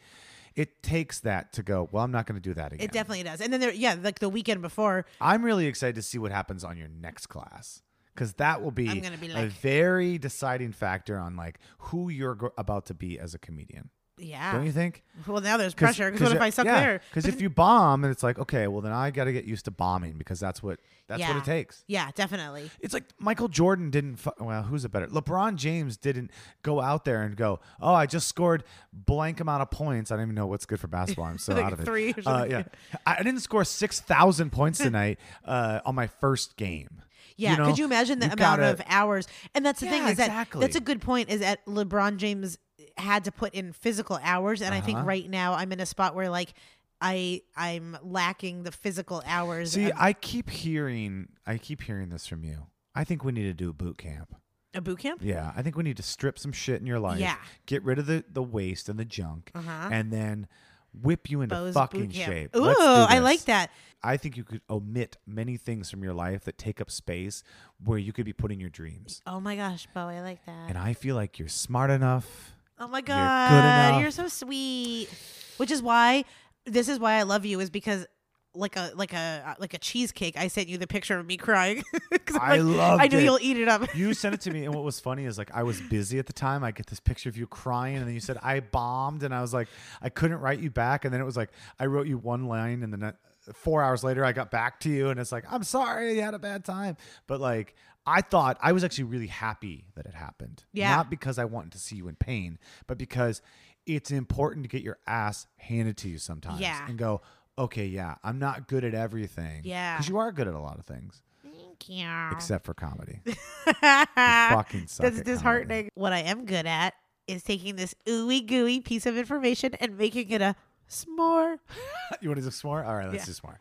It 0.56 0.82
takes 0.82 1.20
that 1.20 1.52
to 1.54 1.62
go. 1.62 1.88
Well, 1.90 2.04
I'm 2.04 2.12
not 2.12 2.26
going 2.26 2.40
to 2.40 2.48
do 2.48 2.54
that 2.54 2.72
again. 2.72 2.84
It 2.84 2.92
definitely 2.92 3.24
does. 3.24 3.40
And 3.40 3.52
then 3.52 3.60
there, 3.60 3.72
yeah, 3.72 3.96
like 4.00 4.20
the 4.20 4.28
weekend 4.28 4.62
before, 4.62 5.04
I'm 5.20 5.44
really 5.44 5.66
excited 5.66 5.96
to 5.96 6.02
see 6.02 6.18
what 6.18 6.30
happens 6.30 6.62
on 6.64 6.76
your 6.76 6.88
next 6.88 7.26
class 7.26 7.82
because 8.14 8.34
that 8.34 8.62
will 8.62 8.70
be, 8.70 8.88
be 9.00 9.32
a 9.32 9.46
very 9.46 10.18
deciding 10.18 10.72
factor 10.72 11.18
on 11.18 11.34
like 11.36 11.58
who 11.78 12.08
you're 12.08 12.36
go- 12.36 12.52
about 12.56 12.86
to 12.86 12.94
be 12.94 13.18
as 13.18 13.34
a 13.34 13.38
comedian. 13.38 13.90
Yeah. 14.18 14.52
Don't 14.52 14.64
you 14.66 14.72
think? 14.72 15.02
Well, 15.26 15.40
now 15.40 15.56
there's 15.56 15.74
pressure 15.74 16.10
because 16.10 16.22
what 16.28 16.32
if 16.32 16.38
you- 16.40 16.44
I 16.46 16.50
suck 16.50 16.66
yeah, 16.66 16.80
there? 16.80 17.00
Because 17.10 17.26
if 17.26 17.40
you 17.40 17.50
bomb, 17.50 18.04
and 18.04 18.10
it's 18.12 18.22
like, 18.22 18.38
okay, 18.38 18.66
well 18.68 18.80
then 18.80 18.92
I 18.92 19.10
got 19.10 19.24
to 19.24 19.32
get 19.32 19.44
used 19.44 19.64
to 19.66 19.70
bombing 19.70 20.14
because 20.18 20.38
that's 20.40 20.62
what 20.62 20.78
that's 21.06 21.20
what 21.22 21.36
it 21.36 21.44
takes. 21.44 21.84
yeah, 21.86 22.10
definitely. 22.14 22.70
It's 22.80 22.94
like 22.94 23.04
Michael 23.18 23.48
Jordan 23.48 23.90
didn't. 23.90 24.16
Fu- 24.16 24.30
well, 24.40 24.62
who's 24.62 24.84
a 24.84 24.88
better? 24.88 25.06
LeBron 25.08 25.56
James 25.56 25.96
didn't 25.96 26.30
go 26.62 26.80
out 26.80 27.04
there 27.04 27.22
and 27.22 27.36
go, 27.36 27.60
"Oh, 27.80 27.92
I 27.94 28.06
just 28.06 28.26
scored 28.28 28.64
blank 28.92 29.40
amount 29.40 29.62
of 29.62 29.70
points." 29.70 30.10
I 30.10 30.16
don't 30.16 30.24
even 30.26 30.34
know 30.34 30.46
what's 30.46 30.64
good 30.66 30.80
for 30.80 30.86
basketball. 30.88 31.26
I'm 31.26 31.38
so 31.38 31.54
Like 31.54 31.64
out 31.64 31.72
of 31.72 31.80
it. 31.80 31.84
three 31.84 32.14
Uh, 32.24 32.46
yeah, 32.48 32.62
I 33.06 33.22
didn't 33.22 33.40
score 33.40 33.64
six 33.64 34.00
thousand 34.00 34.50
points 34.50 34.78
tonight 34.82 35.18
uh, 35.44 35.80
on 35.84 35.94
my 35.94 36.06
first 36.06 36.56
game. 36.56 37.02
Yeah, 37.36 37.56
know? 37.56 37.66
could 37.66 37.78
you 37.78 37.84
imagine 37.84 38.20
the 38.20 38.26
You 38.26 38.32
amount 38.34 38.60
gotta- 38.60 38.70
of 38.70 38.82
hours? 38.86 39.26
And 39.56 39.66
that's 39.66 39.80
the 39.80 39.86
thing 39.88 40.02
Yeah, 40.04 40.10
is 40.10 40.16
that 40.18 40.26
exactly. 40.28 40.60
that's 40.60 40.76
a 40.76 40.80
good 40.80 41.00
point. 41.00 41.30
Is 41.30 41.40
that 41.40 41.66
LeBron 41.66 42.16
James 42.18 42.58
had 42.96 43.24
to 43.24 43.32
put 43.32 43.54
in 43.54 43.72
physical 43.72 44.18
hours, 44.22 44.62
and 44.62 44.74
I 44.74 44.80
think 44.80 44.98
Uh-huh. 44.98 45.06
right 45.06 45.28
now 45.28 45.54
I'm 45.54 45.72
in 45.72 45.80
a 45.80 45.86
spot 45.86 46.14
where 46.14 46.28
like 46.30 46.54
I 47.00 47.42
I'm 47.56 47.98
lacking 48.02 48.62
the 48.62 48.72
physical 48.72 49.22
hours. 49.26 49.72
See, 49.72 49.90
of 49.90 49.96
I 49.98 50.12
keep 50.12 50.48
hearing, 50.50 51.28
I 51.46 51.58
keep 51.58 51.82
hearing 51.82 52.08
this 52.10 52.26
from 52.26 52.44
you. 52.44 52.66
I 52.94 53.04
think 53.04 53.24
we 53.24 53.32
need 53.32 53.44
to 53.44 53.54
do 53.54 53.70
a 53.70 53.72
boot 53.72 53.98
camp. 53.98 54.34
a 54.74 54.80
boot 54.80 54.98
camp. 55.00 55.20
Yeah, 55.22 55.52
I 55.56 55.62
think 55.62 55.76
we 55.76 55.82
need 55.84 55.96
to 55.98 56.02
strip 56.02 56.38
some 56.38 56.52
shit 56.52 56.80
in 56.80 56.86
your 56.86 56.98
life. 57.00 57.20
Yeah. 57.20 57.36
get 57.66 57.82
rid 57.82 57.98
of 57.98 58.06
the 58.06 58.24
the 58.28 58.42
waste 58.42 58.88
and 58.88 58.98
the 58.98 59.04
junk, 59.04 59.50
Uh-huh. 59.54 59.88
and 59.92 60.12
then 60.12 60.46
whip 60.92 61.28
you 61.28 61.40
into 61.42 61.54
Bo's 61.54 61.74
fucking 61.74 62.10
shape. 62.12 62.54
Ooh, 62.56 62.62
I 62.78 63.18
like 63.18 63.44
that. 63.46 63.70
I 64.02 64.16
think 64.16 64.36
you 64.36 64.44
could 64.44 64.60
omit 64.70 65.16
many 65.26 65.56
things 65.56 65.90
from 65.90 66.04
your 66.04 66.12
life 66.14 66.44
that 66.44 66.56
take 66.58 66.80
up 66.80 66.90
space 66.90 67.42
where 67.82 67.98
you 67.98 68.12
could 68.12 68.24
be 68.26 68.32
putting 68.32 68.60
your 68.60 68.68
dreams. 68.70 69.20
Oh 69.26 69.40
my 69.40 69.56
gosh, 69.56 69.88
Bo, 69.94 70.02
I 70.08 70.20
like 70.20 70.44
that. 70.46 70.68
And 70.68 70.78
I 70.78 70.92
feel 70.94 71.16
like 71.16 71.38
you're 71.38 71.48
smart 71.48 71.90
enough. 71.90 72.53
Oh 72.78 72.88
my 72.88 73.00
god, 73.00 73.90
enough. 73.90 74.02
you're 74.02 74.10
so 74.10 74.28
sweet. 74.28 75.08
Which 75.56 75.70
is 75.70 75.80
why 75.82 76.24
this 76.66 76.88
is 76.88 76.98
why 76.98 77.14
I 77.14 77.22
love 77.22 77.44
you 77.44 77.60
is 77.60 77.70
because 77.70 78.06
like 78.54 78.76
a 78.76 78.92
like 78.94 79.12
a 79.12 79.56
like 79.58 79.74
a 79.74 79.78
cheesecake. 79.78 80.36
I 80.36 80.48
sent 80.48 80.68
you 80.68 80.78
the 80.78 80.86
picture 80.86 81.18
of 81.18 81.26
me 81.26 81.36
crying. 81.36 81.82
I 82.40 82.56
like, 82.56 82.76
loved 82.76 83.02
I 83.02 83.06
knew 83.06 83.18
you'll 83.18 83.38
eat 83.40 83.58
it 83.58 83.68
up. 83.68 83.82
You 83.94 84.12
sent 84.14 84.34
it 84.34 84.40
to 84.42 84.50
me, 84.50 84.64
and 84.64 84.74
what 84.74 84.84
was 84.84 84.98
funny 85.00 85.24
is 85.24 85.38
like 85.38 85.50
I 85.54 85.62
was 85.62 85.80
busy 85.80 86.18
at 86.18 86.26
the 86.26 86.32
time. 86.32 86.64
I 86.64 86.70
get 86.70 86.86
this 86.86 87.00
picture 87.00 87.28
of 87.28 87.36
you 87.36 87.46
crying, 87.46 87.96
and 87.96 88.06
then 88.06 88.14
you 88.14 88.20
said 88.20 88.38
I 88.42 88.60
bombed, 88.60 89.22
and 89.22 89.34
I 89.34 89.40
was 89.40 89.54
like 89.54 89.68
I 90.02 90.08
couldn't 90.08 90.40
write 90.40 90.60
you 90.60 90.70
back, 90.70 91.04
and 91.04 91.12
then 91.12 91.20
it 91.20 91.24
was 91.24 91.36
like 91.36 91.50
I 91.78 91.86
wrote 91.86 92.06
you 92.06 92.18
one 92.18 92.46
line, 92.46 92.82
and 92.82 92.92
then 92.92 93.02
uh, 93.02 93.12
four 93.52 93.82
hours 93.82 94.02
later 94.02 94.24
I 94.24 94.32
got 94.32 94.50
back 94.50 94.80
to 94.80 94.88
you, 94.90 95.10
and 95.10 95.20
it's 95.20 95.32
like 95.32 95.44
I'm 95.50 95.62
sorry, 95.64 96.14
you 96.16 96.22
had 96.22 96.34
a 96.34 96.38
bad 96.38 96.64
time, 96.64 96.96
but 97.26 97.40
like 97.40 97.74
I 98.06 98.20
thought 98.20 98.58
I 98.60 98.72
was 98.72 98.84
actually 98.84 99.04
really 99.04 99.26
happy 99.28 99.86
that 99.94 100.06
it 100.06 100.14
happened, 100.14 100.64
Yeah. 100.72 100.94
not 100.96 101.10
because 101.10 101.38
I 101.38 101.44
wanted 101.46 101.72
to 101.72 101.78
see 101.78 101.96
you 101.96 102.08
in 102.08 102.16
pain, 102.16 102.58
but 102.86 102.98
because 102.98 103.40
it's 103.86 104.10
important 104.10 104.64
to 104.64 104.68
get 104.68 104.82
your 104.82 104.98
ass 105.06 105.46
handed 105.56 105.96
to 105.98 106.08
you 106.08 106.18
sometimes, 106.18 106.60
Yeah. 106.60 106.86
and 106.88 106.98
go. 106.98 107.20
Okay, 107.56 107.86
yeah, 107.86 108.16
I'm 108.24 108.40
not 108.40 108.66
good 108.66 108.84
at 108.84 108.94
everything. 108.94 109.60
Yeah. 109.64 109.94
because 109.96 110.08
you 110.08 110.18
are 110.18 110.32
good 110.32 110.48
at 110.48 110.54
a 110.54 110.58
lot 110.60 110.78
of 110.78 110.84
things, 110.86 111.22
Thank 111.42 111.88
you. 111.88 112.08
except 112.32 112.66
for 112.66 112.74
comedy. 112.74 113.20
Fucking 113.64 114.86
suck 114.86 115.04
That's 115.04 115.18
at 115.18 115.24
comedy. 115.24 115.24
disheartening. 115.24 115.90
What 115.94 116.12
I 116.12 116.18
am 116.20 116.44
good 116.46 116.66
at 116.66 116.94
is 117.26 117.42
taking 117.42 117.76
this 117.76 117.94
ooey 118.06 118.44
gooey 118.46 118.80
piece 118.80 119.06
of 119.06 119.16
information 119.16 119.74
and 119.74 119.96
making 119.96 120.30
it 120.30 120.42
a 120.42 120.56
s'more. 120.88 121.58
You 122.20 122.28
want 122.28 122.38
to 122.38 122.44
do 122.44 122.50
s'more? 122.50 122.86
All 122.86 122.94
right, 122.96 123.08
let's 123.10 123.26
Yeah. 123.28 123.34
do 123.34 123.40
s'more. 123.40 123.58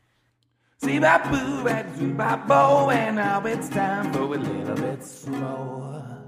See 0.84 1.00
that 1.00 1.32
boo 1.32 1.68
and 1.68 1.98
zoo 1.98 2.14
bop 2.14 2.48
bo, 2.48 2.90
and 2.90 3.16
now 3.16 3.46
it's 3.46 3.70
time 3.70 4.12
for 4.12 4.20
a 4.20 4.26
little 4.26 4.76
bit 4.76 5.02
slower. 5.04 6.20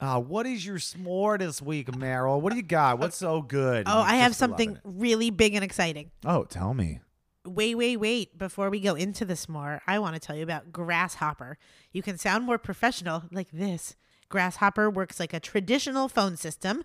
Uh, 0.00 0.20
what 0.20 0.46
is 0.46 0.64
your 0.64 0.76
s'more 0.76 1.38
this 1.38 1.60
week, 1.60 1.88
Meryl? 1.90 2.40
What 2.40 2.50
do 2.52 2.56
you 2.56 2.62
got? 2.62 2.98
What's 3.00 3.16
so 3.16 3.42
good? 3.42 3.84
Oh, 3.88 3.98
You 3.98 4.04
I 4.04 4.14
have 4.16 4.30
just 4.30 4.40
loving 4.40 4.56
something 4.56 4.70
it. 4.76 4.80
really 4.84 5.30
big 5.30 5.54
and 5.54 5.64
exciting. 5.64 6.10
Oh, 6.24 6.44
tell 6.44 6.72
me. 6.72 7.00
Wait, 7.44 7.74
wait, 7.74 7.96
wait. 7.96 8.38
Before 8.38 8.70
we 8.70 8.78
go 8.78 8.94
into 8.94 9.24
the 9.24 9.34
s'more, 9.34 9.80
I 9.88 9.98
want 9.98 10.14
to 10.14 10.20
tell 10.20 10.36
you 10.36 10.44
about 10.44 10.70
Grasshopper. 10.70 11.58
You 11.92 12.02
can 12.02 12.16
sound 12.16 12.44
more 12.44 12.58
professional 12.58 13.24
like 13.32 13.50
this. 13.50 13.96
Grasshopper 14.28 14.88
works 14.88 15.18
like 15.18 15.32
a 15.32 15.40
traditional 15.40 16.08
phone 16.08 16.36
system, 16.36 16.84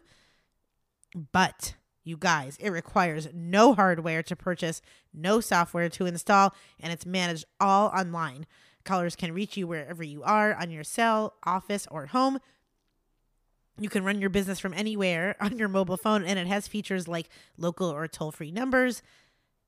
but 1.31 1.75
you 2.03 2.17
guys, 2.17 2.57
it 2.59 2.69
requires 2.69 3.29
no 3.33 3.73
hardware 3.73 4.23
to 4.23 4.35
purchase, 4.35 4.81
no 5.13 5.39
software 5.39 5.89
to 5.89 6.05
install, 6.05 6.53
and 6.79 6.91
it's 6.91 7.05
managed 7.05 7.45
all 7.59 7.87
online. 7.87 8.45
Callers 8.83 9.15
can 9.15 9.33
reach 9.33 9.55
you 9.55 9.67
wherever 9.67 10.03
you 10.03 10.23
are 10.23 10.53
on 10.53 10.69
your 10.69 10.83
cell, 10.83 11.35
office, 11.45 11.87
or 11.89 12.07
home. 12.07 12.39
You 13.79 13.89
can 13.89 14.03
run 14.03 14.19
your 14.19 14.29
business 14.29 14.59
from 14.59 14.73
anywhere 14.73 15.35
on 15.41 15.57
your 15.57 15.69
mobile 15.69 15.97
phone, 15.97 16.25
and 16.25 16.37
it 16.37 16.47
has 16.47 16.67
features 16.67 17.07
like 17.07 17.29
local 17.57 17.89
or 17.89 18.07
toll 18.07 18.31
free 18.31 18.51
numbers, 18.51 19.01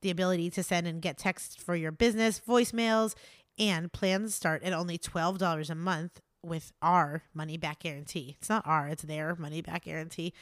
the 0.01 0.09
ability 0.09 0.49
to 0.51 0.63
send 0.63 0.87
and 0.87 1.01
get 1.01 1.17
texts 1.17 1.55
for 1.55 1.75
your 1.75 1.91
business, 1.91 2.41
voicemails, 2.47 3.15
and 3.57 3.93
plans 3.93 4.35
start 4.35 4.61
at 4.63 4.73
only 4.73 4.97
$12 4.97 5.69
a 5.69 5.75
month 5.75 6.19
with 6.43 6.73
our 6.81 7.23
money 7.33 7.57
back 7.57 7.79
guarantee. 7.79 8.35
It's 8.37 8.49
not 8.49 8.67
our, 8.67 8.87
it's 8.89 9.03
their 9.03 9.35
money 9.35 9.61
back 9.61 9.85
guarantee. 9.85 10.33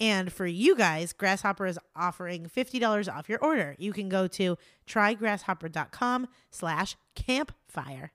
And 0.00 0.32
for 0.32 0.46
you 0.46 0.74
guys, 0.76 1.12
Grasshopper 1.12 1.66
is 1.66 1.78
offering 1.94 2.46
$50 2.46 3.08
off 3.14 3.28
your 3.28 3.38
order. 3.40 3.76
You 3.78 3.92
can 3.92 4.08
go 4.08 4.26
to 4.28 4.56
trygrasshopper.com 4.86 6.28
slash 6.50 6.96
campfire. 7.14 8.12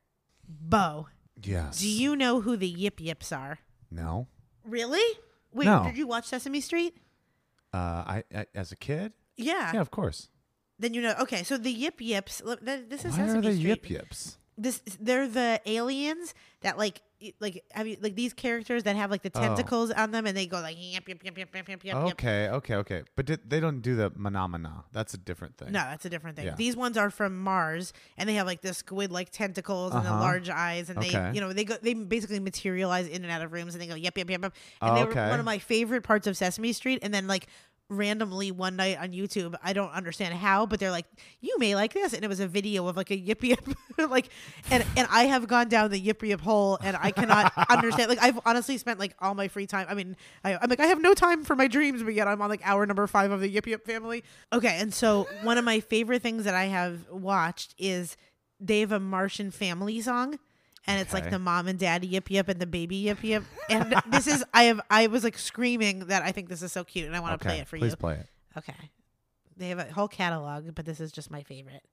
Bo, 0.48 1.08
Yes. 1.42 1.80
do 1.80 1.90
you 1.90 2.16
know 2.16 2.42
who 2.42 2.56
the 2.58 2.68
Yip 2.68 3.00
Yips 3.00 3.32
are? 3.32 3.60
No. 3.92 4.28
Really? 4.66 5.18
Wait, 5.54 5.66
No. 5.66 5.84
did 5.84 5.98
you 5.98 6.08
watch 6.08 6.26
Sesame 6.26 6.62
Street? 6.62 6.98
Uh, 7.74 7.78
I, 7.78 8.24
I 8.34 8.46
as 8.56 8.72
a 8.72 8.76
kid. 8.76 9.14
Yeah. 9.36 9.72
Yeah, 9.74 9.82
of 9.82 9.92
course. 9.92 10.30
Then 10.80 10.94
you 10.94 11.02
know. 11.02 11.16
Okay, 11.22 11.44
so 11.44 11.58
the 11.58 11.72
Yip 11.72 12.00
Yips. 12.02 12.42
look, 12.44 12.64
th- 12.66 12.88
This 12.90 13.04
is 13.06 13.18
Why 13.18 13.24
are 13.24 13.28
Sesame 13.28 13.42
they 13.42 13.54
Street. 13.56 13.68
yip 13.68 13.90
yips? 13.90 14.38
This 14.58 14.82
they're 15.00 15.28
the 15.28 15.62
aliens 15.66 16.34
that 16.62 16.78
like 16.78 17.02
like 17.40 17.64
have 17.72 17.88
you 17.88 17.98
like 18.02 18.16
these 18.16 18.34
characters 18.34 18.84
that 18.84 18.96
have 18.96 19.10
like 19.10 19.22
the 19.24 19.32
Oh. 19.34 19.42
tentacles 19.42 19.92
on 19.92 20.12
them 20.12 20.26
and 20.28 20.38
they 20.38 20.46
go 20.46 20.60
like 20.62 20.78
yip 20.80 21.08
yip 21.08 21.24
yip 21.24 21.38
yip 21.38 21.54
yip 21.56 21.68
yip 21.70 21.84
yip. 21.84 21.84
yip. 21.84 21.96
Okay, 21.96 22.50
okay, 22.50 22.76
okay. 22.76 23.04
But 23.16 23.26
did, 23.26 23.50
they 23.50 23.60
don't 23.60 23.82
do 23.82 23.96
the 23.96 24.10
phenomena. 24.12 24.84
That's 24.92 25.14
a 25.14 25.18
different 25.18 25.58
thing. 25.58 25.72
No, 25.72 25.80
that's 25.80 26.06
a 26.06 26.10
different 26.10 26.36
thing. 26.38 26.46
Yeah. 26.46 26.56
These 26.56 26.76
ones 26.76 26.96
are 26.98 27.10
from 27.10 27.38
Mars, 27.38 27.94
and 28.18 28.30
they 28.30 28.36
have 28.36 28.46
like 28.46 28.62
the 28.62 28.74
squid 28.74 29.12
like 29.12 29.30
tentacles 29.32 29.94
and 29.96 30.06
the 30.06 30.10
Uh-huh. 30.10 30.20
large 30.20 30.50
eyes, 30.50 30.90
and 30.90 31.02
they, 31.02 31.32
you 31.34 31.42
know, 31.42 31.54
they 31.54 31.64
go, 31.66 31.76
they 31.82 31.94
basically 31.94 32.40
materialize 32.40 33.08
in 33.08 33.24
and 33.24 33.32
out 33.32 33.42
of 33.42 33.52
rooms, 33.52 33.74
and 33.74 33.82
they 33.82 33.88
go 33.88 33.96
yep, 33.96 34.18
yep, 34.18 34.30
yep, 34.30 34.42
yep. 34.42 34.54
And 34.82 34.98
they 34.98 35.04
were 35.04 35.10
Okay. 35.12 35.30
one 35.30 35.40
of 35.40 35.46
my 35.46 35.58
favorite 35.60 36.04
parts 36.04 36.28
of 36.28 36.38
Sesame 36.38 36.72
Street. 36.74 37.00
And 37.02 37.14
then 37.14 37.28
like 37.28 37.48
randomly 37.90 38.52
one 38.52 38.76
night 38.76 38.98
on 39.00 39.12
YouTube, 39.12 39.56
I 39.64 39.74
don't 39.74 39.92
understand 39.92 40.34
how, 40.34 40.66
but 40.66 40.80
they're 40.80 40.92
like, 40.92 41.06
you 41.42 41.58
may 41.58 41.76
like 41.76 41.94
this, 41.94 42.14
and 42.14 42.24
it 42.24 42.28
was 42.28 42.40
a 42.40 42.48
video 42.48 42.88
of 42.88 42.98
like 42.98 43.12
a 43.12 43.18
yip 43.18 43.44
yip, 43.44 43.68
like, 43.98 44.30
and 44.70 44.86
and 44.96 45.08
I 45.12 45.24
have 45.24 45.48
gone 45.48 45.70
down 45.70 45.92
the 45.92 46.00
yip 46.00 46.22
yip 46.24 46.42
hole, 46.42 46.78
and 46.82 46.98
I 47.00 47.12
cannot 47.12 47.54
understand. 47.70 48.10
Like 48.10 48.22
I've 48.22 48.40
honestly 48.46 48.78
spent 48.78 49.00
like 49.00 49.16
all 49.20 49.36
my 49.36 49.48
free 49.48 49.68
time. 49.68 49.88
I 49.90 49.94
mean, 49.94 50.16
I, 50.44 50.58
I'm 50.62 50.70
like 50.70 50.80
I 50.80 50.88
have 50.88 51.02
no 51.02 51.14
time 51.14 51.44
for 51.44 51.56
my 51.56 51.68
dreams, 51.68 52.04
but 52.04 52.14
yet 52.14 52.28
I'm 52.28 52.42
on 52.42 52.50
like 52.50 52.62
hour 52.64 52.86
number 52.86 53.08
five 53.08 53.32
of 53.32 53.40
the 53.40 53.50
Yip 53.50 53.68
Yip 53.68 53.86
family. 53.86 54.24
Okay, 54.52 54.78
and 54.80 54.94
so 54.94 55.28
one 55.44 55.58
of 55.58 55.66
my 55.66 55.80
favorite 55.80 56.22
things 56.22 56.44
that 56.44 56.56
I 56.56 56.66
have 56.66 57.10
watched 57.10 57.76
is 57.78 58.18
they 58.60 58.80
have 58.82 58.92
a 58.92 59.00
Martian 59.00 59.52
family 59.52 60.02
song. 60.02 60.40
And 60.88 61.02
it's 61.02 61.14
like 61.14 61.30
the 61.30 61.40
mom 61.40 61.68
and 61.68 61.78
dad 61.78 62.06
yip 62.06 62.32
yip 62.32 62.48
and 62.48 62.60
the 62.60 62.66
baby 62.66 62.96
yip 62.96 63.24
yip. 63.24 63.44
And 63.70 63.94
this 64.12 64.26
is 64.26 64.44
I 64.54 64.64
have 64.64 64.82
I 64.90 65.08
was 65.08 65.24
like 65.24 65.38
screaming 65.38 66.08
that 66.08 66.24
I 66.24 66.32
think 66.32 66.48
this 66.50 66.62
is 66.62 66.72
so 66.72 66.84
cute 66.84 67.06
and 67.06 67.16
I 67.16 67.20
want 67.20 67.40
to 67.40 67.46
okay. 67.48 67.56
play 67.56 67.62
it 67.62 67.68
for 67.68 67.78
Please 67.78 67.92
you. 67.92 67.96
Please 67.98 68.02
play 68.02 68.14
it. 68.16 68.28
Okay. 68.58 68.92
They 69.58 69.70
have 69.70 69.80
a 69.80 69.92
whole 69.92 70.08
catalog, 70.08 70.74
but 70.76 70.86
this 70.86 71.00
is 71.00 71.12
just 71.12 71.30
my 71.30 71.44
favorite. 71.44 71.84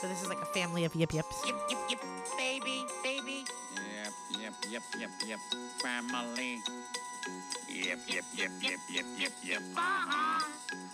So 0.00 0.08
this 0.08 0.22
is 0.22 0.28
like 0.28 0.40
a 0.42 0.46
family 0.46 0.84
of 0.84 0.94
yip 0.94 1.14
yips. 1.14 1.42
Yip, 1.46 1.56
yip, 1.70 1.78
yip, 1.88 2.00
baby, 2.36 2.84
baby. 3.02 3.44
Yep, 3.74 4.12
yep, 4.42 4.52
yep, 4.70 4.82
yep, 4.98 5.10
yep, 5.26 5.38
family. 5.80 6.58
Yep, 7.70 7.98
yep, 8.08 8.24
yep, 8.36 8.50
yep, 8.62 8.78
yep, 8.92 9.04
yep, 9.18 9.32
yep. 9.42 9.62
Uh-huh, 9.76 10.44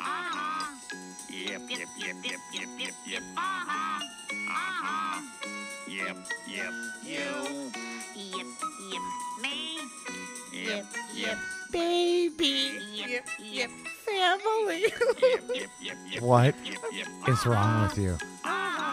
uh-huh. 0.00 0.71
Yep, 1.30 1.62
yep, 1.68 1.88
yep, 1.98 2.16
yep, 2.24 2.38
yep, 2.52 2.68
yep, 2.78 2.94
yep. 3.06 3.22
Uh-huh, 3.36 4.04
uh-huh. 4.50 5.20
Yep, 5.88 6.16
yep, 6.46 6.72
you. 7.04 7.70
Yep, 8.14 8.46
yep, 8.90 9.02
me. 9.42 9.78
Yep, 10.52 10.86
yep, 11.14 11.38
Baby 11.72 12.78
yep, 12.94 13.26
yep, 13.40 13.70
family. 14.04 14.82
yep, 14.82 14.92
yep, 15.54 15.70
yep, 15.80 15.96
yep. 16.10 16.22
What 16.22 16.54
Yep, 16.66 16.78
yep, 16.92 17.46
wrong 17.46 17.82
with 17.82 17.98
you? 17.98 18.18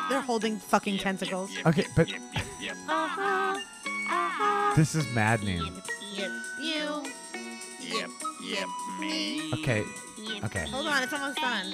They're 0.09 0.21
holding 0.21 0.57
fucking 0.57 0.97
tentacles. 0.97 1.51
Okay, 1.65 1.85
but 1.95 2.09
yep, 2.09 2.21
yep, 2.33 2.45
yep. 2.61 2.75
Uh-huh. 2.87 3.59
Uh-huh. 4.09 4.75
this 4.75 4.95
is 4.95 5.05
maddening. 5.13 5.61
Yep. 6.13 6.31
You. 6.61 7.03
Yep, 7.81 8.09
yep, 8.43 8.67
me. 8.99 9.53
Okay, 9.53 9.83
okay. 10.45 10.65
Hold 10.69 10.87
on, 10.87 11.03
it's 11.03 11.13
almost 11.13 11.37
done. 11.39 11.67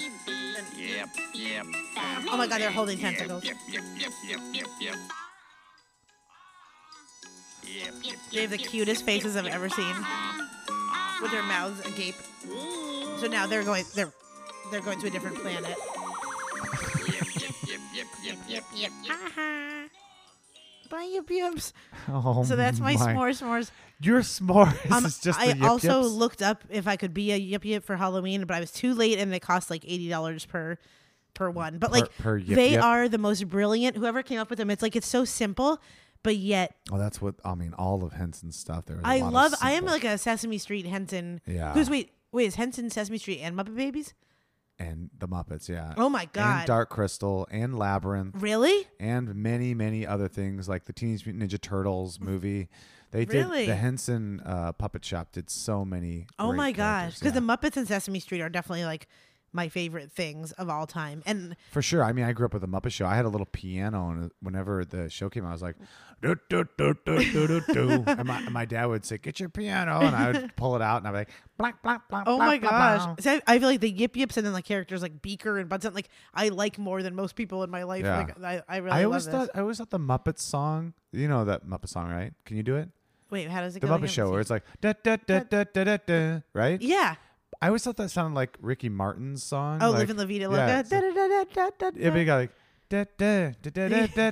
Yep, 0.77 1.09
yep. 1.33 1.65
Oh 2.31 2.37
my 2.37 2.47
god, 2.47 2.61
they're 2.61 2.71
holding 2.71 2.97
tentacles. 2.97 3.43
Yep, 3.43 3.55
yep, 3.69 3.83
yep, 3.99 4.11
yep, 4.27 4.39
yep, 4.53 4.67
yep. 4.81 4.95
Yep, 7.67 7.93
yep, 8.03 8.15
They 8.31 8.41
have 8.41 8.51
the 8.51 8.57
cutest 8.57 9.03
faces 9.05 9.35
I've 9.35 9.47
ever 9.47 9.69
seen. 9.69 9.95
With 11.21 11.31
their 11.31 11.43
mouths 11.43 11.79
agape. 11.85 12.15
So 13.19 13.27
now 13.27 13.47
they're 13.47 13.63
going 13.63 13.85
they're 13.95 14.11
they're 14.71 14.81
going 14.81 14.99
to 15.01 15.07
a 15.07 15.09
different 15.09 15.37
planet. 15.37 15.63
yep, 15.65 15.77
yep, 17.35 17.53
yep, 17.67 17.79
yep, 17.95 18.07
yep, 18.23 18.37
yep, 18.47 18.63
yep. 18.75 18.91
Uh-huh. 19.11 19.87
Bye 20.89 21.09
yip 21.11 21.29
yips. 21.29 21.73
Oh, 22.07 22.43
So 22.43 22.55
that's 22.55 22.79
my, 22.79 22.95
s'mores 22.95 23.41
s'mores. 23.41 23.71
Your 24.01 24.21
s'mores 24.21 24.91
Um, 24.91 25.05
is 25.05 25.19
just 25.19 25.39
I 25.39 25.45
yip 25.45 25.61
also 25.61 26.01
yips? 26.03 26.13
looked 26.13 26.41
up 26.41 26.63
if 26.69 26.87
I 26.87 26.95
could 26.97 27.13
be 27.13 27.31
a 27.31 27.37
yip 27.37 27.63
yip 27.65 27.83
for 27.83 27.95
Halloween, 27.95 28.43
but 28.45 28.55
I 28.55 28.59
was 28.59 28.71
too 28.71 28.93
late 28.93 29.19
and 29.19 29.31
they 29.31 29.39
cost 29.39 29.69
like 29.69 29.83
eighty 29.85 30.09
dollars 30.09 30.45
per 30.45 30.77
per 31.33 31.49
one. 31.49 31.77
But 31.77 31.91
like 31.91 32.15
per 32.17 32.37
yip 32.37 32.55
they 32.55 32.71
yip? 32.71 32.83
are 32.83 33.07
the 33.09 33.17
most 33.17 33.47
brilliant. 33.47 33.97
Whoever 33.97 34.21
came 34.23 34.39
up 34.39 34.49
with 34.49 34.57
them, 34.59 34.69
it's 34.69 34.81
like 34.81 34.95
it's 34.95 35.07
so 35.07 35.23
simple, 35.25 35.81
but 36.23 36.35
yet 36.35 36.75
Oh, 36.91 36.97
that's 36.97 37.21
what 37.21 37.35
I 37.45 37.55
mean. 37.55 37.73
All 37.73 38.03
of 38.03 38.13
Henson's 38.13 38.57
stuff. 38.57 38.85
There. 38.85 38.99
I 39.03 39.19
love. 39.21 39.53
I 39.61 39.71
am 39.73 39.85
like 39.85 40.03
a 40.03 40.17
Sesame 40.17 40.57
Street 40.57 40.85
Henson. 40.85 41.39
Yeah. 41.47 41.73
Who's 41.73 41.89
wait 41.89 42.11
wait 42.33 42.47
is 42.47 42.55
Henson 42.55 42.89
Sesame 42.89 43.17
Street 43.17 43.39
and 43.39 43.55
Muppet 43.57 43.75
Babies? 43.75 44.13
and 44.77 45.09
the 45.17 45.25
Muppets. 45.27 45.69
Yeah. 45.69 45.93
Oh 45.95 46.09
my 46.09 46.25
god! 46.33 46.59
And 46.59 46.67
Dark 46.67 46.89
Crystal 46.89 47.47
and 47.49 47.79
Labyrinth 47.79 48.35
really? 48.41 48.85
and 48.99 49.33
many 49.33 49.73
many 49.73 50.05
other 50.05 50.27
things 50.27 50.67
like 50.67 50.83
the 50.83 50.91
Teenage 50.91 51.25
Mutant 51.25 51.49
Ninja 51.49 51.61
Turtles 51.61 52.19
movie. 52.19 52.67
They 53.15 53.25
Really? 53.25 53.59
did 53.65 53.69
the 53.69 53.75
Henson 53.75 54.41
uh, 54.45 54.73
Puppet 54.73 55.05
Shop 55.05 55.31
did 55.31 55.49
so 55.49 55.85
many. 55.85 56.27
Oh 56.37 56.51
my 56.51 56.71
gosh! 56.71 57.19
Because 57.19 57.33
yeah. 57.33 57.39
the 57.39 57.45
Muppets 57.45 57.77
and 57.77 57.87
Sesame 57.87 58.19
Street 58.19 58.41
are 58.41 58.49
definitely 58.49 58.85
like 58.85 59.07
my 59.53 59.69
favorite 59.69 60.11
things 60.11 60.51
of 60.53 60.69
all 60.69 60.85
time. 60.85 61.23
And 61.25 61.55
For 61.71 61.81
sure. 61.81 62.03
I 62.03 62.11
mean, 62.11 62.25
I 62.25 62.33
grew 62.33 62.45
up 62.45 62.51
with 62.53 62.61
the 62.61 62.67
Muppet 62.67 62.91
Show. 62.91 63.05
I 63.05 63.15
had 63.15 63.23
a 63.23 63.29
little 63.29 63.47
piano, 63.47 64.09
and 64.09 64.29
whenever 64.41 64.83
the 64.83 65.09
show 65.09 65.29
came 65.29 65.45
out, 65.45 65.49
I 65.49 65.51
was 65.53 65.61
like, 65.61 65.77
do, 66.21 66.35
do, 66.49 66.65
do, 66.77 66.93
do, 67.05 67.31
do, 67.31 67.47
do, 67.47 67.61
do. 67.73 68.03
And 68.05 68.25
my, 68.25 68.39
and 68.39 68.51
my 68.51 68.65
dad 68.65 68.85
would 68.87 69.05
say, 69.05 69.17
Get 69.17 69.39
your 69.39 69.47
piano. 69.47 70.01
And 70.01 70.13
I 70.13 70.31
would 70.31 70.55
pull 70.57 70.75
it 70.75 70.81
out, 70.81 70.97
and 70.97 71.07
I'd 71.07 71.11
be 71.11 71.17
like, 71.19 71.29
Black, 71.57 71.81
black, 71.81 72.09
black. 72.09 72.25
oh 72.27 72.35
black, 72.35 72.47
my 72.61 72.69
gosh, 72.69 73.05
black." 73.05 73.21
so 73.21 73.31
I, 73.47 73.55
I 73.55 73.59
feel 73.59 73.69
like 73.69 73.79
the 73.79 73.89
Yip 73.89 74.17
Yips 74.17 74.35
and 74.35 74.45
then 74.45 74.51
like 74.51 74.65
characters 74.65 75.01
like 75.01 75.21
Beaker 75.21 75.57
and 75.57 75.69
Bunsen, 75.69 75.93
like 75.93 76.09
I 76.33 76.49
like 76.49 76.77
more 76.77 77.01
than 77.01 77.15
most 77.15 77.35
people 77.35 77.63
in 77.63 77.69
my 77.69 77.83
life. 77.83 78.03
Yeah. 78.03 78.17
Like 78.17 78.43
I, 78.43 78.61
I 78.67 78.77
really 78.77 78.97
I 78.97 79.03
always 79.05 79.23
this. 79.25 79.33
thought 79.33 79.49
I 79.55 79.61
always 79.61 79.77
thought 79.77 79.89
the 79.89 79.99
Muppet 79.99 80.37
song. 80.37 80.93
You 81.13 81.29
know 81.29 81.45
that 81.45 81.65
Muppet 81.65 81.87
song, 81.87 82.09
right? 82.09 82.33
Can 82.43 82.57
you 82.57 82.63
do 82.63 82.75
it? 82.75 82.89
Wait, 83.29 83.49
how 83.49 83.61
does 83.61 83.75
it 83.75 83.79
The 83.81 83.87
go? 83.87 83.93
I 83.93 83.97
Muppet 83.97 84.09
Show, 84.09 84.29
where 84.29 84.39
it. 84.39 84.41
it's 84.41 84.49
like 84.49 84.63
da 84.81 84.93
da 85.03 85.17
da 85.25 85.39
da 85.39 85.63
da 85.63 85.83
da 85.83 85.97
da, 86.05 86.39
right? 86.53 86.81
yeah. 86.81 87.15
I 87.61 87.67
always 87.67 87.83
thought 87.83 87.95
that 87.97 88.09
sounded 88.11 88.35
like 88.35 88.57
Ricky 88.61 88.89
Martin's 88.89 89.41
song. 89.41 89.79
Oh, 89.81 89.91
like, 89.91 89.99
Living 89.99 90.17
La 90.17 90.25
Vida 90.25 90.41
yeah, 90.41 90.47
Loca. 90.49 90.59
like- 90.75 90.89
Da, 90.89 90.99
da, 90.99 91.11
da, 91.13 91.27
da, 91.27 91.69
da, 91.79 91.89
da, 91.91 91.97
Yeah, 91.97 92.09
but 92.09 92.19
you 92.19 92.25
got 92.25 92.35
like 92.35 92.51
da 92.89 93.05
da 93.17 93.51
da 93.61 93.69
da 93.71 93.99
da 94.07 94.31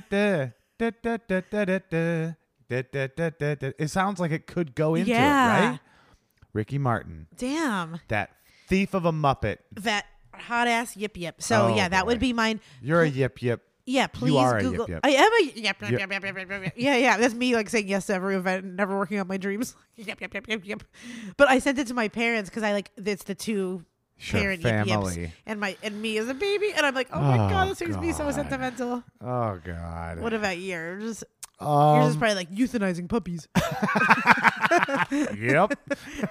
da 0.78 0.90
da 0.90 0.90
da 0.90 1.16
da 1.16 1.40
da 1.50 1.64
da 1.64 1.74
da 1.74 2.34
da 2.68 2.82
da 2.92 3.08
da 3.16 3.30
da 3.30 3.54
da. 3.54 3.70
It 3.78 3.88
sounds 3.88 4.20
like 4.20 4.30
it 4.30 4.46
could 4.46 4.74
go 4.74 4.94
into 4.94 5.10
Yeah. 5.10 5.24
it, 5.24 5.70
right? 5.70 5.80
Ricky 6.52 6.78
Martin, 6.78 7.26
Damn. 7.36 8.00
that 8.08 8.30
thief 8.68 8.94
of 8.94 9.04
a 9.06 9.12
Muppet. 9.12 9.58
That 9.72 10.06
hot 10.32 10.68
ass 10.68 10.96
Yip 10.96 11.16
Yip. 11.16 11.42
So 11.42 11.68
Oh, 11.68 11.74
yeah, 11.74 11.88
that 11.88 12.06
would 12.06 12.18
boy. 12.18 12.28
be 12.28 12.32
mine. 12.32 12.60
You're 12.82 13.02
a 13.02 13.08
yip 13.08 13.42
yip. 13.42 13.62
Yeah, 13.86 14.06
please 14.06 14.34
are 14.34 14.56
a 14.58 14.62
Yip 14.62 14.70
Google. 14.70 14.88
Yip. 14.88 15.00
I 15.04 15.10
am 15.10 15.30
a 15.32 15.44
yep, 15.44 15.82
yep, 15.82 15.90
Yep. 15.90 16.10
yep, 16.10 16.24
yep, 16.24 16.50
yep. 16.50 16.72
Yeah, 16.76 16.96
yeah. 16.96 17.16
That's 17.18 17.34
me 17.34 17.54
like 17.54 17.68
saying 17.68 17.86
yes 17.86 18.06
to 18.06 18.14
every 18.14 18.34
event, 18.34 18.64
and 18.64 18.76
never 18.76 18.96
working 18.96 19.18
on 19.20 19.26
my 19.28 19.36
dreams. 19.36 19.74
Yep, 19.96 20.20
yep, 20.20 20.34
yep, 20.34 20.44
yep, 20.48 20.60
yep. 20.64 20.82
But 21.36 21.48
I 21.48 21.58
sent 21.60 21.78
it 21.78 21.86
to 21.88 21.94
my 21.94 22.08
parents 22.08 22.50
because 22.50 22.62
I 22.62 22.72
like 22.72 22.90
it's 22.96 23.24
the 23.24 23.34
two 23.34 23.84
Sure, 24.16 24.40
parent 24.40 24.62
Yip 24.62 24.86
Yips 24.86 24.90
family. 24.90 25.32
and 25.46 25.60
my 25.60 25.76
and 25.82 26.00
me 26.00 26.16
as 26.18 26.28
a 26.28 26.34
baby, 26.34 26.72
and 26.74 26.84
I'm 26.86 26.94
like, 26.94 27.08
oh 27.12 27.20
my 27.20 27.36
god, 27.36 27.66
Oh, 27.66 27.68
this 27.68 27.80
makes 27.80 27.96
me 27.98 28.12
so 28.12 28.24
God. 28.24 28.34
sentimental. 28.34 29.04
Oh 29.20 29.60
God. 29.64 30.20
What 30.20 30.32
about 30.32 30.56
yours? 30.58 31.22
yours 31.22 31.24
um, 31.60 32.08
is 32.10 32.16
probably 32.16 32.34
like 32.36 32.50
euthanizing 32.50 33.08
puppies. 33.08 33.46
yep. 35.36 35.72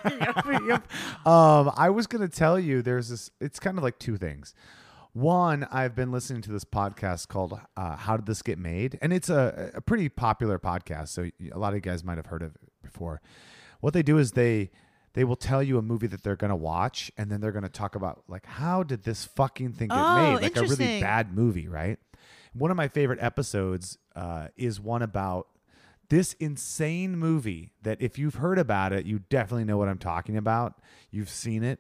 yep, 0.06 0.46
yep. 0.68 0.88
Um, 1.28 1.72
I 1.78 1.90
was 1.90 2.08
gonna 2.08 2.28
tell 2.28 2.60
you 2.60 2.82
there's 2.82 3.10
this. 3.10 3.30
It's 3.40 3.60
kind 3.60 3.78
of 3.78 3.84
like 3.84 4.00
two 4.00 4.18
things. 4.18 4.54
One, 5.14 5.68
I've 5.72 5.96
been 5.96 6.12
listening 6.12 6.42
to 6.42 6.52
this 6.52 6.64
podcast 6.64 7.28
called 7.28 7.60
uh, 7.78 7.96
"How 7.96 8.18
Did 8.18 8.26
This 8.26 8.42
Get 8.42 8.58
Made," 8.58 8.98
and 9.00 9.14
it's 9.14 9.30
a, 9.30 9.72
a 9.76 9.82
pretty 9.82 10.10
popular 10.10 10.58
podcast. 10.58 11.10
So 11.10 11.30
a 11.54 11.58
lot 11.58 11.70
of 11.70 11.76
you 11.76 11.82
guys 11.82 12.04
might 12.04 12.18
have 12.18 12.26
heard 12.26 12.42
of 12.42 12.56
it 12.56 12.62
before. 12.82 13.22
What 13.80 13.94
they 13.94 14.02
do 14.02 14.18
is 14.18 14.32
they 14.32 14.72
they 15.14 15.24
will 15.24 15.36
tell 15.36 15.62
you 15.62 15.78
a 15.78 15.84
movie 15.84 16.08
that 16.08 16.24
they're 16.24 16.36
gonna 16.36 16.56
watch, 16.56 17.12
and 17.16 17.32
then 17.32 17.42
they're 17.42 17.52
gonna 17.52 17.70
talk 17.70 17.94
about 17.94 18.24
like 18.28 18.48
how 18.48 18.82
did 18.82 19.04
this 19.04 19.24
fucking 19.24 19.74
thing 19.74 19.90
get 19.90 19.98
Oh, 20.00 20.34
made? 20.34 20.42
Like 20.42 20.58
a 20.58 20.62
really 20.62 21.00
bad 21.00 21.32
movie, 21.32 21.68
right? 21.68 22.00
One 22.54 22.72
of 22.72 22.78
my 22.78 22.88
favorite 22.88 23.20
episodes 23.22 24.00
uh, 24.16 24.48
is 24.58 24.80
one 24.80 25.04
about 25.04 25.48
this 26.10 26.34
insane 26.34 27.18
movie 27.18 27.72
that 27.84 28.02
if 28.02 28.18
you've 28.18 28.36
heard 28.36 28.58
about 28.58 28.94
it, 28.94 29.06
you 29.06 29.20
definitely 29.30 29.66
know 29.66 29.78
what 29.78 29.90
I'm 29.90 30.00
talking 30.00 30.38
about. 30.38 30.80
You've 31.12 31.30
seen 31.30 31.64
it. 31.64 31.80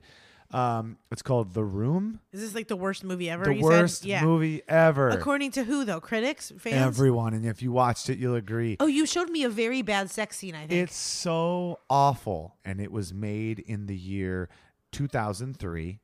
Um, 0.53 0.97
it's 1.11 1.23
called 1.23 1.53
The 1.55 1.63
Room, 1.63 2.19
Is 2.31 2.41
this 2.41 2.53
like 2.53 2.67
the 2.67 2.75
worst 2.75 3.03
movie 3.03 3.27
ever? 3.29 3.45
the 3.45 3.55
you 3.55 3.63
worst 3.63 4.01
said? 4.01 4.07
Yeah. 4.07 4.23
movie 4.23 4.61
ever. 4.67 5.09
According 5.09 5.51
to 5.51 5.63
who 5.63 5.83
though? 5.83 5.99
Critics, 5.99 6.51
fans. 6.59 6.75
Everyone, 6.75 7.33
and 7.33 7.45
if 7.45 7.61
you 7.63 7.71
watched 7.71 8.09
it, 8.09 8.19
you'll 8.19 8.35
agree. 8.35 8.77
oh, 8.79 8.85
you 8.85 9.05
showed 9.07 9.29
me 9.31 9.43
a 9.43 9.49
very 9.49 9.81
bad 9.81 10.11
sex 10.11 10.37
scene. 10.37 10.53
I 10.53 10.67
think. 10.67 10.73
It's 10.73 10.95
so 10.95 11.79
awful, 11.89 12.57
and 12.63 12.79
it 12.79 12.91
was 12.91 13.13
made 13.13 13.59
in 13.59 13.87
the 13.87 13.95
year 13.97 14.47
2003. 14.91 15.99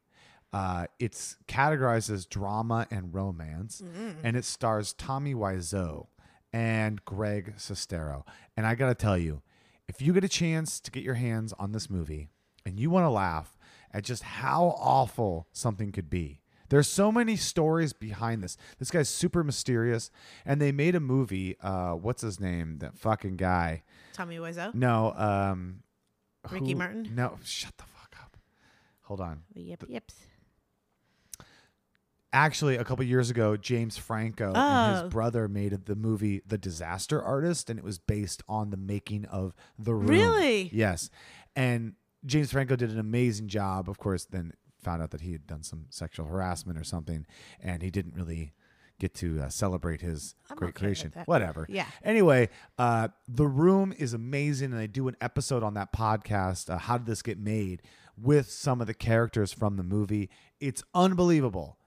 Uh, 0.51 0.87
it's 0.97 1.37
categorized 1.47 2.09
as 2.09 2.25
drama 2.25 2.87
and 2.89 3.13
romance, 3.13 3.83
and 4.23 4.35
it 4.35 4.43
stars 4.43 4.93
Tommy 4.93 5.35
Wiseau 5.35 6.07
and 6.51 7.05
Greg 7.05 7.53
Sestero. 7.57 8.23
And 8.57 8.65
I 8.65 8.73
gotta 8.73 8.95
tell 8.95 9.17
you, 9.17 9.43
if 9.87 10.01
you 10.01 10.11
get 10.11 10.23
a 10.23 10.29
chance 10.29 10.79
to 10.79 10.89
get 10.89 11.03
your 11.03 11.13
hands 11.13 11.53
on 11.59 11.71
this 11.71 11.87
movie 11.87 12.29
and 12.65 12.79
you 12.79 12.89
want 12.89 13.05
to 13.05 13.09
laugh 13.09 13.55
at 13.93 14.03
just 14.03 14.23
how 14.23 14.75
awful 14.79 15.47
something 15.51 15.91
could 15.91 16.09
be, 16.09 16.41
there's 16.69 16.87
so 16.87 17.11
many 17.11 17.35
stories 17.35 17.93
behind 17.93 18.43
this. 18.43 18.55
This 18.77 18.91
guy's 18.91 19.09
super 19.09 19.43
mysterious, 19.43 20.11
and 20.45 20.61
they 20.61 20.71
made 20.71 20.93
a 20.95 20.99
movie. 20.99 21.57
Uh, 21.61 21.93
what's 21.93 22.21
his 22.21 22.39
name? 22.39 22.77
That 22.79 22.95
fucking 22.97 23.37
guy. 23.37 23.83
Tommy 24.13 24.37
Wiseau. 24.37 24.73
No, 24.75 25.13
um, 25.13 25.81
Ricky 26.51 26.73
who- 26.73 26.77
Martin? 26.77 27.11
No, 27.15 27.39
shut 27.43 27.75
the 27.77 27.85
fuck 27.85 28.15
up. 28.21 28.37
Hold 29.03 29.19
on. 29.21 29.41
Yep, 29.55 29.83
yips. 29.87 30.15
Actually, 32.31 32.75
a 32.75 32.83
couple 32.83 33.03
years 33.03 33.31
ago, 33.31 33.57
James 33.57 33.97
Franco 33.97 34.49
and 34.53 34.57
Oh. 34.57 35.01
his 35.03 35.11
brother 35.11 35.47
made 35.47 35.71
the 35.85 35.95
movie 35.95 36.43
The 36.45 36.59
Disaster 36.59 37.19
Artist, 37.19 37.71
and 37.71 37.79
it 37.79 37.83
was 37.83 37.97
based 37.97 38.43
on 38.47 38.69
the 38.69 38.77
making 38.77 39.25
of 39.25 39.55
The 39.79 39.95
Room. 39.95 40.05
Really? 40.05 40.69
Yes. 40.71 41.09
And 41.55 41.95
James 42.25 42.51
Franco 42.51 42.75
did 42.75 42.91
an 42.91 42.99
amazing 42.99 43.47
job. 43.47 43.89
Of 43.89 43.97
course, 43.97 44.25
then 44.25 44.53
found 44.81 45.01
out 45.01 45.11
that 45.11 45.21
he 45.21 45.31
had 45.31 45.45
done 45.47 45.63
some 45.63 45.85
sexual 45.89 46.25
harassment 46.25 46.77
or 46.77 46.83
something, 46.83 47.25
and 47.61 47.81
he 47.81 47.89
didn't 47.91 48.15
really 48.15 48.53
get 48.99 49.13
to 49.15 49.39
uh, 49.41 49.49
celebrate 49.49 50.01
his 50.01 50.35
I'm 50.49 50.57
great 50.57 50.69
okay 50.69 50.79
creation. 50.79 51.13
Whatever. 51.25 51.65
Yeah. 51.69 51.85
Anyway, 52.03 52.49
uh, 52.77 53.09
The 53.27 53.47
Room 53.47 53.93
is 53.97 54.13
amazing, 54.13 54.71
and 54.71 54.79
they 54.79 54.87
do 54.87 55.07
an 55.07 55.15
episode 55.21 55.63
on 55.63 55.73
that 55.75 55.93
podcast. 55.93 56.69
Uh, 56.69 56.77
How 56.77 56.97
did 56.97 57.07
this 57.07 57.21
get 57.21 57.39
made? 57.39 57.81
With 58.21 58.51
some 58.51 58.81
of 58.81 58.87
the 58.87 58.93
characters 58.93 59.53
from 59.53 59.77
the 59.77 59.83
movie, 59.83 60.29
it's 60.59 60.83
unbelievable. 60.93 61.77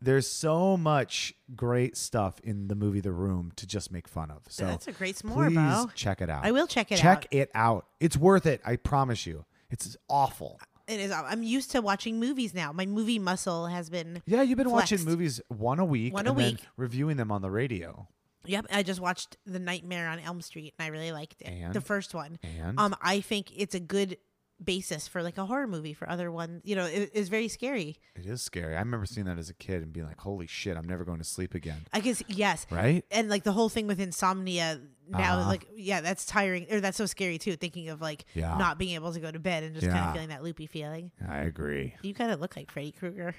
There's 0.00 0.26
so 0.26 0.76
much 0.78 1.34
great 1.54 1.96
stuff 1.98 2.40
in 2.42 2.68
the 2.68 2.74
movie 2.74 3.00
The 3.00 3.12
Room 3.12 3.52
to 3.56 3.66
just 3.66 3.92
make 3.92 4.08
fun 4.08 4.30
of. 4.30 4.42
So 4.48 4.64
That's 4.64 4.88
a 4.88 4.92
great 4.92 5.16
s'more, 5.16 5.48
please 5.48 5.54
bro. 5.54 5.90
check 5.94 6.22
it 6.22 6.30
out. 6.30 6.44
I 6.46 6.50
will 6.50 6.66
check 6.66 6.90
it 6.90 6.96
check 6.96 7.04
out. 7.04 7.22
Check 7.22 7.34
it 7.34 7.50
out. 7.54 7.86
It's 8.00 8.16
worth 8.16 8.46
it. 8.46 8.62
I 8.64 8.76
promise 8.76 9.26
you. 9.26 9.44
It's 9.72 9.96
awful. 10.08 10.60
It 10.86 11.00
is. 11.00 11.10
I'm 11.10 11.42
used 11.42 11.70
to 11.72 11.80
watching 11.80 12.20
movies 12.20 12.52
now. 12.54 12.72
My 12.72 12.86
movie 12.86 13.18
muscle 13.18 13.66
has 13.66 13.88
been. 13.88 14.22
Yeah, 14.26 14.42
you've 14.42 14.58
been 14.58 14.70
watching 14.70 15.04
movies 15.04 15.40
one 15.48 15.78
a 15.78 15.84
week 15.84 16.12
One 16.12 16.26
a 16.26 16.32
week. 16.32 16.58
reviewing 16.76 17.16
them 17.16 17.32
on 17.32 17.40
the 17.42 17.50
radio. 17.50 18.06
Yep. 18.44 18.66
I 18.72 18.82
just 18.82 19.00
watched 19.00 19.36
The 19.46 19.60
Nightmare 19.60 20.08
on 20.08 20.18
Elm 20.18 20.40
Street, 20.42 20.74
and 20.78 20.84
I 20.84 20.88
really 20.88 21.12
liked 21.12 21.40
it. 21.42 21.46
And? 21.48 21.72
The 21.72 21.80
first 21.80 22.12
one. 22.14 22.38
And 22.42 22.78
Um, 22.78 22.94
I 23.00 23.20
think 23.20 23.52
it's 23.56 23.74
a 23.74 23.80
good 23.80 24.18
basis 24.64 25.08
for 25.08 25.22
like 25.22 25.38
a 25.38 25.46
horror 25.46 25.66
movie 25.66 25.92
for 25.94 26.08
other 26.08 26.30
ones. 26.30 26.62
You 26.64 26.76
know, 26.76 26.86
it, 26.86 27.10
it's 27.14 27.28
very 27.28 27.48
scary. 27.48 27.96
it 28.16 28.26
is 28.26 28.42
scary. 28.42 28.74
I 28.76 28.78
remember 28.80 29.06
seeing 29.06 29.26
that 29.26 29.38
as 29.38 29.50
a 29.50 29.54
kid 29.54 29.82
and 29.82 29.92
being 29.92 30.06
like, 30.06 30.20
"Holy 30.20 30.46
shit, 30.46 30.76
I'm 30.76 30.86
never 30.86 31.04
going 31.04 31.18
to 31.18 31.24
sleep 31.24 31.54
again." 31.54 31.86
I 31.92 32.00
guess 32.00 32.22
yes. 32.28 32.66
Right? 32.70 33.04
And 33.10 33.28
like 33.28 33.42
the 33.44 33.52
whole 33.52 33.68
thing 33.68 33.86
with 33.86 34.00
insomnia 34.00 34.80
now, 35.08 35.38
Uh-huh. 35.40 35.48
like 35.48 35.66
yeah, 35.76 36.00
that's 36.00 36.24
tiring 36.24 36.66
or 36.70 36.80
that's 36.80 36.96
so 36.96 37.06
scary 37.06 37.38
too. 37.38 37.56
Thinking 37.56 37.88
of 37.88 38.00
like 38.00 38.24
Yeah. 38.34 38.56
not 38.56 38.78
being 38.78 38.94
able 38.94 39.12
to 39.12 39.20
go 39.20 39.30
to 39.30 39.38
bed 39.38 39.64
and 39.64 39.74
just 39.74 39.86
kind 39.88 40.06
of 40.06 40.12
feeling 40.12 40.28
that 40.28 40.42
loopy 40.42 40.66
feeling. 40.66 41.10
I 41.28 41.38
agree. 41.38 41.94
You 42.02 42.14
kind 42.14 42.30
of 42.30 42.40
look 42.40 42.56
like 42.56 42.70
Freddy 42.70 42.92
Krueger. 42.92 43.34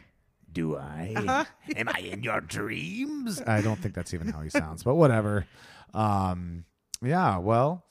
Do 0.51 0.75
I? 0.77 1.13
Uh-huh. 1.15 1.45
Am 1.75 1.89
I 1.89 1.99
in 1.99 2.21
your 2.21 2.39
dreams? 2.39 3.41
I 3.47 3.61
don't 3.61 3.79
think 3.79 3.95
that's 3.95 4.13
even 4.13 4.27
how 4.27 4.41
he 4.41 4.49
sounds, 4.51 4.83
but 4.83 4.95
whatever. 4.95 5.47
Um, 5.95 6.65
yeah. 7.01 7.37
Well, 7.37 7.85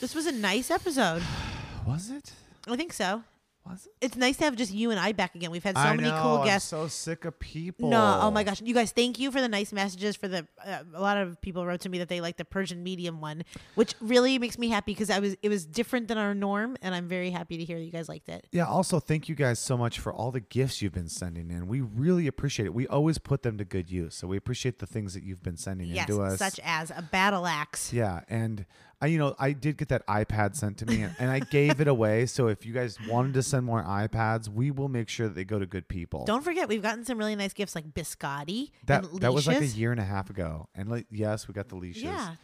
This 0.00 0.14
was 0.14 0.26
a 0.26 0.32
nice 0.32 0.70
episode. 0.70 1.22
was 1.86 2.10
it? 2.10 2.32
I 2.66 2.76
think 2.76 2.92
so. 2.92 3.22
Was 3.68 3.86
it? 3.86 3.92
It's 4.00 4.16
nice 4.16 4.36
to 4.36 4.44
have 4.44 4.54
just 4.54 4.72
you 4.72 4.92
and 4.92 5.00
I 5.00 5.10
back 5.10 5.34
again. 5.34 5.50
We've 5.50 5.64
had 5.64 5.74
so 5.76 5.82
I 5.82 5.96
many 5.96 6.08
know, 6.08 6.20
cool 6.22 6.36
I'm 6.38 6.44
guests. 6.46 6.68
so 6.68 6.86
sick 6.86 7.24
of 7.24 7.36
people. 7.40 7.90
No, 7.90 8.20
oh 8.22 8.30
my 8.30 8.44
gosh, 8.44 8.62
you 8.62 8.72
guys! 8.72 8.92
Thank 8.92 9.18
you 9.18 9.32
for 9.32 9.40
the 9.40 9.48
nice 9.48 9.72
messages. 9.72 10.14
For 10.14 10.28
the 10.28 10.46
uh, 10.64 10.84
a 10.94 11.00
lot 11.00 11.16
of 11.16 11.40
people 11.40 11.66
wrote 11.66 11.80
to 11.80 11.88
me 11.88 11.98
that 11.98 12.08
they 12.08 12.20
like 12.20 12.36
the 12.36 12.44
Persian 12.44 12.84
medium 12.84 13.20
one, 13.20 13.42
which 13.74 13.96
really 14.00 14.38
makes 14.38 14.56
me 14.56 14.68
happy 14.68 14.92
because 14.92 15.10
I 15.10 15.18
was 15.18 15.34
it 15.42 15.48
was 15.48 15.66
different 15.66 16.06
than 16.06 16.16
our 16.16 16.32
norm, 16.32 16.76
and 16.80 16.94
I'm 16.94 17.08
very 17.08 17.30
happy 17.30 17.56
to 17.58 17.64
hear 17.64 17.76
that 17.80 17.84
you 17.84 17.90
guys 17.90 18.08
liked 18.08 18.28
it. 18.28 18.46
Yeah, 18.52 18.66
also 18.66 19.00
thank 19.00 19.28
you 19.28 19.34
guys 19.34 19.58
so 19.58 19.76
much 19.76 19.98
for 19.98 20.12
all 20.12 20.30
the 20.30 20.38
gifts 20.38 20.80
you've 20.80 20.94
been 20.94 21.08
sending 21.08 21.50
in. 21.50 21.66
We 21.66 21.80
really 21.80 22.28
appreciate 22.28 22.66
it. 22.66 22.74
We 22.74 22.86
always 22.86 23.18
put 23.18 23.42
them 23.42 23.58
to 23.58 23.64
good 23.64 23.90
use. 23.90 24.14
So 24.14 24.28
we 24.28 24.36
appreciate 24.36 24.78
the 24.78 24.86
things 24.86 25.12
that 25.14 25.24
you've 25.24 25.42
been 25.42 25.56
sending 25.56 25.88
Yes, 25.88 26.08
in 26.08 26.14
to 26.14 26.22
us. 26.22 26.38
such 26.38 26.60
as 26.62 26.92
a 26.96 27.02
battle 27.02 27.48
axe. 27.48 27.92
yeah, 27.92 28.20
and 28.28 28.64
I 29.00 29.08
you 29.08 29.18
know, 29.18 29.34
I 29.38 29.52
did 29.52 29.76
get 29.76 29.88
that 29.88 30.06
iPad 30.06 30.56
sent 30.56 30.78
to 30.78 30.86
me 30.86 31.02
and, 31.02 31.14
and 31.18 31.30
I 31.30 31.40
gave 31.40 31.80
it 31.82 31.88
away. 31.88 32.24
So 32.26 32.48
if 32.48 32.64
you 32.64 32.72
guys 32.72 32.96
wanted 33.08 33.34
to 33.34 33.42
send 33.42 33.66
more 33.66 33.82
iPads, 33.84 34.48
we 34.48 34.70
will 34.70 34.88
make 34.88 35.08
sure 35.10 35.28
that 35.28 35.34
they 35.34 35.44
go 35.44 35.58
to 35.58 35.66
good 35.66 35.86
people. 35.86 36.24
Don't 36.24 36.42
forget, 36.42 36.66
we've 36.68 36.80
gotten 36.82 37.04
some 37.04 37.18
really 37.18 37.36
nice 37.36 37.52
gifts 37.52 37.74
like 37.74 37.92
biscotti 37.92 38.70
that 38.86 39.04
and 39.04 39.20
that 39.20 39.34
was 39.34 39.46
like 39.46 39.60
a 39.60 39.66
year 39.66 39.90
and 39.92 40.00
a 40.00 40.04
half 40.04 40.30
ago. 40.30 40.68
And 40.74 40.88
like 40.88 41.06
yes, 41.10 41.46
we 41.46 41.52
got 41.52 41.68
the 41.68 41.76
leashes. 41.76 42.04
Yeah, 42.04 42.36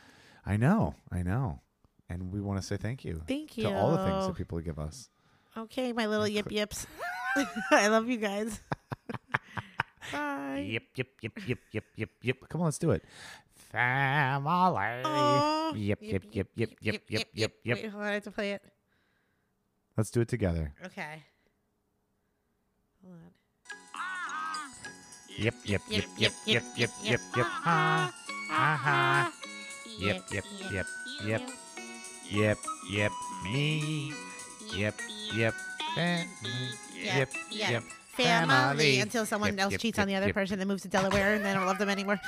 I 0.45 0.57
know, 0.59 0.95
I 1.11 1.23
know. 1.23 1.61
And 2.11 2.31
we 2.31 2.43
want 2.43 2.61
to 2.61 2.67
say 2.67 2.77
thank 2.77 3.05
you. 3.05 3.23
Thank 3.27 3.57
you 3.57 3.65
To 3.65 3.75
all 3.75 3.93
the 3.93 4.05
things 4.05 4.27
that 4.27 4.37
people 4.37 4.61
give 4.61 4.79
us. 4.79 5.09
okay, 5.57 5.95
my 5.95 6.07
little 6.07 6.29
yip 6.29 6.53
yips. 6.53 6.87
I 7.71 7.89
love 7.89 8.11
you 8.11 8.19
guys. 8.19 8.61
Bye. 10.13 10.67
Yep, 10.69 10.83
yep, 10.97 11.07
yep, 11.23 11.33
yep, 11.47 11.59
yep, 11.73 11.85
yep, 11.97 12.09
yep. 12.23 12.37
Come 12.51 12.61
on, 12.61 12.67
let's 12.67 12.79
do 12.79 12.91
it. 12.91 13.03
Family. 13.73 15.03
Aw. 15.05 15.73
Yep, 15.75 15.99
yep, 16.03 16.23
yep, 16.31 16.47
yep, 16.55 16.71
yep, 16.83 17.03
yep, 17.09 17.27
yep, 17.35 17.53
yep. 17.65 17.79
Wait, 17.83 17.91
hold 17.91 18.03
on, 18.03 18.09
I 18.09 18.13
have 18.15 18.25
to 18.25 18.31
play 18.31 18.53
it. 18.53 18.63
Let's 19.97 20.11
do 20.11 20.21
it 20.21 20.29
together. 20.29 20.73
Okay. 20.85 21.23
Hold 23.03 23.15
on. 23.15 23.31
Ah, 23.95 24.69
Yep, 25.39 25.55
yep, 25.65 25.81
yep, 25.89 26.05
yep, 26.19 26.33
yep, 26.47 26.63
yep, 26.77 26.91
yep, 27.03 27.21
yep. 27.35 27.47
Ha, 27.47 28.13
ha, 28.51 28.77
ha. 28.77 29.33
Yep, 29.99 30.23
yep, 30.33 30.45
yep, 30.71 30.87
yep. 31.25 31.43
Yep, 32.31 32.59
yep, 32.91 33.13
me. 33.45 34.13
Yep, 34.75 34.95
yep, 35.35 35.55
family. 35.95 36.27
Yep, 37.03 37.31
yep, 37.51 37.83
Family 38.17 39.01
until 39.01 39.25
someone 39.27 39.59
else 39.59 39.77
cheats 39.79 39.99
on 39.99 40.07
the 40.07 40.15
other 40.15 40.33
person 40.33 40.61
and 40.61 40.69
moves 40.69 40.83
to 40.83 40.89
Delaware 40.89 41.35
and 41.35 41.45
they 41.45 41.53
don't 41.55 41.67
love 41.67 41.79
them 41.79 41.89
anymore. 41.89 42.21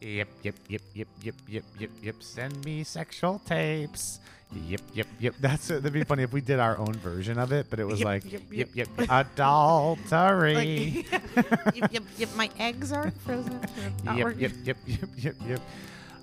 Yep, 0.00 0.28
yep, 0.42 0.54
yep, 0.68 0.82
yep, 0.94 1.08
yep, 1.22 1.34
yep, 1.48 1.64
yep, 1.80 1.90
yep. 2.02 2.14
Send 2.20 2.64
me 2.64 2.84
sexual 2.84 3.40
tapes. 3.46 4.20
Yep, 4.54 4.80
yep, 4.94 5.06
yep. 5.18 5.34
That's 5.40 5.70
it. 5.70 5.82
That'd 5.82 5.92
be 5.92 6.04
funny 6.04 6.22
if 6.22 6.32
we 6.32 6.40
did 6.40 6.60
our 6.60 6.78
own 6.78 6.92
version 6.92 7.38
of 7.38 7.50
it, 7.50 7.66
but 7.70 7.80
it 7.80 7.84
was 7.84 7.98
Yep, 8.00 8.04
like 8.06 8.30
yep, 8.32 8.42
yep, 8.52 8.68
yep. 8.74 8.88
yep, 8.98 9.08
adultery. 9.10 10.54
Like, 10.54 11.74
yep, 11.74 11.92
yep, 11.92 12.02
yep, 12.18 12.28
my 12.36 12.50
eggs 12.58 12.92
are 12.92 13.10
frozen. 13.24 13.58
Not 14.04 14.16
yep, 14.18 14.24
working. 14.26 14.40
yep, 14.42 14.52
yep, 14.64 14.76
yep, 14.86 15.08
yep, 15.16 15.34
yep. 15.48 15.60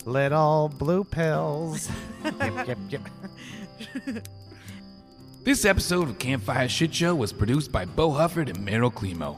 Little 0.05 0.69
blue 0.77 1.03
pills. 1.03 1.89
yep, 2.23 2.67
yep, 2.67 2.77
yep. 2.89 3.01
This 5.43 5.65
episode 5.65 6.07
of 6.09 6.19
Campfire 6.19 6.69
Shit 6.69 6.93
Show 6.95 7.15
was 7.15 7.33
produced 7.33 7.71
by 7.71 7.83
Bo 7.83 8.11
Hufford 8.11 8.49
and 8.49 8.65
Meryl 8.65 8.93
Climo. 8.93 9.37